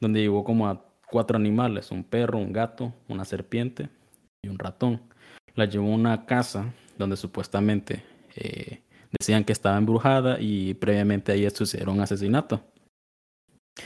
donde 0.00 0.20
llevó 0.20 0.42
como 0.42 0.68
a 0.68 0.84
cuatro 1.08 1.36
animales, 1.36 1.90
un 1.90 2.02
perro, 2.02 2.38
un 2.38 2.52
gato, 2.52 2.92
una 3.08 3.24
serpiente 3.24 3.88
y 4.42 4.48
un 4.48 4.58
ratón. 4.58 5.00
La 5.54 5.66
llevó 5.66 5.92
a 5.92 5.94
una 5.94 6.26
casa 6.26 6.72
donde 6.98 7.16
supuestamente 7.16 8.02
eh, 8.34 8.80
decían 9.18 9.44
que 9.44 9.52
estaba 9.52 9.78
embrujada 9.78 10.38
y 10.40 10.74
previamente 10.74 11.32
ahí 11.32 11.48
sucedieron 11.50 12.00
asesinatos. 12.00 12.60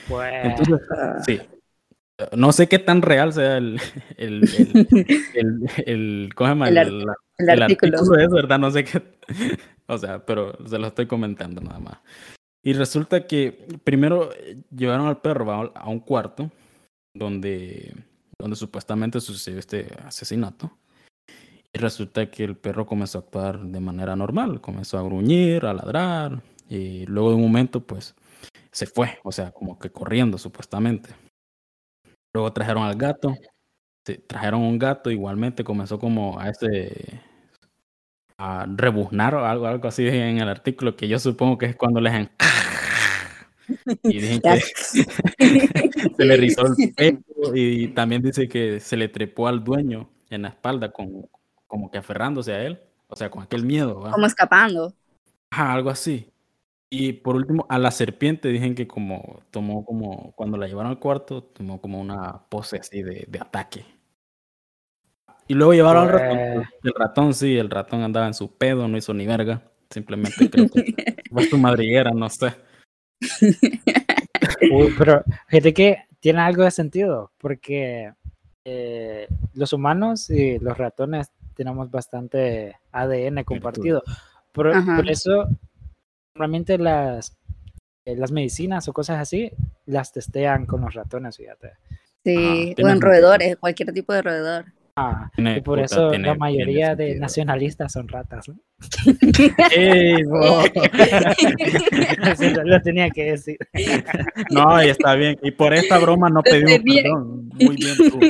Pues, 0.09 0.33
Entonces, 0.43 0.81
sí. 1.25 1.41
No 2.35 2.53
sé 2.53 2.67
qué 2.69 2.79
tan 2.79 3.03
real 3.03 3.33
sea 3.33 3.59
el, 3.59 3.81
el, 4.17 4.45
el, 5.35 5.69
el, 5.87 6.33
el- 7.39 7.63
artículo. 7.63 7.99
es 8.19 8.31
verdad, 8.31 8.59
no 8.59 8.71
sé 8.71 8.85
qué. 8.85 9.03
O 9.89 9.99
sea, 9.99 10.27
pero 10.27 10.53
se 10.67 10.81
lo 10.81 10.89
estoy 10.89 11.07
comentando 11.07 11.61
nada 11.61 11.79
más. 11.79 11.99
Y 12.65 12.73
resulta 12.73 13.25
que 13.29 13.53
primero 13.85 14.33
eh, 14.33 14.57
llevaron 14.75 15.07
al 15.07 15.21
perro 15.21 15.53
a, 15.53 15.73
a 15.81 15.89
un 15.89 16.01
cuarto 16.01 16.51
donde, 17.15 17.95
donde 18.37 18.57
supuestamente 18.57 19.21
sucedió 19.21 19.61
este 19.61 19.87
asesinato. 20.05 20.77
Y 21.73 21.79
resulta 21.79 22.29
que 22.33 22.43
el 22.43 22.57
perro 22.57 22.85
comenzó 22.85 23.19
a 23.19 23.21
actuar 23.21 23.61
de 23.63 23.79
manera 23.79 24.17
normal, 24.17 24.61
comenzó 24.61 24.99
a 24.99 25.03
gruñir, 25.05 25.65
a 25.67 25.73
ladrar, 25.75 26.43
y 26.69 27.07
luego 27.07 27.29
de 27.31 27.37
un 27.37 27.43
momento, 27.43 27.79
pues, 27.87 28.17
se 28.73 28.87
fue, 28.87 29.19
o 29.23 29.31
sea, 29.31 29.53
como 29.53 29.79
que 29.79 29.91
corriendo 29.91 30.37
supuestamente. 30.37 31.11
Luego 32.37 32.53
trajeron 32.53 32.83
al 32.83 32.97
gato, 32.97 33.35
sí, 34.05 34.19
trajeron 34.29 34.61
un 34.61 34.79
gato, 34.79 35.11
igualmente 35.11 35.65
comenzó 35.65 35.99
como 35.99 36.39
a 36.39 36.51
ese 36.51 37.23
a 38.37 38.67
rebuznar 38.69 39.35
o 39.35 39.47
algo, 39.47 39.67
algo 39.67 39.89
así 39.89 40.07
en 40.07 40.37
el 40.37 40.47
artículo, 40.51 40.97
que 40.97 41.09
yo 41.09 41.19
supongo 41.19 41.57
que 41.57 41.65
es 41.65 41.77
cuando 41.77 41.99
les 41.99 42.13
y 44.03 44.21
dicen 44.21 44.43
que 44.43 44.61
se 46.19 46.25
le 46.27 46.37
rizó 46.37 46.67
el 46.67 46.93
pelo 46.93 47.55
y 47.55 47.89
también 47.95 48.21
dice 48.21 48.47
que 48.49 48.81
se 48.81 48.99
le 48.99 49.09
trepó 49.09 49.49
al 49.49 49.65
dueño 49.65 50.11
en 50.29 50.43
la 50.43 50.49
espalda 50.49 50.93
con, 50.93 51.27
como 51.67 51.91
que 51.91 51.97
aferrándose 51.97 52.53
a 52.53 52.63
él, 52.65 52.79
o 53.09 53.17
sea, 53.17 53.31
con 53.31 53.45
aquel 53.45 53.65
miedo. 53.65 54.11
Como 54.13 54.27
escapando. 54.27 54.93
Ajá, 55.49 55.73
algo 55.73 55.89
así. 55.89 56.31
Y 56.89 57.15
por 57.15 57.37
último, 57.37 57.67
a 57.69 57.79
la 57.79 57.91
serpiente 57.91 58.49
dicen 58.49 58.75
que 58.75 58.87
como 58.87 59.43
tomó 59.51 59.85
como, 59.85 60.33
cuando 60.37 60.57
la 60.57 60.69
llevaron 60.69 60.93
al 60.93 61.01
cuarto, 61.01 61.43
tomó 61.43 61.81
como 61.81 62.01
una 62.01 62.45
pose 62.49 62.79
así 62.79 63.03
de, 63.03 63.25
de 63.29 63.39
ataque. 63.41 63.85
Y 65.49 65.55
luego 65.55 65.75
llevaron 65.75 66.05
al 66.05 66.13
ratón. 66.13 66.65
El 66.83 66.93
ratón, 66.97 67.35
sí, 67.35 67.57
el 67.57 67.71
ratón 67.71 68.03
andaba 68.03 68.27
en 68.27 68.35
su 68.35 68.57
pedo, 68.57 68.89
no 68.89 68.97
hizo 68.97 69.15
ni 69.15 69.27
verga. 69.27 69.63
Simplemente 69.91 70.51
creo 70.51 70.69
que 70.69 71.23
fue 71.31 71.45
su 71.45 71.59
madriguera, 71.59 72.11
no 72.11 72.29
sé. 72.29 72.55
Uy, 74.73 74.95
pero 74.99 75.23
fíjate 75.49 75.75
que 75.75 75.99
tiene 76.21 76.41
algo 76.41 76.65
de 76.65 76.71
sentido, 76.71 77.33
porque 77.39 78.13
eh, 78.65 79.29
los 79.55 79.73
humanos 79.73 80.29
y 80.31 80.59
los 80.59 80.77
ratones 80.77 81.31
tenemos 81.55 81.91
bastante 81.91 82.77
ADN 82.93 83.45
compartido. 83.45 84.03
Por, 84.53 84.73
por 84.85 85.09
eso, 85.09 85.49
normalmente 86.37 86.77
las, 86.77 87.35
eh, 88.05 88.15
las 88.17 88.31
medicinas 88.31 88.87
o 88.89 88.93
cosas 88.93 89.19
así 89.21 89.51
las 89.87 90.13
testean 90.13 90.67
con 90.67 90.83
los 90.83 90.93
ratones, 90.95 91.37
fíjate. 91.39 91.71
Sí, 92.25 92.73
o 92.73 92.75
tiene 92.75 92.93
en 92.93 93.01
roedores, 93.01 93.57
cualquier 93.57 93.93
tipo 93.93 94.13
de 94.13 94.23
roedor. 94.23 94.67
Ah, 94.99 95.31
Tiene- 95.35 95.59
y 95.59 95.61
por 95.61 95.77
puta, 95.79 95.85
eso 95.85 96.09
tiene- 96.11 96.27
la 96.29 96.35
mayoría 96.35 96.97
de 96.97 97.17
nacionalistas 97.17 97.93
son 97.93 98.09
ratas. 98.09 98.49
¿no? 98.49 98.59
Lo- 102.55 102.65
lo 102.65 102.83
tenía 102.83 103.11
que 103.11 103.25
decir. 103.33 103.59
No, 104.51 104.83
y 104.83 104.89
está 104.89 105.15
bien. 105.15 105.39
Y 105.43 105.51
por 105.53 105.75
esta 105.75 105.99
broma 105.99 106.29
no 106.31 106.43
pedimos 106.43 106.73
tenía- 106.83 107.03
perdón. 107.03 107.49
Muy 107.55 107.77
bien 107.77 107.97
tú. 108.11 108.21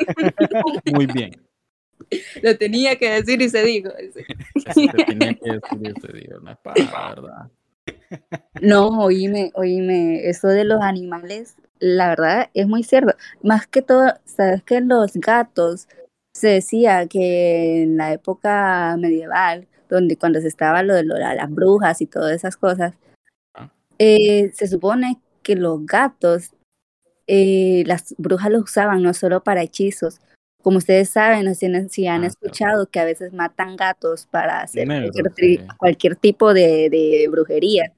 Muy 0.92 1.06
bien. 1.06 1.30
Lo 2.42 2.56
tenía 2.56 2.96
que 2.96 3.10
decir 3.10 3.40
y 3.42 3.48
se 3.48 3.64
dijo. 3.64 3.90
Te 3.94 5.04
tenía 5.04 5.34
que 5.34 5.52
decir 5.52 5.78
y 5.82 5.92
te 5.94 6.12
digo, 6.18 6.38
no 6.40 6.50
es 6.52 6.58
para 6.58 6.84
la 6.84 7.08
verdad. 7.14 7.50
No, 8.60 8.88
oíme, 9.04 9.50
oíme, 9.54 10.28
eso 10.28 10.48
de 10.48 10.64
los 10.64 10.80
animales, 10.80 11.56
la 11.78 12.08
verdad 12.08 12.50
es 12.54 12.66
muy 12.66 12.82
cierto. 12.82 13.14
Más 13.42 13.66
que 13.66 13.82
todo, 13.82 14.14
sabes 14.24 14.62
que 14.62 14.80
los 14.80 15.12
gatos 15.14 15.88
se 16.34 16.48
decía 16.48 17.06
que 17.06 17.82
en 17.82 17.96
la 17.96 18.12
época 18.12 18.96
medieval, 18.98 19.66
donde 19.88 20.16
cuando 20.16 20.40
se 20.40 20.48
estaba 20.48 20.82
lo 20.82 20.94
de 20.94 21.04
lo- 21.04 21.16
las 21.18 21.50
brujas 21.50 22.00
y 22.00 22.06
todas 22.06 22.32
esas 22.32 22.56
cosas, 22.56 22.94
Ah. 23.54 23.70
eh, 23.98 24.50
se 24.54 24.66
supone 24.66 25.20
que 25.42 25.54
los 25.56 25.84
gatos, 25.86 26.50
eh, 27.26 27.84
las 27.86 28.14
brujas 28.18 28.50
los 28.50 28.62
usaban 28.62 29.02
no 29.02 29.14
solo 29.14 29.42
para 29.42 29.62
hechizos. 29.62 30.20
Como 30.66 30.78
ustedes 30.78 31.10
saben, 31.10 31.54
sé 31.54 31.88
si 31.90 32.08
han 32.08 32.24
Ah, 32.24 32.26
escuchado 32.26 32.88
que 32.90 32.98
a 32.98 33.04
veces 33.04 33.32
matan 33.32 33.76
gatos 33.76 34.26
para 34.26 34.62
hacer 34.62 34.84
cualquier, 34.88 35.26
tri- 35.26 35.60
sí. 35.60 35.66
cualquier 35.78 36.16
tipo 36.16 36.52
de, 36.52 36.90
de 36.90 37.28
brujería. 37.30 37.92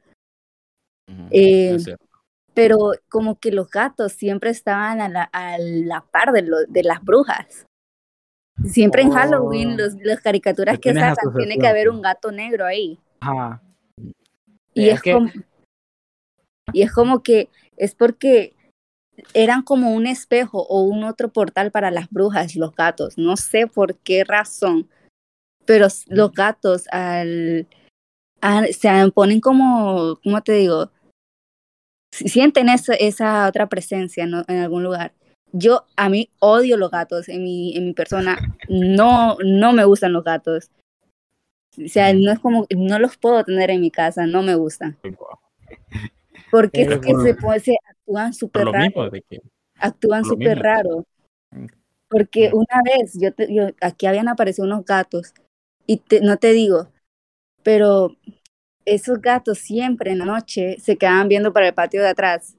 Eh, 1.31 1.79
pero 2.53 2.93
como 3.09 3.39
que 3.41 3.53
los 3.53 3.71
gatos 3.71 4.13
siempre 4.13 4.51
estaban 4.51 5.01
a 5.01 5.09
la, 5.09 5.23
a 5.33 5.57
la 5.59 6.03
par 6.03 6.33
de, 6.33 6.43
lo- 6.43 6.67
de 6.69 6.83
las 6.83 7.03
brujas. 7.03 7.65
Siempre 8.67 9.01
en 9.01 9.13
Halloween, 9.13 9.71
Oh. 9.73 9.77
los, 9.79 9.95
las 10.03 10.21
caricaturas 10.21 10.79
Que 10.79 10.93
sacan, 10.93 11.33
tiene 11.39 11.57
que 11.57 11.67
haber 11.69 11.89
un 11.89 12.03
gato 12.03 12.31
negro 12.33 12.67
ahí. 12.67 12.99
Ajá. 13.21 13.63
Y 14.75 14.83
Sí, 14.83 14.89
es, 14.91 14.95
es 14.97 15.01
que- 15.01 15.13
como, 15.15 15.31
y 16.75 16.83
es 16.83 16.93
como 16.93 17.23
que 17.23 17.49
es 17.79 17.95
porque 17.95 18.53
eran 19.35 19.63
como 19.63 19.93
un 19.93 20.07
espejo 20.07 20.63
o 20.67 20.83
un 20.83 21.05
otro 21.05 21.31
portal 21.33 21.71
para 21.71 21.91
las 21.91 22.09
brujas, 22.11 22.57
los 22.57 22.75
gatos. 22.75 23.19
No 23.19 23.37
sé 23.37 23.67
por 23.67 23.97
qué 23.97 24.25
razón, 24.25 24.89
pero 25.65 25.89
los 26.09 26.33
gatos 26.33 26.87
al, 26.91 27.67
al- 28.41 28.73
se 28.73 28.89
ponen 29.15 29.41
como, 29.41 30.19
¿cómo 30.23 30.43
te 30.43 30.53
digo? 30.53 30.91
Si- 32.13 32.29
Sienten 32.29 32.69
esa, 32.69 32.95
esa 32.95 33.47
otra 33.49 33.69
presencia 33.69 34.27
¿no? 34.27 34.45
en 34.49 34.59
algún 34.59 34.83
lugar. 34.83 35.13
Yo, 35.53 35.87
a 35.97 36.09
mí 36.09 36.31
odio 36.41 36.77
los 36.77 36.91
gatos 36.91 37.29
en 37.29 37.43
mi, 37.43 37.77
en 37.77 37.87
mi 37.87 37.93
persona. 37.95 38.39
No, 38.69 39.37
no 39.45 39.73
me 39.73 39.85
gustan 39.85 40.13
los 40.13 40.25
gatos. 40.25 40.71
O 41.83 41.89
sea, 41.89 42.13
no 42.13 42.33
es 42.33 42.39
como, 42.39 42.67
no 42.71 42.99
los 42.99 43.17
puedo 43.17 43.45
tener 43.45 43.71
en 43.71 43.81
mi 43.81 43.91
casa, 43.91 44.27
no 44.27 44.43
me 44.43 44.57
gustan. 44.57 44.99
Porque 46.51 46.83
es 46.83 46.99
que 46.99 47.13
por- 47.13 47.23
se, 47.23 47.35
puede- 47.35 47.61
se 47.61 47.77
actúan 47.87 48.33
súper 48.35 48.67
raro, 48.67 49.11
que 49.29 49.41
actúan 49.79 50.25
súper 50.25 50.59
raro. 50.59 51.05
Mm. 51.51 51.67
Porque 52.09 52.51
Mm. 52.51 52.57
una 52.57 52.83
vez, 52.85 53.19
yo, 53.21 53.33
te- 53.35 53.53
yo 53.53 53.69
aquí 53.81 54.07
habían 54.07 54.29
aparecido 54.29 54.67
unos 54.67 54.85
gatos, 54.85 55.35
y 55.87 55.99
te- 55.99 56.21
no 56.21 56.37
te 56.37 56.53
digo, 56.53 56.89
pero 57.63 58.17
esos 58.85 59.21
gatos 59.21 59.59
siempre 59.59 60.13
en 60.13 60.19
la 60.19 60.25
noche 60.25 60.77
se 60.81 60.97
quedaban 60.97 61.29
viendo 61.29 61.53
para 61.53 61.69
el 61.69 61.75
patio 61.75 62.01
de 62.01 62.09
atrás. 62.09 62.57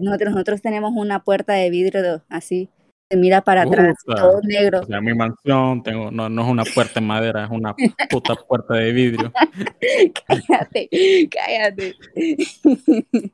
Nosotros 0.00 0.62
tenemos 0.62 0.92
una 0.96 1.22
puerta 1.22 1.52
de 1.52 1.68
vidrio 1.68 2.22
así, 2.30 2.70
se 3.10 3.16
mira 3.16 3.40
para 3.40 3.62
atrás, 3.62 3.96
todo 4.06 4.40
negro. 4.42 4.80
o 4.80 4.86
sea, 4.86 5.00
mi 5.00 5.12
mansión 5.14 5.82
tengo, 5.82 6.10
no, 6.10 6.28
no 6.28 6.42
es 6.42 6.48
una 6.48 6.64
puerta 6.64 7.00
en 7.00 7.06
madera, 7.06 7.44
es 7.44 7.50
una 7.50 7.74
puta 8.08 8.36
puerta 8.36 8.74
de 8.74 8.92
vidrio. 8.92 9.32
cállate, 10.26 10.88
cállate. 11.30 11.96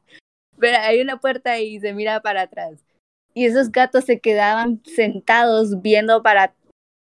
Pero 0.58 0.78
hay 0.80 1.00
una 1.02 1.18
puerta 1.18 1.52
ahí 1.52 1.76
y 1.76 1.80
se 1.80 1.92
mira 1.92 2.20
para 2.20 2.42
atrás. 2.42 2.72
Y 3.34 3.44
esos 3.44 3.70
gatos 3.70 4.04
se 4.04 4.18
quedaban 4.18 4.80
sentados 4.84 5.82
viendo 5.82 6.22
para 6.22 6.54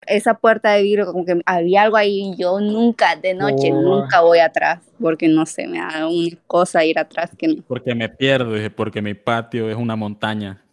esa 0.08 0.36
puerta 0.36 0.72
de 0.72 0.84
vidrio, 0.84 1.06
como 1.08 1.26
que 1.26 1.42
había 1.46 1.82
algo 1.84 1.98
ahí. 1.98 2.32
Y 2.34 2.42
yo 2.42 2.62
nunca, 2.62 3.18
de 3.18 3.34
noche, 3.34 3.72
Oh. 3.74 3.82
nunca 3.82 4.22
voy 4.22 4.40
atrás, 4.40 4.80
porque 5.00 5.28
no 5.28 5.46
sé, 5.46 5.68
me 5.68 5.80
da 5.80 6.08
una 6.08 6.38
cosa 6.48 6.86
ir 6.86 6.98
atrás 6.98 7.32
que 7.38 7.50
no. 7.50 7.62
Porque 7.68 7.94
me 7.94 8.08
pierdo, 8.08 8.54
dije, 8.54 8.70
porque 8.70 9.02
mi 9.02 9.14
patio 9.14 9.70
es 9.70 9.76
una 9.76 9.98
montaña. 9.98 10.64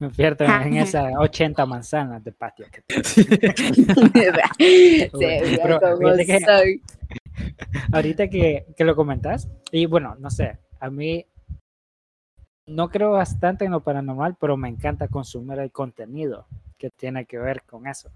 Me 0.00 0.10
pierdo 0.10 0.44
en 0.44 0.76
esas 0.76 1.12
80 1.16 1.64
manzanas 1.66 2.22
de 2.24 2.32
patio 2.32 2.66
que 2.70 2.82
tengo. 2.82 3.02
Pero 5.12 5.96
fíjate 5.98 6.26
que- 6.26 6.40
soy. 6.40 6.82
Ahorita 7.92 8.28
que, 8.28 8.66
que 8.76 8.84
lo 8.84 8.94
comentas, 8.94 9.48
y 9.72 9.86
bueno, 9.86 10.14
no 10.18 10.30
sé, 10.30 10.58
a 10.80 10.90
mí 10.90 11.26
no 12.66 12.88
creo 12.88 13.12
bastante 13.12 13.64
en 13.64 13.72
lo 13.72 13.80
paranormal, 13.82 14.36
pero 14.40 14.56
me 14.56 14.68
encanta 14.68 15.08
consumir 15.08 15.58
el 15.58 15.70
contenido 15.72 16.46
que 16.78 16.90
tiene 16.90 17.26
que 17.26 17.38
ver 17.38 17.62
con 17.62 17.86
eso. 17.86 18.10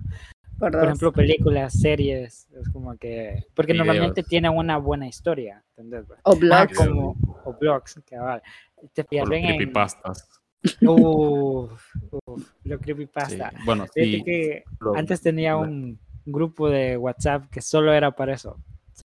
Por 0.58 0.74
ejemplo, 0.74 1.12
películas, 1.12 1.72
series, 1.80 2.48
es 2.52 2.68
como 2.72 2.96
que... 2.96 3.44
Porque 3.54 3.74
normalmente 3.74 4.22
tienen 4.24 4.56
una 4.56 4.76
buena 4.78 5.06
historia, 5.06 5.62
¿entendés? 5.76 6.04
o 6.22 6.32
Ah, 6.32 6.34
blogs. 6.34 6.76
como, 6.76 7.16
o 7.44 7.52
blogs, 7.52 8.00
cabal. 8.08 8.42
Te 8.92 9.04
Por 9.04 9.18
los 9.18 9.28
pierden 9.28 9.44
en... 9.44 9.56
creepypastas. 9.56 10.37
Uf, 10.82 11.72
uf, 12.26 12.52
lo 12.64 12.76
Sí. 12.76 12.82
creepypasta. 12.82 13.52
Bueno, 13.64 13.86
Fíjate 13.86 14.16
sí. 14.18 14.24
que 14.24 14.64
lo- 14.80 14.96
antes 14.96 15.20
tenía 15.20 15.52
lo- 15.52 15.60
un 15.60 15.98
grupo 16.26 16.68
de 16.68 16.96
WhatsApp 16.96 17.48
que 17.50 17.60
solo 17.60 17.92
era 17.92 18.10
para 18.10 18.34
eso. 18.34 18.56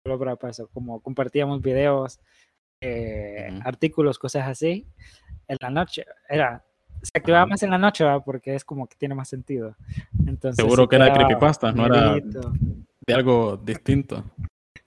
Solo 0.04 0.22
era 0.22 0.36
para 0.36 0.50
eso. 0.52 0.68
Como 0.72 1.00
compartíamos 1.00 1.60
videos, 1.60 2.18
eh, 2.80 3.60
artículos, 3.64 4.18
cosas 4.18 4.48
así. 4.48 4.86
En 5.48 5.56
la 5.60 5.70
noche. 5.70 6.04
Era. 6.28 6.64
Se 7.02 7.10
activaba 7.14 7.46
más 7.46 7.62
en 7.62 7.70
la 7.70 7.78
noche, 7.78 8.04
¿verdad? 8.04 8.22
Porque 8.24 8.54
es 8.54 8.64
como 8.64 8.86
que 8.86 8.96
tiene 8.96 9.14
más 9.14 9.28
sentido. 9.28 9.74
Entonces, 10.26 10.56
Seguro 10.56 10.88
que 10.88 10.96
era 10.96 11.06
de 11.06 11.12
creepypastas, 11.12 11.74
no 11.74 11.86
era 11.86 12.14
de 12.14 13.14
algo 13.14 13.56
distinto. 13.56 14.24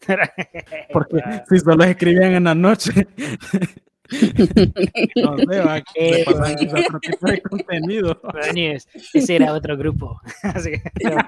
Porque 0.93 1.19
si 1.49 1.59
solo 1.59 1.83
escribían 1.83 2.33
en 2.33 2.43
la 2.45 2.55
noche, 2.55 2.91
no 5.15 5.37
sé, 5.37 5.59
va, 5.59 5.81
que 5.81 6.25
otro 6.27 6.99
tipo 6.99 7.27
de 7.27 7.41
contenido. 7.41 8.21
Ese 9.13 9.35
era 9.35 9.53
otro 9.53 9.77
grupo. 9.77 10.19
Así 10.43 10.71
que, 10.71 10.81
como 11.03 11.23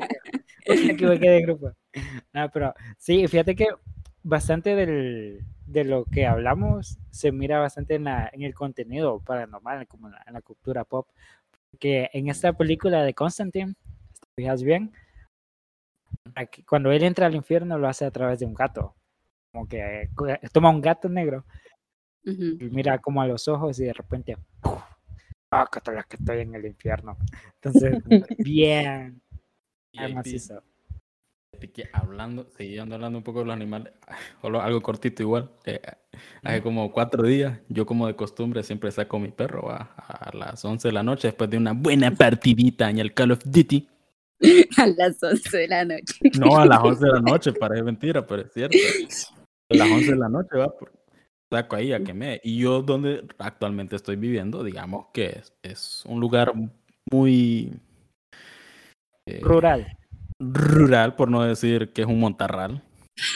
que, 0.00 0.86
me 0.86 0.92
equivoqué 0.92 1.30
de 1.30 1.42
grupo. 1.42 1.72
No, 2.32 2.50
pero 2.50 2.74
sí, 2.98 3.26
fíjate 3.28 3.54
que 3.54 3.68
bastante 4.22 4.74
del, 4.74 5.40
de 5.66 5.84
lo 5.84 6.04
que 6.04 6.26
hablamos 6.26 6.98
se 7.10 7.32
mira 7.32 7.58
bastante 7.58 7.94
en, 7.94 8.04
la, 8.04 8.30
en 8.32 8.42
el 8.42 8.54
contenido 8.54 9.20
paranormal, 9.20 9.86
como 9.86 10.08
en 10.08 10.14
la, 10.14 10.24
en 10.26 10.34
la 10.34 10.42
cultura 10.42 10.84
pop. 10.84 11.08
Que 11.78 12.10
en 12.12 12.28
esta 12.28 12.52
película 12.52 13.02
de 13.02 13.14
Constantine, 13.14 13.74
te 13.74 14.28
fijas 14.36 14.62
bien, 14.62 14.92
aquí- 16.34 16.62
cuando 16.64 16.92
él 16.92 17.02
entra 17.02 17.26
al 17.26 17.34
infierno 17.34 17.78
lo 17.78 17.88
hace 17.88 18.04
a 18.04 18.10
través 18.10 18.40
de 18.40 18.46
un 18.46 18.54
gato. 18.54 18.94
Como 19.52 19.68
que 19.68 20.08
co- 20.14 20.26
toma 20.52 20.70
un 20.70 20.80
gato 20.80 21.08
negro 21.08 21.44
y 22.24 22.64
mira 22.70 22.98
como 22.98 23.20
a 23.20 23.26
los 23.26 23.46
ojos 23.48 23.78
y 23.80 23.84
de 23.84 23.92
repente. 23.92 24.36
¡ah, 25.50 25.68
qué 25.70 25.80
tal 25.80 26.04
que 26.06 26.16
estoy 26.16 26.40
en 26.40 26.54
el 26.54 26.64
infierno! 26.66 27.16
Entonces, 27.56 27.98
bien, 28.38 29.20
que 31.74 31.88
hablando, 31.92 32.48
siguiendo 32.56 32.94
hablando 32.94 33.18
un 33.18 33.24
poco 33.24 33.40
de 33.40 33.44
los 33.44 33.54
animales, 33.54 33.92
algo 34.42 34.80
cortito 34.80 35.22
igual. 35.22 35.50
eh, 35.66 35.80
hace 36.42 36.62
como 36.62 36.90
cuatro 36.90 37.22
días, 37.24 37.60
yo 37.68 37.84
como 37.84 38.06
de 38.06 38.16
costumbre 38.16 38.62
siempre 38.62 38.90
saco 38.90 39.18
a 39.18 39.20
mi 39.20 39.30
perro 39.30 39.70
a, 39.70 39.82
a 39.96 40.36
las 40.36 40.64
11 40.64 40.88
de 40.88 40.92
la 40.92 41.02
noche 41.02 41.28
después 41.28 41.50
de 41.50 41.58
una 41.58 41.72
buena 41.72 42.10
partidita 42.10 42.88
en 42.88 42.98
el 42.98 43.12
Call 43.12 43.32
of 43.32 43.42
Duty. 43.44 43.88
A 44.78 44.86
las 44.88 45.22
11 45.22 45.56
de 45.56 45.68
la 45.68 45.84
noche. 45.84 46.14
No, 46.36 46.56
a 46.58 46.66
las 46.66 46.80
11 46.80 47.04
de 47.04 47.12
la 47.12 47.20
noche, 47.20 47.52
parece 47.52 47.84
mentira, 47.84 48.26
pero 48.26 48.42
es 48.42 48.52
cierto. 48.52 48.76
A 49.70 49.74
las 49.74 49.90
11 49.90 50.12
de 50.12 50.18
la 50.18 50.28
noche 50.28 50.56
va, 50.56 50.76
por- 50.76 50.92
saco 51.50 51.76
ahí 51.76 51.92
a 51.92 52.02
que 52.02 52.14
me... 52.14 52.40
Y 52.42 52.58
yo 52.58 52.82
donde 52.82 53.26
actualmente 53.38 53.96
estoy 53.96 54.16
viviendo, 54.16 54.64
digamos 54.64 55.06
que 55.12 55.26
es, 55.26 55.52
es 55.62 56.02
un 56.06 56.20
lugar 56.20 56.52
muy... 57.10 57.78
eh, 59.28 59.40
Rural. 59.42 59.86
rural, 60.40 61.14
por 61.14 61.30
no 61.30 61.42
decir 61.42 61.92
que 61.92 62.02
es 62.02 62.08
un 62.08 62.20
montarral. 62.20 62.82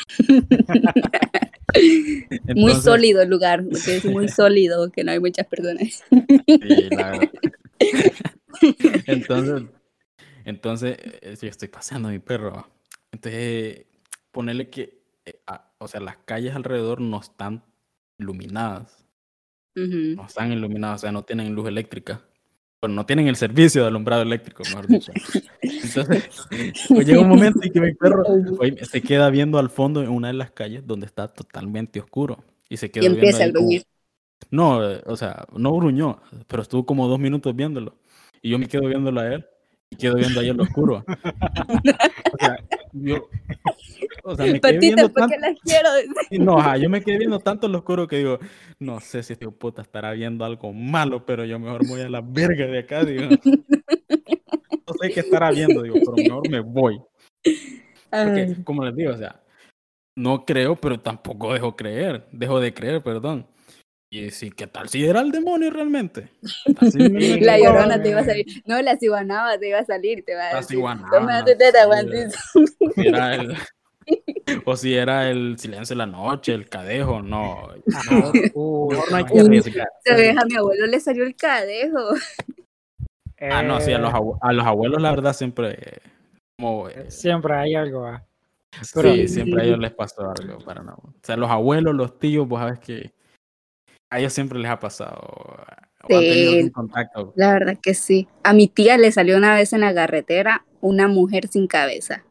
muy 2.54 2.74
sólido 2.74 3.22
el 3.22 3.28
lugar, 3.28 3.64
porque 3.70 3.96
es 3.96 4.04
muy 4.06 4.28
sólido, 4.28 4.90
que 4.90 5.04
no 5.04 5.12
hay 5.12 5.20
muchas 5.20 5.46
personas. 5.46 6.02
sí, 6.46 6.90
la- 6.90 7.30
entonces, 9.06 9.62
entonces, 10.44 10.96
eh, 11.20 11.36
yo 11.40 11.48
estoy 11.48 11.68
paseando 11.68 12.08
a 12.08 12.12
mi 12.12 12.18
perro. 12.18 12.66
Entonces, 13.12 13.84
ponerle 14.32 14.70
que, 14.70 14.95
eh, 15.26 15.40
a- 15.46 15.72
o 15.78 15.88
sea, 15.88 16.00
las 16.00 16.16
calles 16.18 16.54
alrededor 16.54 17.00
no 17.00 17.20
están 17.20 17.62
iluminadas. 18.18 19.04
Ujú. 19.76 20.16
No 20.16 20.26
están 20.26 20.52
iluminadas, 20.52 21.00
o 21.00 21.02
sea, 21.02 21.12
no 21.12 21.22
tienen 21.22 21.54
luz 21.54 21.68
eléctrica. 21.68 22.22
Bueno, 22.80 22.94
no 22.94 23.06
tienen 23.06 23.26
el 23.28 23.36
servicio 23.36 23.82
de 23.82 23.88
alumbrado 23.88 24.22
eléctrico, 24.22 24.62
mejor 24.64 24.86
dicho. 24.86 25.12
Entonces, 25.62 26.24
pues 26.88 27.06
llega 27.06 27.20
un 27.20 27.28
momento 27.28 27.60
en 27.62 27.72
que 27.72 27.80
mi 27.80 27.94
perro 27.94 28.22
oye, 28.60 28.84
se 28.84 29.02
queda 29.02 29.28
viendo 29.30 29.58
al 29.58 29.70
fondo 29.70 30.02
en 30.02 30.08
una 30.10 30.28
de 30.28 30.34
las 30.34 30.50
calles 30.50 30.86
donde 30.86 31.06
está 31.06 31.28
totalmente 31.28 32.00
oscuro. 32.00 32.44
Y 32.68 32.76
se 32.76 32.90
quedó 32.90 33.04
Y 33.04 33.08
viendo 33.08 33.26
empieza 33.26 33.42
a 33.42 33.46
ahí 33.46 33.52
como-. 33.52 33.70
No, 34.50 34.88
eh, 34.90 35.02
o 35.06 35.16
sea, 35.16 35.46
no 35.54 35.74
gruñó, 35.74 36.20
pero 36.46 36.62
estuvo 36.62 36.84
como 36.86 37.08
dos 37.08 37.18
minutos 37.18 37.54
viéndolo. 37.56 37.96
Y 38.42 38.50
yo 38.50 38.58
me 38.58 38.68
quedo 38.68 38.86
viéndolo 38.86 39.20
a 39.20 39.34
él 39.34 39.46
y 39.90 39.96
quedo 39.96 40.16
viendo 40.16 40.40
ahí 40.40 40.48
el 40.48 40.60
oscuro. 40.60 41.04
O 42.32 42.38
sea, 42.38 42.56
yo. 43.03 43.28
O 44.24 44.34
sea, 44.34 44.47
me 44.47 44.61
quedé 44.61 44.78
viendo 44.78 45.09
¿por 45.12 45.28
qué 45.28 45.36
tanto. 45.36 45.49
las 45.49 45.61
quiero? 45.61 45.88
y 46.30 46.38
No, 46.40 46.59
ajá, 46.59 46.76
yo 46.76 46.90
me 46.90 47.03
quedé 47.03 47.18
viendo 47.18 47.38
tanto 47.38 47.66
el 47.66 47.74
oscuro 47.74 48.09
que 48.09 48.18
digo, 48.18 48.38
no 48.78 49.01
sé 49.01 49.22
si 49.22 49.32
este 49.34 49.49
puta 49.49 49.82
estará 49.82 50.12
viendo 50.12 50.44
algo 50.44 50.72
malo, 50.72 51.24
pero 51.24 51.44
yo 51.44 51.59
mejor 51.59 51.84
me 51.84 51.90
voy 51.90 52.01
a 52.01 52.09
la 52.09 52.20
verga 52.20 52.66
de 52.66 52.78
acá, 52.80 53.05
digo. 53.05 53.28
No 54.88 54.94
sé 55.01 55.11
qué 55.11 55.18
estará 55.18 55.51
viendo, 55.51 55.82
digo, 55.82 55.97
pero 55.99 56.12
mejor 56.12 56.49
me 56.49 56.61
voy. 56.61 57.01
Porque, 58.09 58.57
como 58.62 58.84
les 58.84 58.94
digo, 58.94 59.12
o 59.12 59.16
sea, 59.16 59.42
no 60.16 60.44
creo, 60.44 60.76
pero 60.76 61.01
tampoco 61.01 61.53
dejo 61.53 61.74
creer, 61.74 62.28
dejo 62.30 62.61
de 62.61 62.72
creer, 62.72 63.03
perdón. 63.03 63.49
Y 64.09 64.30
sí, 64.30 64.50
¿qué 64.52 64.66
tal 64.68 64.88
si 64.88 65.04
era 65.04 65.20
el 65.20 65.32
demonio 65.32 65.70
realmente? 65.70 66.28
¿Qué 66.64 66.74
tal 66.74 66.92
si 66.92 66.98
me 66.98 67.40
La 67.40 67.59
llorona 67.59 68.00
te 68.00 68.11
iba 68.11 68.20
a 68.20 68.24
salir. 68.24 68.46
No, 68.64 68.80
la 68.80 68.96
ciguanaba 68.96 69.59
te 69.59 69.68
iba 69.68 69.80
a 69.80 69.84
salir. 69.84 70.24
Te 70.24 70.34
va 70.34 70.50
a 70.50 70.54
La 70.54 70.62
ciguanaba, 70.62 71.18
o 71.18 71.26
si 72.94 73.07
era 73.09 73.34
el, 73.34 73.57
o 74.64 74.76
si 74.76 74.94
era 74.94 75.28
el 75.30 75.59
silencio 75.59 75.94
de 75.94 75.98
la 75.98 76.07
noche, 76.07 76.54
el 76.54 76.68
cadejo, 76.68 77.20
no. 77.20 77.68
Uh, 78.54 78.90
Mejor 78.90 79.11
no 79.11 79.16
hay 79.16 79.24
no, 79.24 79.32
que 79.32 79.40
arriesgar. 79.40 79.88
A 80.09 80.44
mi 80.44 80.57
abuelo 80.57 80.86
le 80.86 81.00
salió 81.00 81.24
el 81.24 81.34
cadejo. 81.34 82.14
Ah, 83.40 83.62
no, 83.62 83.80
sí, 83.80 83.92
a 83.92 83.98
los, 83.98 84.14
Eh, 84.14 84.38
a 84.40 84.52
los 84.52 84.66
abuelos 84.66 85.02
la 85.02 85.11
verdad 85.11 85.32
siempre, 85.34 85.72
eh, 85.72 85.98
como, 86.57 86.88
eh, 86.88 87.11
Siempre 87.11 87.54
hay 87.54 87.74
algo. 87.74 88.07
ah. 88.07 88.24
pero- 88.94 89.12
sí, 89.14 89.28
siempre 89.28 89.62
a 89.62 89.64
ellos 89.64 89.78
les 89.78 89.92
pasó 89.92 90.30
algo, 90.30 90.59
para 90.64 90.82
no. 90.82 90.92
O 90.94 91.12
sea, 91.22 91.36
los 91.36 91.50
abuelos, 91.50 91.94
los 91.94 92.18
tíos, 92.18 92.46
vos 92.46 92.61
sabes 92.61 92.78
que 92.78 93.15
a 94.11 94.18
ellos 94.20 94.32
siempre 94.32 94.59
les 94.59 94.70
ha 94.70 94.78
pasado, 94.78 95.18
o 95.22 96.14
han 96.14 96.20
tenido 96.20 96.50
Sí. 96.52 96.57
algún 96.59 96.70
contacto. 96.70 97.32
La 97.36 97.52
verdad 97.52 97.78
que 97.82 97.94
sí. 97.94 98.28
A 98.44 98.52
mi 98.52 98.68
tía 98.68 98.96
le 98.98 99.11
salió 99.12 99.36
una 99.36 99.54
vez 99.54 99.72
en 99.72 99.80
la 99.80 99.94
carretera 99.94 100.64
una 100.80 101.09
mujer 101.09 101.48
sin 101.48 101.66
cabeza. 101.66 102.24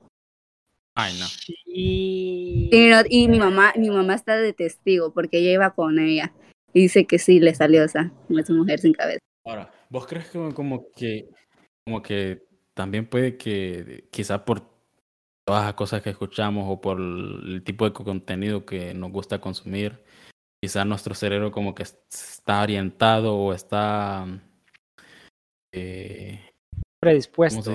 Ay, 0.95 1.17
no. 1.19 1.25
Y... 1.65 2.69
Y, 2.71 2.87
no- 2.89 3.01
y 3.09 3.27
mi 3.27 3.37
mamá, 3.39 3.73
mi 3.75 3.89
mamá 3.89 4.15
está 4.15 4.37
de 4.37 4.53
testigo 4.53 5.13
porque 5.13 5.39
ella 5.39 5.51
iba 5.51 5.71
con 5.71 5.99
ella. 5.99 6.33
Y 6.73 6.81
dice 6.83 7.05
que 7.05 7.19
sí, 7.19 7.39
le 7.39 7.53
salió 7.53 7.83
esa, 7.83 8.11
esa 8.29 8.53
mujer 8.53 8.79
sin 8.79 8.93
cabeza. 8.93 9.19
Ahora, 9.45 9.71
¿vos 9.89 10.07
crees 10.07 10.29
que 10.29 10.53
como 10.53 10.89
que, 10.95 11.29
como 11.85 12.01
que 12.01 12.43
también 12.73 13.05
puede 13.07 13.37
que 13.37 14.05
quizá 14.11 14.45
por 14.45 14.61
todas 15.45 15.65
las 15.65 15.73
cosas 15.75 16.01
que 16.01 16.09
escuchamos 16.09 16.65
o 16.67 16.81
por 16.81 16.99
el 16.99 17.61
tipo 17.63 17.85
de 17.85 17.93
contenido 17.93 18.65
que 18.65 18.93
nos 18.93 19.11
gusta 19.11 19.39
consumir, 19.39 20.01
quizá 20.65 20.83
nuestro 20.83 21.13
cerebro 21.13 21.51
como 21.51 21.75
que 21.75 21.83
es- 21.83 21.95
está 22.09 22.63
orientado 22.63 23.35
o 23.37 23.53
está 23.53 24.25
eh, 25.71 26.39
¿cómo 26.41 26.91
predispuesto. 26.99 27.71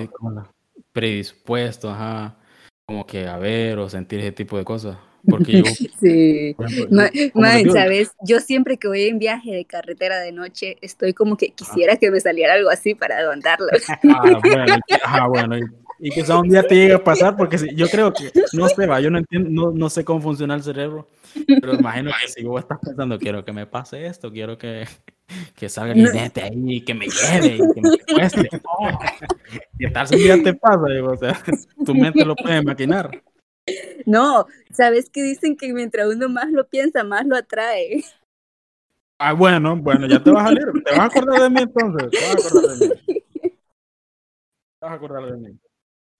predispuesto, 0.91 1.89
ajá, 1.89 2.37
como 2.85 3.07
que 3.07 3.27
a 3.27 3.37
ver 3.37 3.79
o 3.79 3.87
sentir 3.89 4.19
ese 4.19 4.33
tipo 4.33 4.57
de 4.57 4.65
cosas? 4.65 4.97
Porque 5.29 5.53
yo, 5.53 5.63
Sí. 6.01 6.57
ejemplo, 6.59 6.87
Ma- 6.91 7.09
¿sabes? 7.71 8.11
Yo 8.25 8.41
siempre 8.41 8.75
que 8.77 8.89
voy 8.89 9.03
en 9.03 9.19
viaje 9.19 9.51
de 9.51 9.63
carretera 9.63 10.19
de 10.19 10.33
noche, 10.33 10.75
estoy 10.81 11.13
como 11.13 11.37
que 11.37 11.51
quisiera 11.51 11.95
que 11.95 12.11
me 12.11 12.19
saliera 12.19 12.55
algo 12.55 12.69
así 12.71 12.93
para 12.93 13.19
aguantarlo. 13.19 13.67
Ah, 14.03 14.37
bueno, 14.43 14.75
ah, 15.05 15.27
bueno, 15.27 15.55
y, 16.01 16.09
y 16.09 16.13
quizá 16.13 16.37
un 16.39 16.49
día 16.49 16.63
te 16.67 16.75
llegue 16.75 16.93
a 16.93 17.03
pasar, 17.03 17.37
porque 17.37 17.57
si- 17.57 17.75
yo 17.75 17.89
creo 17.89 18.15
que, 18.15 18.33
no 18.51 18.69
sé, 18.69 18.87
va, 18.87 18.99
yo 19.01 19.09
no 19.11 19.17
entiendo, 19.19 19.49
no, 19.51 19.71
no 19.71 19.89
sé 19.89 20.05
cómo 20.05 20.21
funciona 20.21 20.55
el 20.55 20.63
cerebro, 20.63 21.07
pero 21.59 21.75
imagino 21.75 22.11
que 22.19 22.27
si 22.27 22.43
vos 22.45 22.61
estás 22.61 22.79
pensando, 22.83 23.19
quiero 23.21 23.45
que 23.45 23.53
me 23.53 23.67
pase 23.67 24.05
esto, 24.07 24.31
quiero 24.31 24.57
que, 24.57 24.85
que 25.55 25.69
salga 25.69 25.93
el 25.93 25.99
jinete 25.99 26.43
ahí, 26.43 26.83
que 26.85 26.93
me 26.95 27.09
lleve, 27.09 27.57
y 27.57 27.71
que 27.73 27.81
me 27.81 27.91
secuestre. 27.91 28.49
Oh, 28.65 28.97
¿Qué 29.79 29.89
tal 29.89 30.07
si 30.07 30.15
un 30.15 30.23
día 30.23 30.41
te 30.41 30.53
pasa? 30.53 30.87
Digo, 30.93 31.11
o 31.13 31.17
sea, 31.17 31.33
tu 31.85 31.95
mente 31.95 32.25
lo 32.25 32.35
puede 32.37 32.61
maquinar. 32.63 33.23
No, 34.05 34.45
¿sabes 34.71 35.09
que 35.09 35.21
dicen 35.23 35.55
que 35.57 35.73
mientras 35.73 36.07
uno 36.07 36.29
más 36.29 36.51
lo 36.51 36.67
piensa, 36.67 37.03
más 37.03 37.25
lo 37.25 37.35
atrae? 37.35 38.03
Ah, 39.19 39.33
bueno, 39.33 39.77
bueno, 39.77 40.07
ya 40.07 40.21
te 40.23 40.31
vas 40.31 40.43
a 40.43 40.47
salir, 40.47 40.65
te 40.83 40.91
vas 40.91 40.99
a 41.01 41.05
acordar 41.05 41.39
de 41.41 41.49
mí 41.49 41.61
entonces, 41.61 42.17
te 42.17 42.25
vas 42.25 42.33
a 42.35 42.37
acordar 42.37 42.65
de 42.65 42.75
mí. 42.77 42.99
Te 44.79 44.85
vas 44.85 44.91
a 44.91 44.95
acordar 44.95 45.25
de 45.31 45.37
mí. 45.37 45.59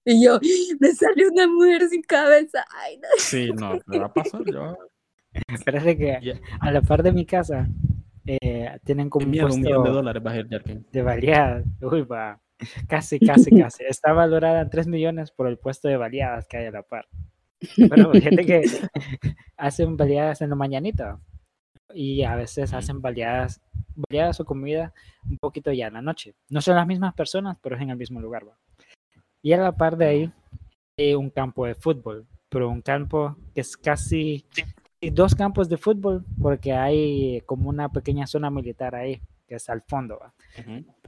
Y 0.06 0.24
yo, 0.26 0.40
me 0.80 0.92
salió 0.94 1.28
una 1.32 1.48
mujer 1.48 1.88
sin 1.90 2.02
cabeza. 2.02 2.66
Ay, 2.76 2.98
no. 2.98 3.08
Sí, 3.18 3.52
no, 3.54 3.80
te 3.80 4.00
va 4.00 4.06
a 4.08 4.14
pasar, 4.14 4.42
yo. 4.52 4.78
Parece 5.66 5.98
que 5.98 6.20
Ya. 6.22 6.34
a 6.60 6.72
la 6.72 6.82
par 6.82 7.04
de 7.04 7.12
mi 7.12 7.26
casa 7.26 7.68
eh, 8.26 8.78
tienen 8.84 9.10
como 9.10 9.26
un 9.26 9.32
miedo, 9.32 9.48
un 9.48 9.62
millón 9.62 9.84
de 9.84 9.90
dólares 9.90 10.24
va 10.26 10.32
a 10.32 10.38
ir 10.38 10.48
Jarkin. 10.50 10.86
de 10.92 11.02
baleadas. 11.02 11.66
Uy, 11.82 12.02
va. 12.02 12.40
Casi, 12.88 13.20
casi, 13.20 13.50
casi. 13.60 13.84
Está 13.86 14.14
valorada 14.14 14.62
en 14.62 14.70
3 14.70 14.88
millones 14.88 15.32
por 15.32 15.48
el 15.48 15.58
puesto 15.58 15.88
de 15.88 15.98
baleadas 15.98 16.48
que 16.48 16.58
hay 16.58 16.66
a 16.68 16.72
la 16.72 16.84
par. 16.84 17.08
Pero 17.90 18.12
gente 18.14 18.46
que 18.46 18.62
hacen 19.58 19.98
baleadas 19.98 20.42
en 20.42 20.50
la 20.50 20.56
mañanita 20.56 21.20
y 21.94 22.24
a 22.24 22.36
veces 22.36 22.74
hacen 22.74 23.02
baleadas, 23.02 23.62
baleadas 23.96 24.40
o 24.40 24.46
comida 24.46 24.94
un 25.30 25.38
poquito 25.38 25.72
ya 25.72 25.88
en 25.88 25.94
la 25.94 26.02
noche. 26.02 26.36
No 26.50 26.62
son 26.62 26.76
las 26.76 26.88
mismas 26.88 27.14
personas, 27.14 27.58
pero 27.62 27.76
es 27.76 27.82
en 27.82 27.90
el 27.92 27.98
mismo 27.98 28.20
lugar. 28.22 28.48
¿va? 28.48 28.58
Y 29.42 29.54
a 29.54 29.58
la 29.58 29.72
par 29.72 29.98
de 29.98 30.06
ahí 30.06 30.32
hay 30.98 31.16
un 31.16 31.30
campo 31.30 31.66
de 31.66 31.76
fútbol, 31.76 32.26
pero 32.50 32.70
un 32.70 32.82
campo 32.82 33.36
que 33.56 33.62
es 33.62 33.76
casi 33.78 34.46
dos 35.02 35.34
campos 35.36 35.68
de 35.70 35.78
fútbol 35.78 36.24
porque 36.42 36.74
hay 36.74 37.42
como 37.46 37.70
una 37.70 37.90
pequeña 37.90 38.28
zona 38.28 38.50
militar 38.52 38.94
ahí 38.96 39.22
que 39.48 39.56
es 39.56 39.70
al 39.70 39.82
fondo. 39.82 40.20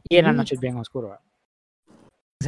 Y 0.09 0.17
en 0.17 0.25
la 0.25 0.33
Mm. 0.33 0.37
noche 0.37 0.55
es 0.55 0.61
bien 0.61 0.75
oscuro. 0.77 1.09
¿va? 1.09 1.21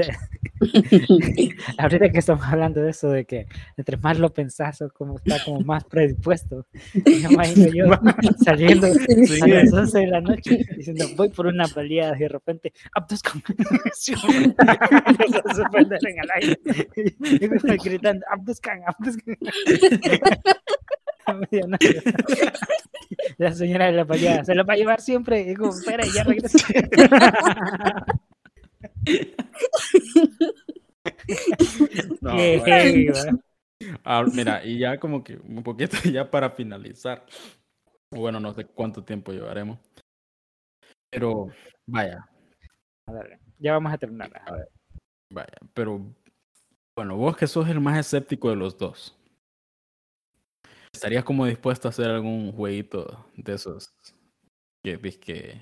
Ahorita 1.77 2.09
que 2.09 2.19
estamos 2.19 2.45
hablando 2.45 2.81
de 2.81 2.91
eso, 2.91 3.09
de 3.09 3.25
que 3.25 3.47
entre 3.77 3.97
más 3.97 4.19
lo 4.19 4.33
pensás, 4.33 4.83
como 4.93 5.17
está 5.17 5.43
como 5.43 5.61
más 5.61 5.83
predispuesto. 5.83 6.65
Me 6.93 7.11
imagino 7.31 7.67
yo 7.73 7.85
saliendo 8.43 8.87
Sí. 9.25 9.41
a 9.41 9.47
las 9.47 9.73
11 9.73 9.99
de 9.99 10.07
la 10.07 10.21
noche 10.21 10.65
diciendo 10.75 11.05
voy 11.15 11.29
por 11.29 11.47
una 11.47 11.65
baleada 11.67 12.15
y 12.15 12.19
de 12.19 12.29
repente 12.29 12.73
Abduscan 12.93 13.41
Empieza 13.47 15.41
a 15.45 15.53
suspender 15.55 15.99
en 16.07 16.19
el 16.19 16.29
aire 16.35 16.59
y 16.95 17.47
me 17.47 17.77
gritando 17.77 18.25
Abduscan, 18.31 18.81
Abduscan 18.85 19.37
a 21.25 21.33
medianoche. 21.33 22.01
La 23.37 23.51
señora 23.51 23.87
de 23.87 23.93
la 23.93 24.05
payada 24.05 24.43
se 24.43 24.55
lo 24.55 24.65
va 24.65 24.73
a 24.73 24.77
llevar 24.77 25.01
siempre. 25.01 25.41
Y 25.41 25.55
como, 25.55 25.71
espera, 25.71 26.05
ya 26.05 26.23
regresa. 26.23 26.57
Ah, 34.03 34.25
mira, 34.33 34.65
y 34.65 34.79
ya 34.79 34.99
como 34.99 35.23
que 35.23 35.35
un 35.37 35.61
poquito 35.61 35.97
ya 36.11 36.29
para 36.29 36.49
finalizar. 36.49 37.25
Bueno, 38.11 38.39
no 38.39 38.53
sé 38.53 38.65
cuánto 38.65 39.03
tiempo 39.03 39.31
llevaremos. 39.31 39.79
Pero 41.11 41.47
vaya, 41.85 42.27
A 43.07 43.11
ver, 43.11 43.39
ya 43.59 43.73
vamos 43.73 43.93
a 43.93 43.97
terminar. 43.97 44.31
vaya. 45.31 45.57
Pero 45.73 46.15
bueno, 46.97 47.17
vos 47.17 47.35
que 47.35 47.47
sos 47.47 47.67
el 47.67 47.81
más 47.81 47.99
escéptico 47.99 48.49
de 48.49 48.55
los 48.55 48.77
dos. 48.77 49.17
¿Estarías 50.93 51.25
como 51.25 51.45
dispuesto 51.45 51.87
a 51.87 51.91
hacer 51.91 52.09
algún 52.09 52.53
jueguito 52.53 53.29
de 53.35 53.53
esos 53.53 53.93
que 54.83 54.97
que 55.19 55.61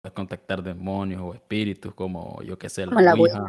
puedes 0.00 0.14
contactar 0.14 0.62
demonios 0.62 1.20
o 1.22 1.34
espíritus 1.34 1.94
como 1.94 2.42
yo 2.42 2.58
que 2.58 2.68
sé, 2.68 2.86
la 2.86 3.14
Ouija, 3.14 3.14
Ouija. 3.38 3.44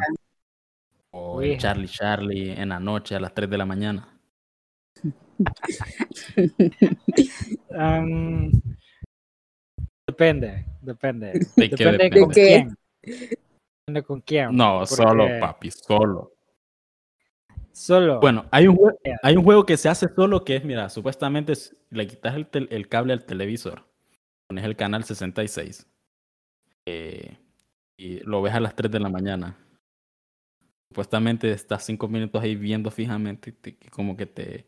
o 1.12 1.42
el. 1.42 1.58
Charlie 1.58 1.88
Charlie 1.88 2.52
en 2.52 2.68
la 2.70 2.80
noche 2.80 3.14
a 3.16 3.20
las 3.20 3.32
3 3.34 3.48
de 3.48 3.58
la 3.58 3.66
mañana? 3.66 4.08
Depende, 10.06 10.66
depende. 10.80 11.32
¿De 11.56 11.70
qué 11.70 11.84
Depende 11.84 12.04
depende? 12.04 12.20
con 12.20 12.28
¿De 12.28 12.34
qué? 12.34 12.46
quién. 12.46 12.76
Depende 13.86 14.02
con 14.06 14.20
quién. 14.20 14.56
No, 14.56 14.84
solo 14.86 15.26
papi, 15.40 15.70
solo. 15.70 16.32
Solo. 17.72 18.20
Bueno, 18.20 18.44
hay 18.50 18.68
un, 18.68 18.76
jue- 18.76 18.96
Yeah. 19.02 19.18
hay 19.22 19.36
un 19.36 19.44
juego 19.44 19.64
que 19.64 19.78
se 19.78 19.88
hace 19.88 20.06
solo 20.14 20.44
que 20.44 20.56
es, 20.56 20.64
mira, 20.64 20.90
supuestamente 20.90 21.52
es- 21.52 21.74
le 21.90 22.06
quitas 22.06 22.34
el, 22.34 22.46
tel- 22.46 22.68
el 22.70 22.86
cable 22.88 23.14
al 23.14 23.24
televisor, 23.24 23.88
pones 24.46 24.64
el 24.66 24.76
canal 24.76 25.04
66 25.04 25.86
eh, 26.86 27.36
y 27.98 28.20
lo 28.20 28.42
ves 28.42 28.54
a 28.54 28.60
las 28.60 28.74
3 28.74 28.90
de 28.90 29.00
la 29.00 29.08
mañana. 29.08 29.56
Supuestamente 30.90 31.50
estás 31.52 31.84
5 31.84 32.08
minutos 32.08 32.42
ahí 32.42 32.54
viendo 32.56 32.90
fijamente 32.90 33.52
te- 33.52 33.76
como 33.90 34.16
que 34.16 34.26
te... 34.26 34.66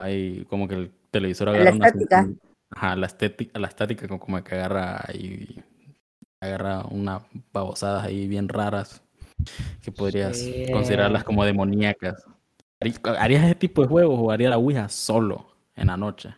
Hay 0.00 0.44
como 0.46 0.68
que 0.68 0.74
el 0.74 0.90
televisor 1.10 1.48
La 1.48 1.54
agarra 1.54 1.72
una... 1.76 1.86
estática. 1.86 2.28
Ajá, 2.70 2.96
la 2.96 3.06
estética, 3.06 3.58
la 3.58 3.68
estática 3.68 4.08
como- 4.08 4.20
como 4.20 4.42
que 4.44 4.54
agarra 4.54 5.04
ahí... 5.06 5.62
Agarra 6.40 6.84
unas 6.90 7.22
babosadas 7.52 8.04
ahí 8.04 8.26
bien 8.28 8.48
raras 8.48 9.02
que 9.82 9.90
podrías 9.90 10.50
considerarlas 10.72 11.24
como 11.24 11.44
demoníacas. 11.44 12.24
¿Harí- 12.80 13.18
¿Harías 13.18 13.44
ese 13.44 13.54
tipo 13.54 13.82
de 13.82 13.88
juegos 13.88 14.18
o 14.20 14.30
harías 14.30 14.50
la 14.50 14.58
Ouija 14.58 14.88
solo 14.88 15.46
en 15.74 15.86
la 15.88 15.96
noche? 15.96 16.34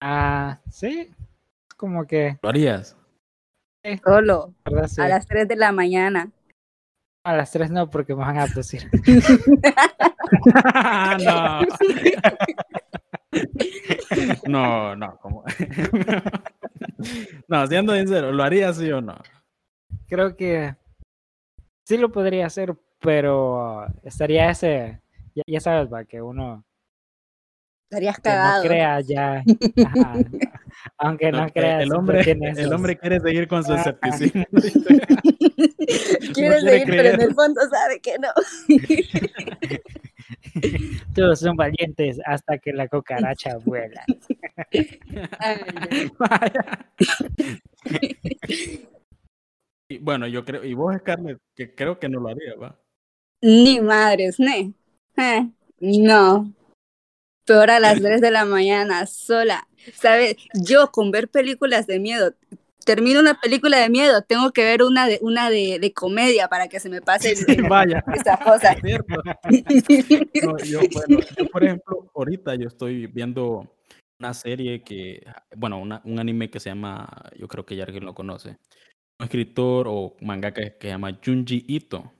Ah, 0.00 0.58
sí. 0.70 1.10
Como 1.76 2.06
que, 2.06 2.38
¿Lo 2.42 2.48
harías? 2.48 2.96
Solo, 3.96 4.54
¿verdad? 4.64 4.88
Sí. 4.88 5.00
a 5.00 5.08
las 5.08 5.26
3 5.26 5.48
de 5.48 5.56
la 5.56 5.72
mañana. 5.72 6.30
A 7.24 7.36
las 7.36 7.50
tres 7.50 7.70
no, 7.70 7.90
porque 7.90 8.14
me 8.14 8.24
van 8.24 8.38
a 8.38 8.44
abducir. 8.44 8.88
no. 14.46 14.46
no, 14.46 14.96
no, 14.96 15.18
como... 15.18 15.44
no, 17.48 17.66
siendo 17.66 17.94
sincero, 17.94 18.32
¿lo 18.32 18.42
harías 18.42 18.78
sí 18.78 18.90
o 18.90 19.00
no? 19.00 19.16
Creo 20.06 20.36
que 20.36 20.74
sí 21.84 21.98
lo 21.98 22.10
podría 22.10 22.46
hacer, 22.46 22.76
pero 23.00 23.86
estaría 24.02 24.50
ese, 24.50 25.00
ya, 25.34 25.42
ya 25.46 25.60
sabes, 25.60 25.92
va, 25.92 26.04
que 26.04 26.22
uno 26.22 26.64
Estarías 27.90 28.16
que 28.16 28.28
no 28.28 28.34
cagado. 28.34 28.62
crea 28.64 29.00
ya, 29.00 29.42
ajá, 29.86 30.14
aunque 30.98 31.32
no 31.32 31.44
Ok, 31.44 31.52
crea, 31.52 31.82
el 31.82 31.92
hombre, 31.92 32.20
el 32.30 32.72
hombre 32.72 32.96
quiere 32.98 33.20
seguir 33.20 33.48
con 33.48 33.64
su 33.64 33.72
Ah. 33.72 33.80
escepticismo. 33.80 34.44
Quiere 36.34 36.60
seguir, 36.60 36.86
pero 36.86 37.08
en 37.10 37.20
el 37.20 37.34
fondo 37.34 37.60
sabe 37.70 38.00
que 38.00 38.16
no. 38.18 38.28
todos 41.14 41.40
son 41.40 41.56
valientes 41.56 42.18
hasta 42.26 42.58
que 42.58 42.72
la 42.72 42.88
cucaracha 42.88 43.56
vuela. 43.64 44.04
Ay, 45.38 46.10
Vaya. 46.18 46.90
Y 49.88 49.98
bueno, 49.98 50.26
yo 50.26 50.44
creo, 50.44 50.64
y 50.64 50.74
vos, 50.74 50.94
Scarlett, 50.98 51.38
que 51.56 51.74
creo 51.74 51.98
que 51.98 52.08
no 52.08 52.20
lo 52.20 52.28
haría, 52.28 52.54
¿va? 52.56 52.78
Ni 53.40 53.80
madres, 53.80 54.38
ne. 54.38 54.72
Eh, 55.16 55.48
no. 55.80 56.52
Peor 57.48 57.70
a 57.70 57.80
las 57.80 58.00
3 58.00 58.20
de 58.20 58.30
la 58.30 58.44
mañana, 58.44 59.06
sola. 59.06 59.66
¿Sabes? 59.94 60.36
Yo 60.52 60.90
con 60.92 61.10
ver 61.10 61.28
películas 61.28 61.86
de 61.86 61.98
miedo, 61.98 62.34
termino 62.84 63.20
una 63.20 63.40
película 63.40 63.78
de 63.78 63.88
miedo, 63.88 64.20
tengo 64.22 64.50
que 64.52 64.64
ver 64.64 64.82
una 64.82 65.06
de, 65.06 65.18
una 65.22 65.48
de, 65.48 65.78
de 65.80 65.92
comedia 65.94 66.48
para 66.48 66.68
que 66.68 66.78
se 66.78 66.90
me 66.90 67.00
pase 67.00 67.32
el- 67.48 67.62
Vaya, 67.62 68.04
esa 68.14 68.36
cosa. 68.38 68.72
es 68.72 68.80
cierto. 68.82 69.22
No, 70.42 70.58
yo, 70.58 70.80
bueno, 70.92 71.20
yo, 71.36 71.46
por 71.50 71.64
ejemplo, 71.64 72.10
ahorita 72.14 72.54
yo 72.56 72.68
estoy 72.68 73.06
viendo 73.06 73.74
una 74.20 74.34
serie 74.34 74.82
que, 74.82 75.24
bueno, 75.56 75.78
una- 75.80 76.02
un 76.04 76.18
anime 76.18 76.50
que 76.50 76.60
se 76.60 76.68
llama, 76.68 77.08
yo 77.36 77.48
creo 77.48 77.64
que 77.64 77.76
ya 77.76 77.84
alguien 77.84 78.04
lo 78.04 78.14
conoce, 78.14 78.50
un 79.20 79.24
escritor 79.24 79.86
o 79.88 80.16
mangaka 80.20 80.60
que 80.62 80.76
se 80.80 80.88
llama 80.88 81.18
Junji 81.24 81.64
Ito. 81.66 82.12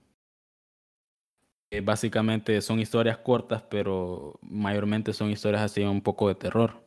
Que 1.71 1.81
básicamente 1.81 2.61
son 2.63 2.81
historias 2.81 3.19
cortas, 3.19 3.63
pero 3.63 4.39
mayormente 4.43 5.13
son 5.13 5.31
historias 5.31 5.63
así 5.63 5.83
un 5.83 6.01
poco 6.01 6.29
de 6.29 6.35
terror. 6.35 6.87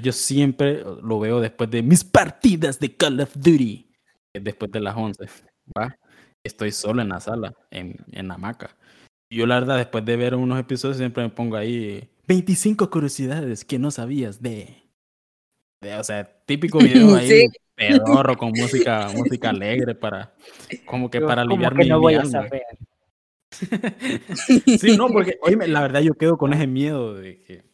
Yo 0.00 0.12
siempre 0.12 0.82
lo 1.02 1.18
veo 1.18 1.40
después 1.40 1.70
de 1.70 1.82
mis 1.82 2.04
partidas 2.04 2.78
de 2.78 2.94
Call 2.94 3.20
of 3.20 3.32
Duty, 3.34 3.90
es 4.34 4.44
después 4.44 4.70
de 4.70 4.80
las 4.80 4.94
11, 4.96 5.24
¿va? 5.78 5.96
Estoy 6.44 6.70
solo 6.72 7.00
en 7.02 7.08
la 7.08 7.20
sala, 7.20 7.54
en, 7.70 7.96
en 8.12 8.28
la 8.28 8.34
hamaca. 8.34 8.76
Yo 9.32 9.46
la 9.46 9.58
verdad, 9.58 9.78
después 9.78 10.04
de 10.04 10.16
ver 10.16 10.34
unos 10.34 10.60
episodios, 10.60 10.98
siempre 10.98 11.22
me 11.22 11.30
pongo 11.30 11.56
ahí 11.56 12.08
25 12.28 12.90
curiosidades 12.90 13.64
que 13.64 13.78
no 13.78 13.90
sabías 13.90 14.42
de... 14.42 14.82
de- 15.82 15.94
o 15.98 16.04
sea, 16.04 16.30
típico 16.44 16.78
video 16.80 17.16
ahí, 17.16 17.28
Sí. 17.28 17.46
pedorro, 17.74 18.36
con 18.36 18.50
música, 18.52 19.08
música 19.14 19.50
alegre 19.50 19.94
para... 19.94 20.34
Como 20.84 21.10
que 21.10 21.20
Yo 21.20 21.26
para 21.26 21.42
aliviar 21.42 21.74
mi, 21.74 21.88
no 21.88 22.00
mi 22.00 22.14
alma. 22.14 22.30
saber. 22.30 22.62
Sí, 24.78 24.96
no, 24.96 25.08
porque, 25.08 25.38
oye, 25.42 25.56
la 25.68 25.80
verdad 25.82 26.00
yo 26.00 26.14
quedo 26.14 26.36
con 26.36 26.52
ese 26.52 26.66
miedo 26.66 27.14
de 27.14 27.42
que... 27.42 27.64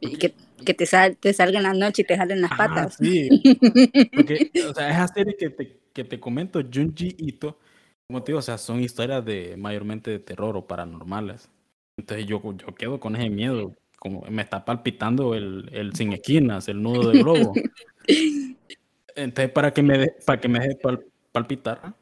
Y 0.00 0.16
que, 0.16 0.34
que 0.64 0.74
te, 0.74 0.86
sal, 0.86 1.16
te 1.18 1.32
salga 1.32 1.58
en 1.58 1.64
la 1.64 1.74
noche 1.74 2.02
y 2.02 2.04
te 2.06 2.16
jalen 2.16 2.40
las 2.40 2.52
patas. 2.52 2.96
sí, 2.98 3.30
porque, 4.14 4.50
o 4.68 4.74
sea, 4.74 4.90
esa 4.90 5.08
serie 5.08 5.36
que 5.36 5.50
te, 5.50 5.80
que 5.92 6.04
te 6.04 6.18
comento, 6.18 6.60
Junji 6.62 7.14
Ito, 7.18 7.58
como 8.06 8.22
te 8.22 8.32
digo, 8.32 8.38
o 8.38 8.42
sea, 8.42 8.58
son 8.58 8.80
historias 8.80 9.24
de 9.24 9.56
mayormente 9.56 10.10
de 10.10 10.18
terror 10.18 10.56
o 10.56 10.66
paranormales. 10.66 11.50
Entonces 11.96 12.26
yo, 12.26 12.40
yo 12.56 12.74
quedo 12.74 12.98
con 12.98 13.14
ese 13.16 13.28
miedo, 13.28 13.74
como 13.98 14.22
me 14.22 14.42
está 14.42 14.64
palpitando 14.64 15.34
el, 15.34 15.68
el 15.72 15.94
sin 15.94 16.12
esquinas, 16.14 16.68
el 16.68 16.82
nudo 16.82 17.08
del 17.10 17.18
globo. 17.18 17.54
Entonces 19.16 19.52
para 19.52 19.72
que 19.72 19.82
me 19.82 19.98
de- 19.98 20.14
para 20.24 20.40
que 20.40 20.48
me 20.48 20.58
deje 20.60 20.76
pal- 20.80 21.04
palpitar. 21.32 21.94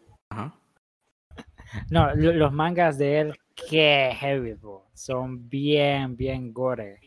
No, 1.90 2.14
lo- 2.14 2.32
los 2.32 2.52
mangas 2.52 2.98
de 2.98 3.20
él, 3.20 3.34
qué 3.68 4.10
heavy, 4.18 4.54
bro. 4.54 4.86
Son 4.94 5.48
bien, 5.48 6.16
bien 6.16 6.52
gore. 6.52 7.00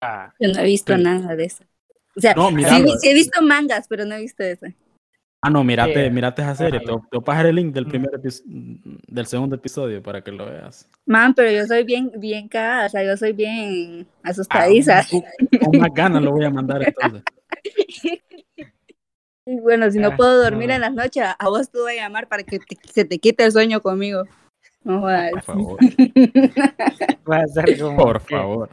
Ah, 0.00 0.32
Yo 0.38 0.52
no 0.52 0.60
he 0.60 0.64
visto 0.64 0.92
Pero- 0.94 1.02
nada 1.02 1.34
de 1.36 1.44
eso. 1.44 1.64
O 2.16 2.20
sea, 2.20 2.34
No, 2.34 2.48
sí, 2.50 2.56
vi- 2.56 2.98
sí 3.00 3.08
he 3.08 3.14
visto 3.14 3.40
mangas, 3.42 3.86
pero 3.88 4.04
no 4.04 4.14
he 4.16 4.20
visto 4.20 4.42
eso. 4.42 4.66
Ah, 5.40 5.50
no, 5.50 5.62
mírate, 5.62 6.06
Sí. 6.06 6.10
mírate 6.10 6.42
esa 6.42 6.54
serie, 6.56 6.80
te, 6.80 6.90
voy- 6.90 7.00
te 7.02 7.08
voy 7.16 7.20
a 7.20 7.24
pasar 7.24 7.46
el 7.46 7.54
link 7.54 7.72
del 7.72 7.86
Mm. 7.86 7.88
primer 7.88 8.10
del 9.06 9.26
segundo 9.26 9.54
episodio 9.54 10.02
para 10.02 10.20
que 10.22 10.32
lo 10.32 10.46
veas. 10.46 10.88
Man, 11.06 11.32
pero 11.32 11.48
yo 11.52 11.64
soy 11.64 11.84
bien, 11.84 12.10
bien 12.16 12.48
cagada, 12.48 12.86
o 12.86 12.88
sea, 12.88 13.04
yo 13.04 13.16
soy 13.16 13.32
bien 13.32 14.04
Ah, 14.24 14.30
asustadiza. 14.30 15.04
con, 15.08 15.22
con 15.70 15.78
más 15.80 15.90
ganas 15.94 16.22
lo 16.22 16.32
voy 16.32 16.44
a 16.44 16.50
mandar 16.50 16.82
entonces. 16.82 17.22
Y 19.50 19.60
bueno, 19.60 19.90
si 19.90 19.98
no 19.98 20.08
Ah, 20.08 20.16
puedo 20.16 20.42
dormir 20.42 20.68
no. 20.68 20.74
en 20.74 20.80
las 20.82 20.92
noches, 20.92 21.24
a- 21.26 21.48
vos 21.48 21.70
te 21.70 21.78
voy 21.78 21.92
a 21.94 22.02
llamar 22.02 22.28
para 22.28 22.42
que 22.42 22.58
te- 22.58 22.76
se 22.92 23.06
te 23.06 23.18
quite 23.18 23.44
el 23.46 23.52
sueño 23.52 23.80
conmigo. 23.80 24.24
No 24.84 25.00
jodas. 25.00 25.30
Por 25.30 25.42
favor, 25.42 25.78
va 27.30 27.36
a 27.38 27.46
ser 27.46 27.78
como 27.80 27.96
por 27.96 28.22
que- 28.26 28.36
favor. 28.36 28.70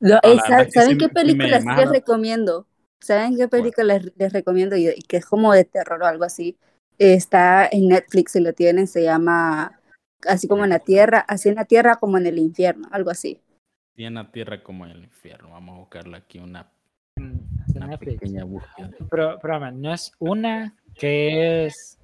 No, 0.00 0.16
eh, 0.16 0.20
verdad 0.24 0.44
¿sab- 0.46 0.60
es 0.60 0.66
que 0.66 0.72
¿Saben 0.72 0.90
sí 0.90 0.98
qué 0.98 1.08
películas 1.08 1.64
les 1.64 1.88
recomiendo? 1.90 2.66
¿Saben 3.00 3.36
qué 3.38 3.48
películas 3.48 4.02
les 4.14 4.32
recomiendo? 4.32 4.76
Y, 4.76 4.88
y 4.88 5.02
que 5.02 5.16
es 5.16 5.24
como 5.24 5.54
de 5.54 5.64
terror 5.64 6.02
o 6.02 6.06
algo 6.06 6.24
así. 6.24 6.58
Está 6.98 7.66
en 7.66 7.88
Netflix, 7.88 8.32
si 8.32 8.40
lo 8.40 8.52
tienen, 8.52 8.86
se 8.88 9.02
llama 9.02 9.80
así 10.28 10.46
como 10.48 10.64
en 10.64 10.70
la 10.70 10.80
tierra, 10.80 11.20
así 11.20 11.48
en 11.48 11.54
la 11.54 11.64
tierra 11.64 11.96
como 11.96 12.18
en 12.18 12.26
el 12.26 12.38
infierno, 12.38 12.88
algo 12.92 13.10
así. 13.10 13.40
Y 13.96 14.04
en 14.04 14.14
la 14.14 14.30
tierra 14.30 14.62
como 14.62 14.84
en 14.84 14.92
el 14.92 15.04
infierno. 15.04 15.50
Vamos 15.50 15.76
a 15.76 15.78
buscarle 15.80 16.16
aquí 16.18 16.38
una, 16.38 16.70
en- 17.22 17.48
en 17.68 17.76
una 17.76 17.86
Netflix. 17.88 18.20
pequeña 18.20 18.44
búsqueda. 18.44 18.90
Pero, 19.10 19.38
pero, 19.40 19.60
man, 19.60 19.80
no 19.80 19.92
es 19.92 20.12
una 20.18 20.74
que 20.94 21.66
es 21.66 21.98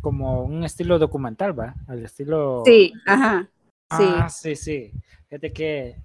como 0.00 0.42
un 0.44 0.64
estilo 0.64 0.98
documental, 0.98 1.58
¿va? 1.58 1.74
Al 1.86 2.04
estilo. 2.04 2.62
Sí, 2.64 2.92
ajá. 3.06 3.48
Ah, 3.90 4.28
sí, 4.30 4.56
sí. 4.56 4.92
Fíjate 5.28 5.52
que 5.52 5.96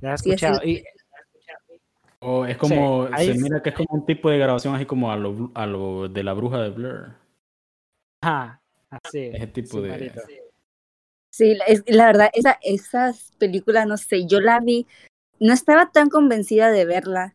la 0.00 0.14
he 0.14 0.18
Sí, 0.18 0.30
escuchado. 0.30 0.60
Y, 0.64 0.84
O 2.20 2.46
es 2.46 2.56
como, 2.56 3.06
ahí 3.12 3.26
se 3.26 3.32
es- 3.32 3.42
mira 3.42 3.62
que 3.62 3.68
es 3.70 3.74
como 3.76 3.88
un 4.00 4.06
tipo 4.06 4.30
de 4.30 4.38
grabación 4.38 4.74
así 4.74 4.86
como 4.86 5.12
a 5.12 5.16
lo, 5.16 5.50
a 5.54 5.66
lo 5.66 6.08
de 6.08 6.22
la 6.22 6.32
bruja 6.32 6.58
de 6.62 6.70
Blur. 6.70 7.12
ajá, 8.22 8.60
así. 8.90 9.18
Ese 9.32 9.46
tipo 9.48 9.76
sí, 9.76 9.82
de- 9.82 9.88
marito. 9.90 10.20
Sí, 11.30 11.54
la, 11.54 11.64
es- 11.66 11.82
la 11.86 12.06
verdad, 12.06 12.30
esa, 12.32 12.58
esas 12.62 13.32
películas, 13.38 13.86
no 13.86 13.96
sé, 13.98 14.26
yo 14.26 14.40
la 14.40 14.60
vi, 14.60 14.86
no 15.40 15.52
estaba 15.52 15.90
tan 15.90 16.08
convencida 16.08 16.70
de 16.70 16.84
verla, 16.86 17.34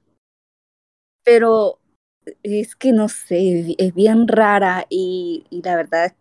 pero 1.30 1.77
es 2.41 2.75
que 2.75 2.91
no 2.91 3.07
sé, 3.07 3.75
es- 3.77 3.93
bien 3.93 4.27
rara 4.27 4.88
y, 4.89 5.45
y 5.51 5.61
la 5.61 5.75
verdad, 5.75 6.15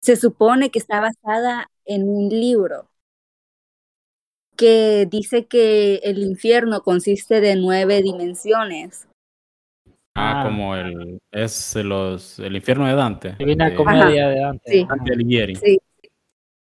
se 0.00 0.14
supone 0.14 0.70
que 0.70 0.78
está 0.78 1.00
basada 1.00 1.72
en 1.84 2.08
un 2.08 2.28
libro 2.28 2.88
que 4.56 5.06
dice 5.10 5.46
que 5.46 5.96
el 6.04 6.18
infierno 6.20 6.82
consiste 6.82 7.40
de 7.40 7.56
nueve 7.56 8.00
dimensiones. 8.00 9.08
Ah, 10.14 10.40
Ah. 10.40 10.44
como 10.44 10.76
el, 10.76 11.18
es 11.32 11.74
los, 11.74 12.38
el 12.38 12.54
infierno 12.54 12.86
de 12.86 12.94
Dante. 12.94 13.34
Divina 13.40 13.70
de 13.70 13.74
comedia 13.76 14.28
de 14.28 14.38
Dante. 14.40 14.70
Sí. 14.70 14.86
Dante 14.88 15.12
Alighieri. 15.14 15.56
Sí, 15.56 15.78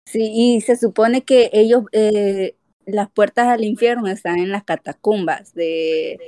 sí, 0.06 0.30
y 0.32 0.60
se 0.60 0.76
supone 0.76 1.22
que 1.22 1.50
ellos, 1.52 1.84
eh, 1.90 2.54
las 2.86 3.10
puertas 3.10 3.48
al 3.48 3.64
infierno 3.64 4.06
están 4.06 4.38
en 4.38 4.50
las 4.52 4.62
catacumbas 4.62 5.54
de, 5.54 6.18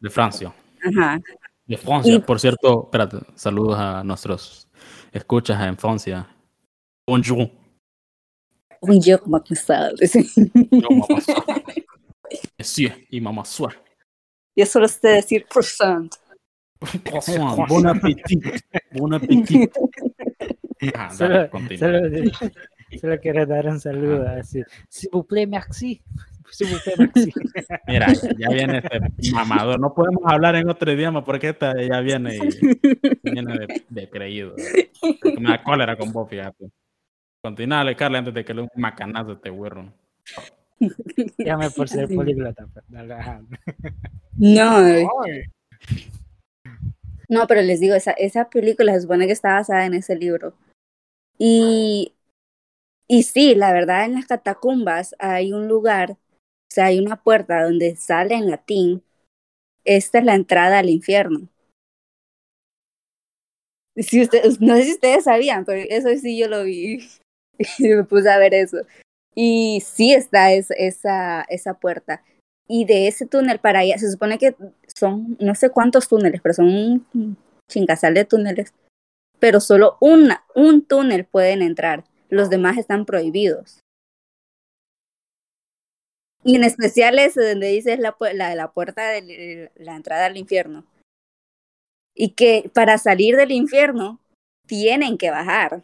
De 0.00 0.10
Francia. 0.10 0.54
Ajá, 0.84 1.20
De 1.66 1.76
Francia. 1.76 2.14
Y- 2.14 2.18
Por 2.20 2.38
cierto, 2.40 2.84
espérate, 2.84 3.18
saludos 3.34 3.76
a 3.78 4.02
nuestros 4.04 4.68
escuchas 5.12 5.60
en 5.62 5.76
Francia. 5.76 6.26
Bonjour. 7.06 7.50
mamá 8.82 9.42
soeur. 9.54 9.94
Monsieur 12.58 13.06
y 13.10 13.20
mamá 13.20 13.44
soeur. 13.44 13.74
Yo 14.56 14.66
solo 14.66 14.88
sé 14.88 15.08
decir 15.08 15.46
croissant. 15.46 16.10
Croissant. 17.04 17.66
Bon 17.68 17.86
appétit. 17.86 18.42
Bon 18.92 19.12
appétit. 19.14 19.70
Ajá, 20.94 21.10
Solo, 21.16 21.34
dale, 21.34 21.50
continúa. 21.50 21.78
solo, 21.78 22.50
solo 23.00 23.20
quiero 23.20 23.46
dar 23.46 23.66
un 23.66 23.80
saludo 23.80 24.26
así. 24.28 24.62
S'il 24.88 25.08
vous 25.12 25.24
plaît, 25.26 25.46
merci. 25.46 26.02
Mira, 27.86 28.12
ya 28.38 28.48
viene 28.50 28.78
este 28.78 29.00
mamador. 29.32 29.80
No 29.80 29.94
podemos 29.94 30.22
hablar 30.24 30.56
en 30.56 30.68
otro 30.68 30.92
idioma 30.92 31.24
porque 31.24 31.50
esta 31.50 31.74
ya 31.80 32.00
viene 32.00 32.36
y 32.36 33.30
viene 33.30 33.58
de, 33.58 33.84
de 33.88 34.10
creído. 34.10 34.54
Me 35.38 35.50
da 35.50 35.62
cólera 35.62 35.96
con 35.96 36.12
vos, 36.12 36.28
fíjate. 36.28 36.70
Continúale, 37.42 37.94
Carla, 37.94 38.18
antes 38.18 38.34
de 38.34 38.44
que 38.44 38.54
le 38.54 38.62
dé 38.62 38.68
un 38.74 38.82
macanazo 38.82 39.30
a 39.30 39.34
este 39.34 39.50
güero. 39.50 39.92
Llame 41.38 41.70
por 41.70 41.88
ser 41.88 42.08
políglota. 42.08 42.66
pues. 42.72 42.84
No, 44.36 44.80
no, 47.28 47.46
pero 47.46 47.62
les 47.62 47.80
digo, 47.80 47.94
esa, 47.94 48.12
esa 48.12 48.48
película 48.48 48.92
se 48.94 49.00
supone 49.02 49.26
que 49.26 49.32
está 49.32 49.54
basada 49.54 49.86
en 49.86 49.94
ese 49.94 50.16
libro. 50.16 50.54
Y, 51.38 52.14
y 53.08 53.22
sí, 53.24 53.54
la 53.54 53.72
verdad, 53.72 54.04
en 54.04 54.14
las 54.14 54.26
catacumbas 54.26 55.14
hay 55.18 55.52
un 55.52 55.68
lugar, 55.68 56.16
o 56.70 56.74
sea, 56.74 56.86
hay 56.86 56.98
una 57.00 57.22
puerta 57.22 57.64
donde 57.64 57.96
sale 57.96 58.34
en 58.34 58.50
latín, 58.50 59.02
esta 59.84 60.18
es 60.20 60.24
la 60.24 60.34
entrada 60.36 60.78
al 60.80 60.90
infierno. 60.90 61.48
Si 63.96 64.22
ustedes, 64.22 64.60
no 64.60 64.76
sé 64.76 64.84
si 64.84 64.92
ustedes 64.92 65.24
sabían, 65.24 65.64
pero 65.64 65.82
eso 65.88 66.08
sí 66.20 66.38
yo 66.38 66.48
lo 66.48 66.64
vi. 66.64 66.98
Y 67.78 67.88
me 67.88 68.04
puse 68.04 68.28
a 68.28 68.36
ver 68.38 68.52
eso. 68.52 68.76
Y 69.34 69.82
sí 69.82 70.12
está 70.12 70.52
es- 70.52 70.70
esa, 70.76 71.40
esa 71.48 71.72
puerta. 71.74 72.22
Y 72.68 72.84
de 72.84 73.08
ese 73.08 73.24
túnel 73.26 73.60
para 73.60 73.78
allá, 73.80 73.96
se 73.98 74.10
supone 74.10 74.36
que 74.38 74.54
son 74.94 75.38
no 75.40 75.54
sé 75.54 75.70
cuántos 75.70 76.06
túneles, 76.08 76.40
pero 76.42 76.52
son 76.54 76.66
un 76.66 77.36
chingasal 77.70 78.12
de 78.12 78.26
túneles. 78.26 78.74
Pero 79.40 79.60
solo 79.60 79.98
una, 80.00 80.44
un 80.54 80.82
túnel 80.84 81.24
pueden 81.26 81.62
entrar. 81.62 82.04
Los 82.30 82.50
demás 82.50 82.78
están 82.78 83.06
prohibidos. 83.06 83.80
Y 86.46 86.54
en 86.54 86.62
especial 86.64 87.18
ese 87.18 87.42
donde 87.50 87.68
dice 87.68 87.94
es 87.94 87.98
la, 87.98 88.16
la, 88.34 88.54
la 88.54 88.70
puerta 88.72 89.08
de 89.08 89.70
la 89.74 89.96
entrada 89.96 90.26
al 90.26 90.36
infierno. 90.36 90.84
Y 92.14 92.30
que 92.30 92.70
para 92.72 92.98
salir 92.98 93.34
del 93.36 93.50
infierno 93.50 94.20
tienen 94.66 95.18
que 95.18 95.30
bajar. 95.30 95.82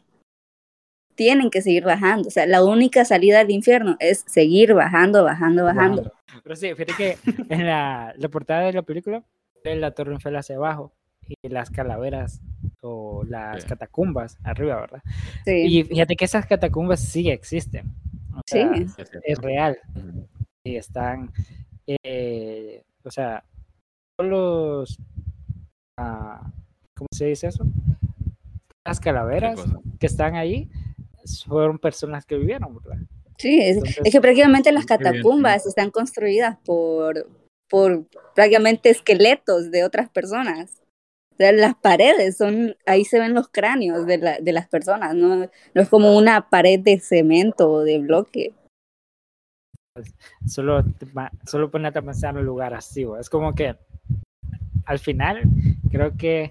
Tienen 1.16 1.50
que 1.50 1.62
seguir 1.62 1.84
bajando. 1.84 2.28
O 2.28 2.30
sea, 2.30 2.46
la 2.46 2.64
única 2.64 3.04
salida 3.04 3.38
del 3.38 3.50
infierno 3.50 3.96
es 3.98 4.24
seguir 4.28 4.72
bajando, 4.72 5.24
bajando, 5.24 5.64
bajando. 5.64 6.12
Pero 6.42 6.56
sí, 6.56 6.72
fíjate 6.74 6.92
que 6.96 7.18
en 7.48 7.66
la, 7.66 8.14
la 8.16 8.28
portada 8.28 8.62
de 8.62 8.72
la 8.72 8.82
película, 8.82 9.24
es 9.64 9.78
la 9.78 9.90
Torre 9.90 10.12
Eiffel 10.14 10.36
hacia 10.36 10.56
abajo 10.56 10.92
y 11.28 11.48
las 11.48 11.70
calaveras 11.70 12.40
o 12.82 13.24
las 13.24 13.62
Sí. 13.62 13.68
catacumbas 13.68 14.38
arriba, 14.44 14.80
¿verdad? 14.80 15.02
Sí. 15.44 15.52
Y 15.78 15.84
fíjate 15.84 16.16
que 16.16 16.24
esas 16.24 16.46
catacumbas 16.46 17.00
sí 17.00 17.30
existen. 17.30 17.92
O 18.34 18.40
Sí. 18.46 18.58
sea, 18.62 18.74
Sí, 18.74 18.86
sí. 18.96 19.18
es 19.24 19.38
real. 19.38 19.78
Y 20.64 20.76
están, 20.76 21.32
eh, 21.86 22.82
o 23.04 23.10
sea, 23.10 23.44
todos 24.16 24.30
los, 24.30 24.98
ah, 25.98 26.52
¿cómo 26.96 27.08
se 27.12 27.26
dice 27.26 27.48
eso? 27.48 27.64
Las 28.86 29.00
¿Qué 29.00 29.04
calaveras 29.04 29.60
que 29.98 30.06
están 30.06 30.36
ahí 30.36 30.68
fueron 31.46 31.78
personas 31.78 32.24
que 32.24 32.36
vivieron, 32.36 32.76
¿verdad? 32.76 33.02
Sí, 33.38 33.60
es, 33.60 33.76
Entonces- 33.78 34.02
es 34.04 34.12
que 34.12 34.20
prácticamente 34.20 34.70
las 34.70 34.86
catacumbas 34.86 35.66
están 35.66 35.90
construidas 35.90 36.58
por, 36.64 37.28
por 37.68 38.06
prácticamente 38.34 38.90
esqueletos 38.90 39.72
de 39.72 39.84
otras 39.84 40.08
personas. 40.10 40.80
O 41.32 41.36
sea, 41.36 41.50
las 41.50 41.74
paredes 41.74 42.36
son, 42.36 42.76
ahí 42.86 43.04
se 43.04 43.18
ven 43.18 43.34
los 43.34 43.48
cráneos 43.48 44.06
de, 44.06 44.18
la, 44.18 44.38
de 44.38 44.52
las 44.52 44.68
personas, 44.68 45.14
¿no? 45.14 45.36
no 45.36 45.82
es 45.82 45.88
como 45.88 46.16
una 46.16 46.50
pared 46.50 46.78
de 46.78 47.00
cemento 47.00 47.68
o 47.70 47.80
de 47.80 47.98
bloque. 47.98 48.52
Solo, 50.46 50.82
te 50.84 51.06
pa- 51.06 51.30
solo 51.44 51.70
ponerte 51.70 51.98
a 51.98 52.02
pensar 52.02 52.30
en 52.34 52.40
un 52.40 52.46
lugar 52.46 52.72
así, 52.74 53.06
es 53.20 53.28
como 53.28 53.54
que 53.54 53.76
al 54.86 54.98
final 54.98 55.42
creo 55.90 56.16
que 56.16 56.50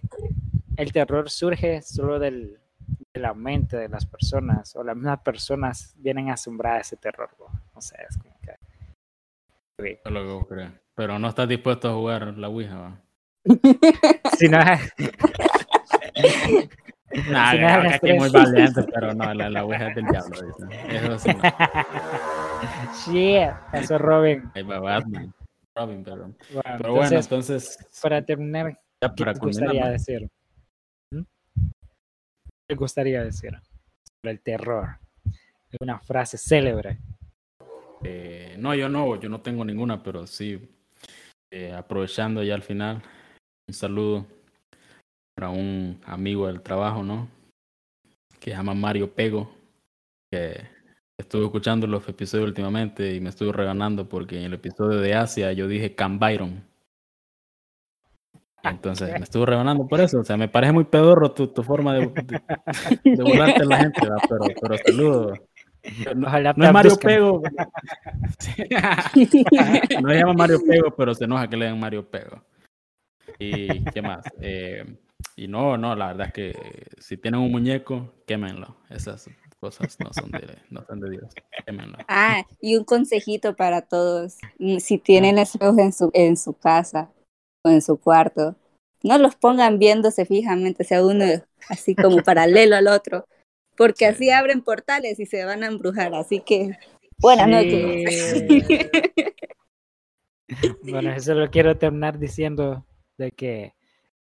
el 0.77 0.91
terror 0.93 1.29
surge 1.29 1.81
solo 1.81 2.19
del, 2.19 2.59
de 3.13 3.19
la 3.19 3.33
mente 3.33 3.77
de 3.77 3.89
las 3.89 4.05
personas 4.05 4.75
o 4.75 4.83
las 4.83 4.95
mismas 4.95 5.19
personas 5.21 5.95
vienen 5.97 6.29
asombradas 6.29 6.77
de 6.77 6.81
ese 6.81 6.97
terror, 6.97 7.29
no 7.73 7.81
sé, 7.81 7.95
es 8.07 8.17
como 8.17 8.37
que... 8.41 8.51
Eso 9.83 9.99
es 10.05 10.11
lo 10.11 10.21
que 10.21 10.31
vos 10.31 10.47
crees. 10.47 10.71
Pero 10.93 11.17
no 11.17 11.29
estás 11.29 11.49
dispuesto 11.49 11.89
a 11.89 11.93
jugar 11.95 12.37
la 12.37 12.47
Ouija, 12.47 12.77
¿va? 12.77 13.01
Si 14.37 14.47
no, 14.47 14.59
Nah, 17.29 17.53
no 17.53 17.89
es 17.89 17.99
que 17.99 18.11
es 18.11 18.19
muy 18.19 18.29
valiente, 18.29 18.83
pero 18.83 19.13
no, 19.13 19.33
la, 19.33 19.49
la 19.49 19.65
Ouija 19.65 19.89
es 19.89 19.95
del 19.95 20.05
diablo. 20.05 20.37
Eso 20.89 21.19
sí, 21.19 21.29
no. 21.33 21.41
eso 23.73 23.97
Robin. 23.97 24.49
Ahí 24.53 24.63
va 24.63 24.79
Batman. 24.79 25.33
Robin, 25.75 26.03
pero, 26.03 26.17
Bueno, 26.17 26.33
pero 26.77 26.93
bueno, 26.93 27.17
entonces, 27.17 27.77
entonces, 27.77 28.01
para 28.01 28.21
terminar, 28.21 28.77
ya 29.01 29.13
¿qué 29.15 29.23
para 29.23 29.33
te 29.33 29.39
gustaría 29.39 29.87
decir? 29.89 30.29
¿Mm? 31.11 31.21
¿Qué 32.43 32.67
te 32.67 32.75
gustaría 32.75 33.23
decir 33.23 33.51
sobre 34.21 34.31
el 34.31 34.41
terror? 34.41 34.97
Una 35.79 35.99
frase 35.99 36.37
célebre. 36.37 36.99
Eh, 38.03 38.55
no, 38.57 38.75
yo 38.75 38.89
no, 38.89 39.19
yo 39.19 39.29
no 39.29 39.41
tengo 39.41 39.63
ninguna, 39.63 40.03
pero 40.03 40.27
sí, 40.27 40.69
eh, 41.51 41.73
aprovechando 41.73 42.43
ya 42.43 42.55
al 42.55 42.63
final, 42.63 43.01
un 43.67 43.73
saludo 43.73 44.25
para 45.35 45.49
un 45.49 45.99
amigo 46.05 46.47
del 46.47 46.61
trabajo, 46.61 47.03
¿no? 47.03 47.27
Que 48.39 48.51
se 48.51 48.57
llama 48.57 48.73
Mario 48.73 49.13
Pego, 49.13 49.51
que 50.31 50.61
estuve 51.17 51.45
escuchando 51.45 51.87
los 51.87 52.07
episodios 52.07 52.47
últimamente 52.47 53.13
y 53.15 53.19
me 53.19 53.29
estuve 53.29 53.51
reganando 53.51 54.09
porque 54.09 54.37
en 54.37 54.43
el 54.43 54.53
episodio 54.53 54.99
de 54.99 55.13
Asia 55.13 55.53
yo 55.53 55.67
dije 55.67 55.95
Cam 55.95 56.19
Byron. 56.19 56.63
Entonces 58.63 59.11
me 59.13 59.23
estuve 59.23 59.47
rebanando 59.47 59.87
por 59.87 60.01
eso, 60.01 60.19
o 60.19 60.23
sea, 60.23 60.37
me 60.37 60.47
parece 60.47 60.73
muy 60.73 60.83
pedorro 60.83 61.31
tu, 61.31 61.47
tu 61.47 61.63
forma 61.63 61.95
de, 61.95 62.07
de, 62.07 62.41
de 63.15 63.23
burlarte 63.23 63.63
a 63.63 63.65
la 63.65 63.77
gente, 63.77 64.01
¿verdad? 64.01 64.17
pero, 64.29 64.45
pero 64.61 64.77
saludos. 64.85 65.39
No, 66.15 66.27
Ojalá 66.27 66.53
no 66.55 66.65
es 66.65 66.73
Mario. 66.73 66.95
Pego. 66.97 67.41
no 70.01 70.09
se 70.09 70.15
llama 70.15 70.33
Mario 70.33 70.59
Pego, 70.67 70.95
pero 70.95 71.15
se 71.15 71.25
enoja 71.25 71.47
que 71.47 71.57
le 71.57 71.65
den 71.65 71.79
Mario 71.79 72.07
Pego. 72.07 72.43
¿Y 73.39 73.83
qué 73.85 74.01
más? 74.01 74.23
Eh, 74.39 74.85
y 75.35 75.47
no, 75.47 75.77
no, 75.77 75.95
la 75.95 76.07
verdad 76.07 76.27
es 76.27 76.33
que 76.33 76.87
si 76.99 77.17
tienen 77.17 77.41
un 77.41 77.51
muñeco, 77.51 78.13
quémenlo. 78.25 78.75
Esas 78.89 79.29
cosas 79.59 79.97
no 79.99 80.11
son 80.13 80.31
de, 80.31 80.57
no 80.69 80.83
son 80.85 80.99
de 80.99 81.09
Dios. 81.11 81.33
Quémenlo. 81.65 81.97
Ah, 82.07 82.45
y 82.59 82.75
un 82.77 82.83
consejito 82.83 83.55
para 83.55 83.81
todos. 83.81 84.37
Mm, 84.59 84.77
Si 84.77 84.97
tienen 84.97 85.37
espejos 85.37 85.77
en 85.77 85.93
su, 85.93 86.09
en 86.13 86.37
su 86.37 86.53
casa 86.53 87.11
o 87.63 87.69
en 87.69 87.81
su 87.81 87.97
cuarto, 87.97 88.55
no 89.03 89.17
los 89.17 89.35
pongan 89.35 89.79
viéndose 89.79 90.25
fijamente, 90.25 90.83
sea 90.83 91.05
uno 91.05 91.25
así 91.69 91.95
como 91.95 92.17
paralelo 92.23 92.75
al 92.75 92.87
otro, 92.87 93.25
porque 93.77 94.05
Sí. 94.05 94.11
así 94.11 94.29
abren 94.31 94.61
portales 94.61 95.19
y 95.19 95.25
se 95.25 95.45
van 95.45 95.63
a 95.63 95.67
embrujar. 95.67 96.13
Así 96.15 96.39
que 96.41 96.77
Buenas 97.19 97.45
Sí. 97.47 97.51
noches. 97.51 98.43
Bueno, 100.83 101.11
eso 101.13 101.33
lo 101.33 101.49
quiero 101.49 101.77
terminar 101.77 102.19
diciendo 102.19 102.85
de 103.17 103.31
que 103.31 103.73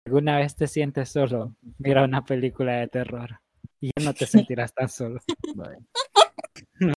alguna 0.06 0.36
vez 0.36 0.54
te 0.54 0.66
sientes 0.66 1.08
solo, 1.08 1.54
mira 1.78 2.04
una 2.04 2.24
película 2.24 2.74
de 2.76 2.88
terror 2.88 3.40
y 3.80 3.90
ya 3.96 4.04
no 4.04 4.12
te 4.12 4.26
sentirás 4.26 4.72
tan 4.72 4.88
solo. 4.88 5.20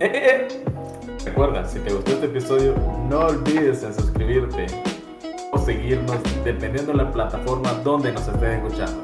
Eh, 0.00 0.06
eh, 0.06 0.48
eh. 0.48 0.48
Recuerda, 1.24 1.64
si 1.64 1.78
te 1.78 1.92
gustó 1.92 2.12
este 2.12 2.26
episodio, 2.26 2.74
no 3.08 3.20
olvides 3.20 3.84
en 3.84 3.94
suscribirte 3.94 4.66
o 5.52 5.58
seguirnos 5.58 6.18
dependiendo 6.44 6.92
de 6.92 6.98
la 6.98 7.12
plataforma 7.12 7.72
donde 7.84 8.10
nos 8.10 8.26
estés 8.26 8.54
escuchando. 8.54 9.00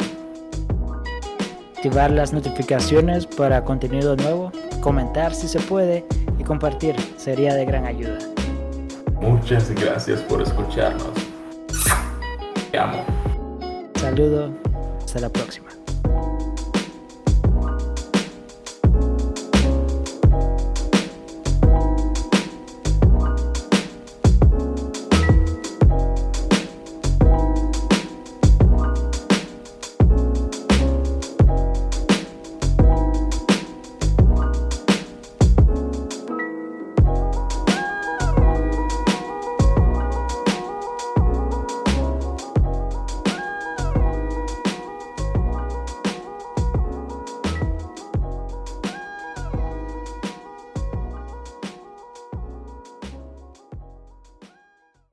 Activar 1.76 2.10
las 2.10 2.32
notificaciones 2.32 3.26
para 3.26 3.62
contenido 3.62 4.16
nuevo, 4.16 4.50
comentar 4.80 5.34
si 5.34 5.46
se 5.46 5.60
puede 5.60 6.04
y 6.38 6.42
compartir 6.42 6.96
sería 7.16 7.54
de 7.54 7.64
gran 7.64 7.84
ayuda. 7.84 8.18
Muchas 9.20 9.70
gracias 9.70 10.22
por 10.22 10.42
escucharnos. 10.42 11.27
Te 12.70 12.78
amo. 12.78 13.04
Saludo, 13.94 14.52
hasta 14.98 15.20
la 15.20 15.28
próxima. 15.30 15.68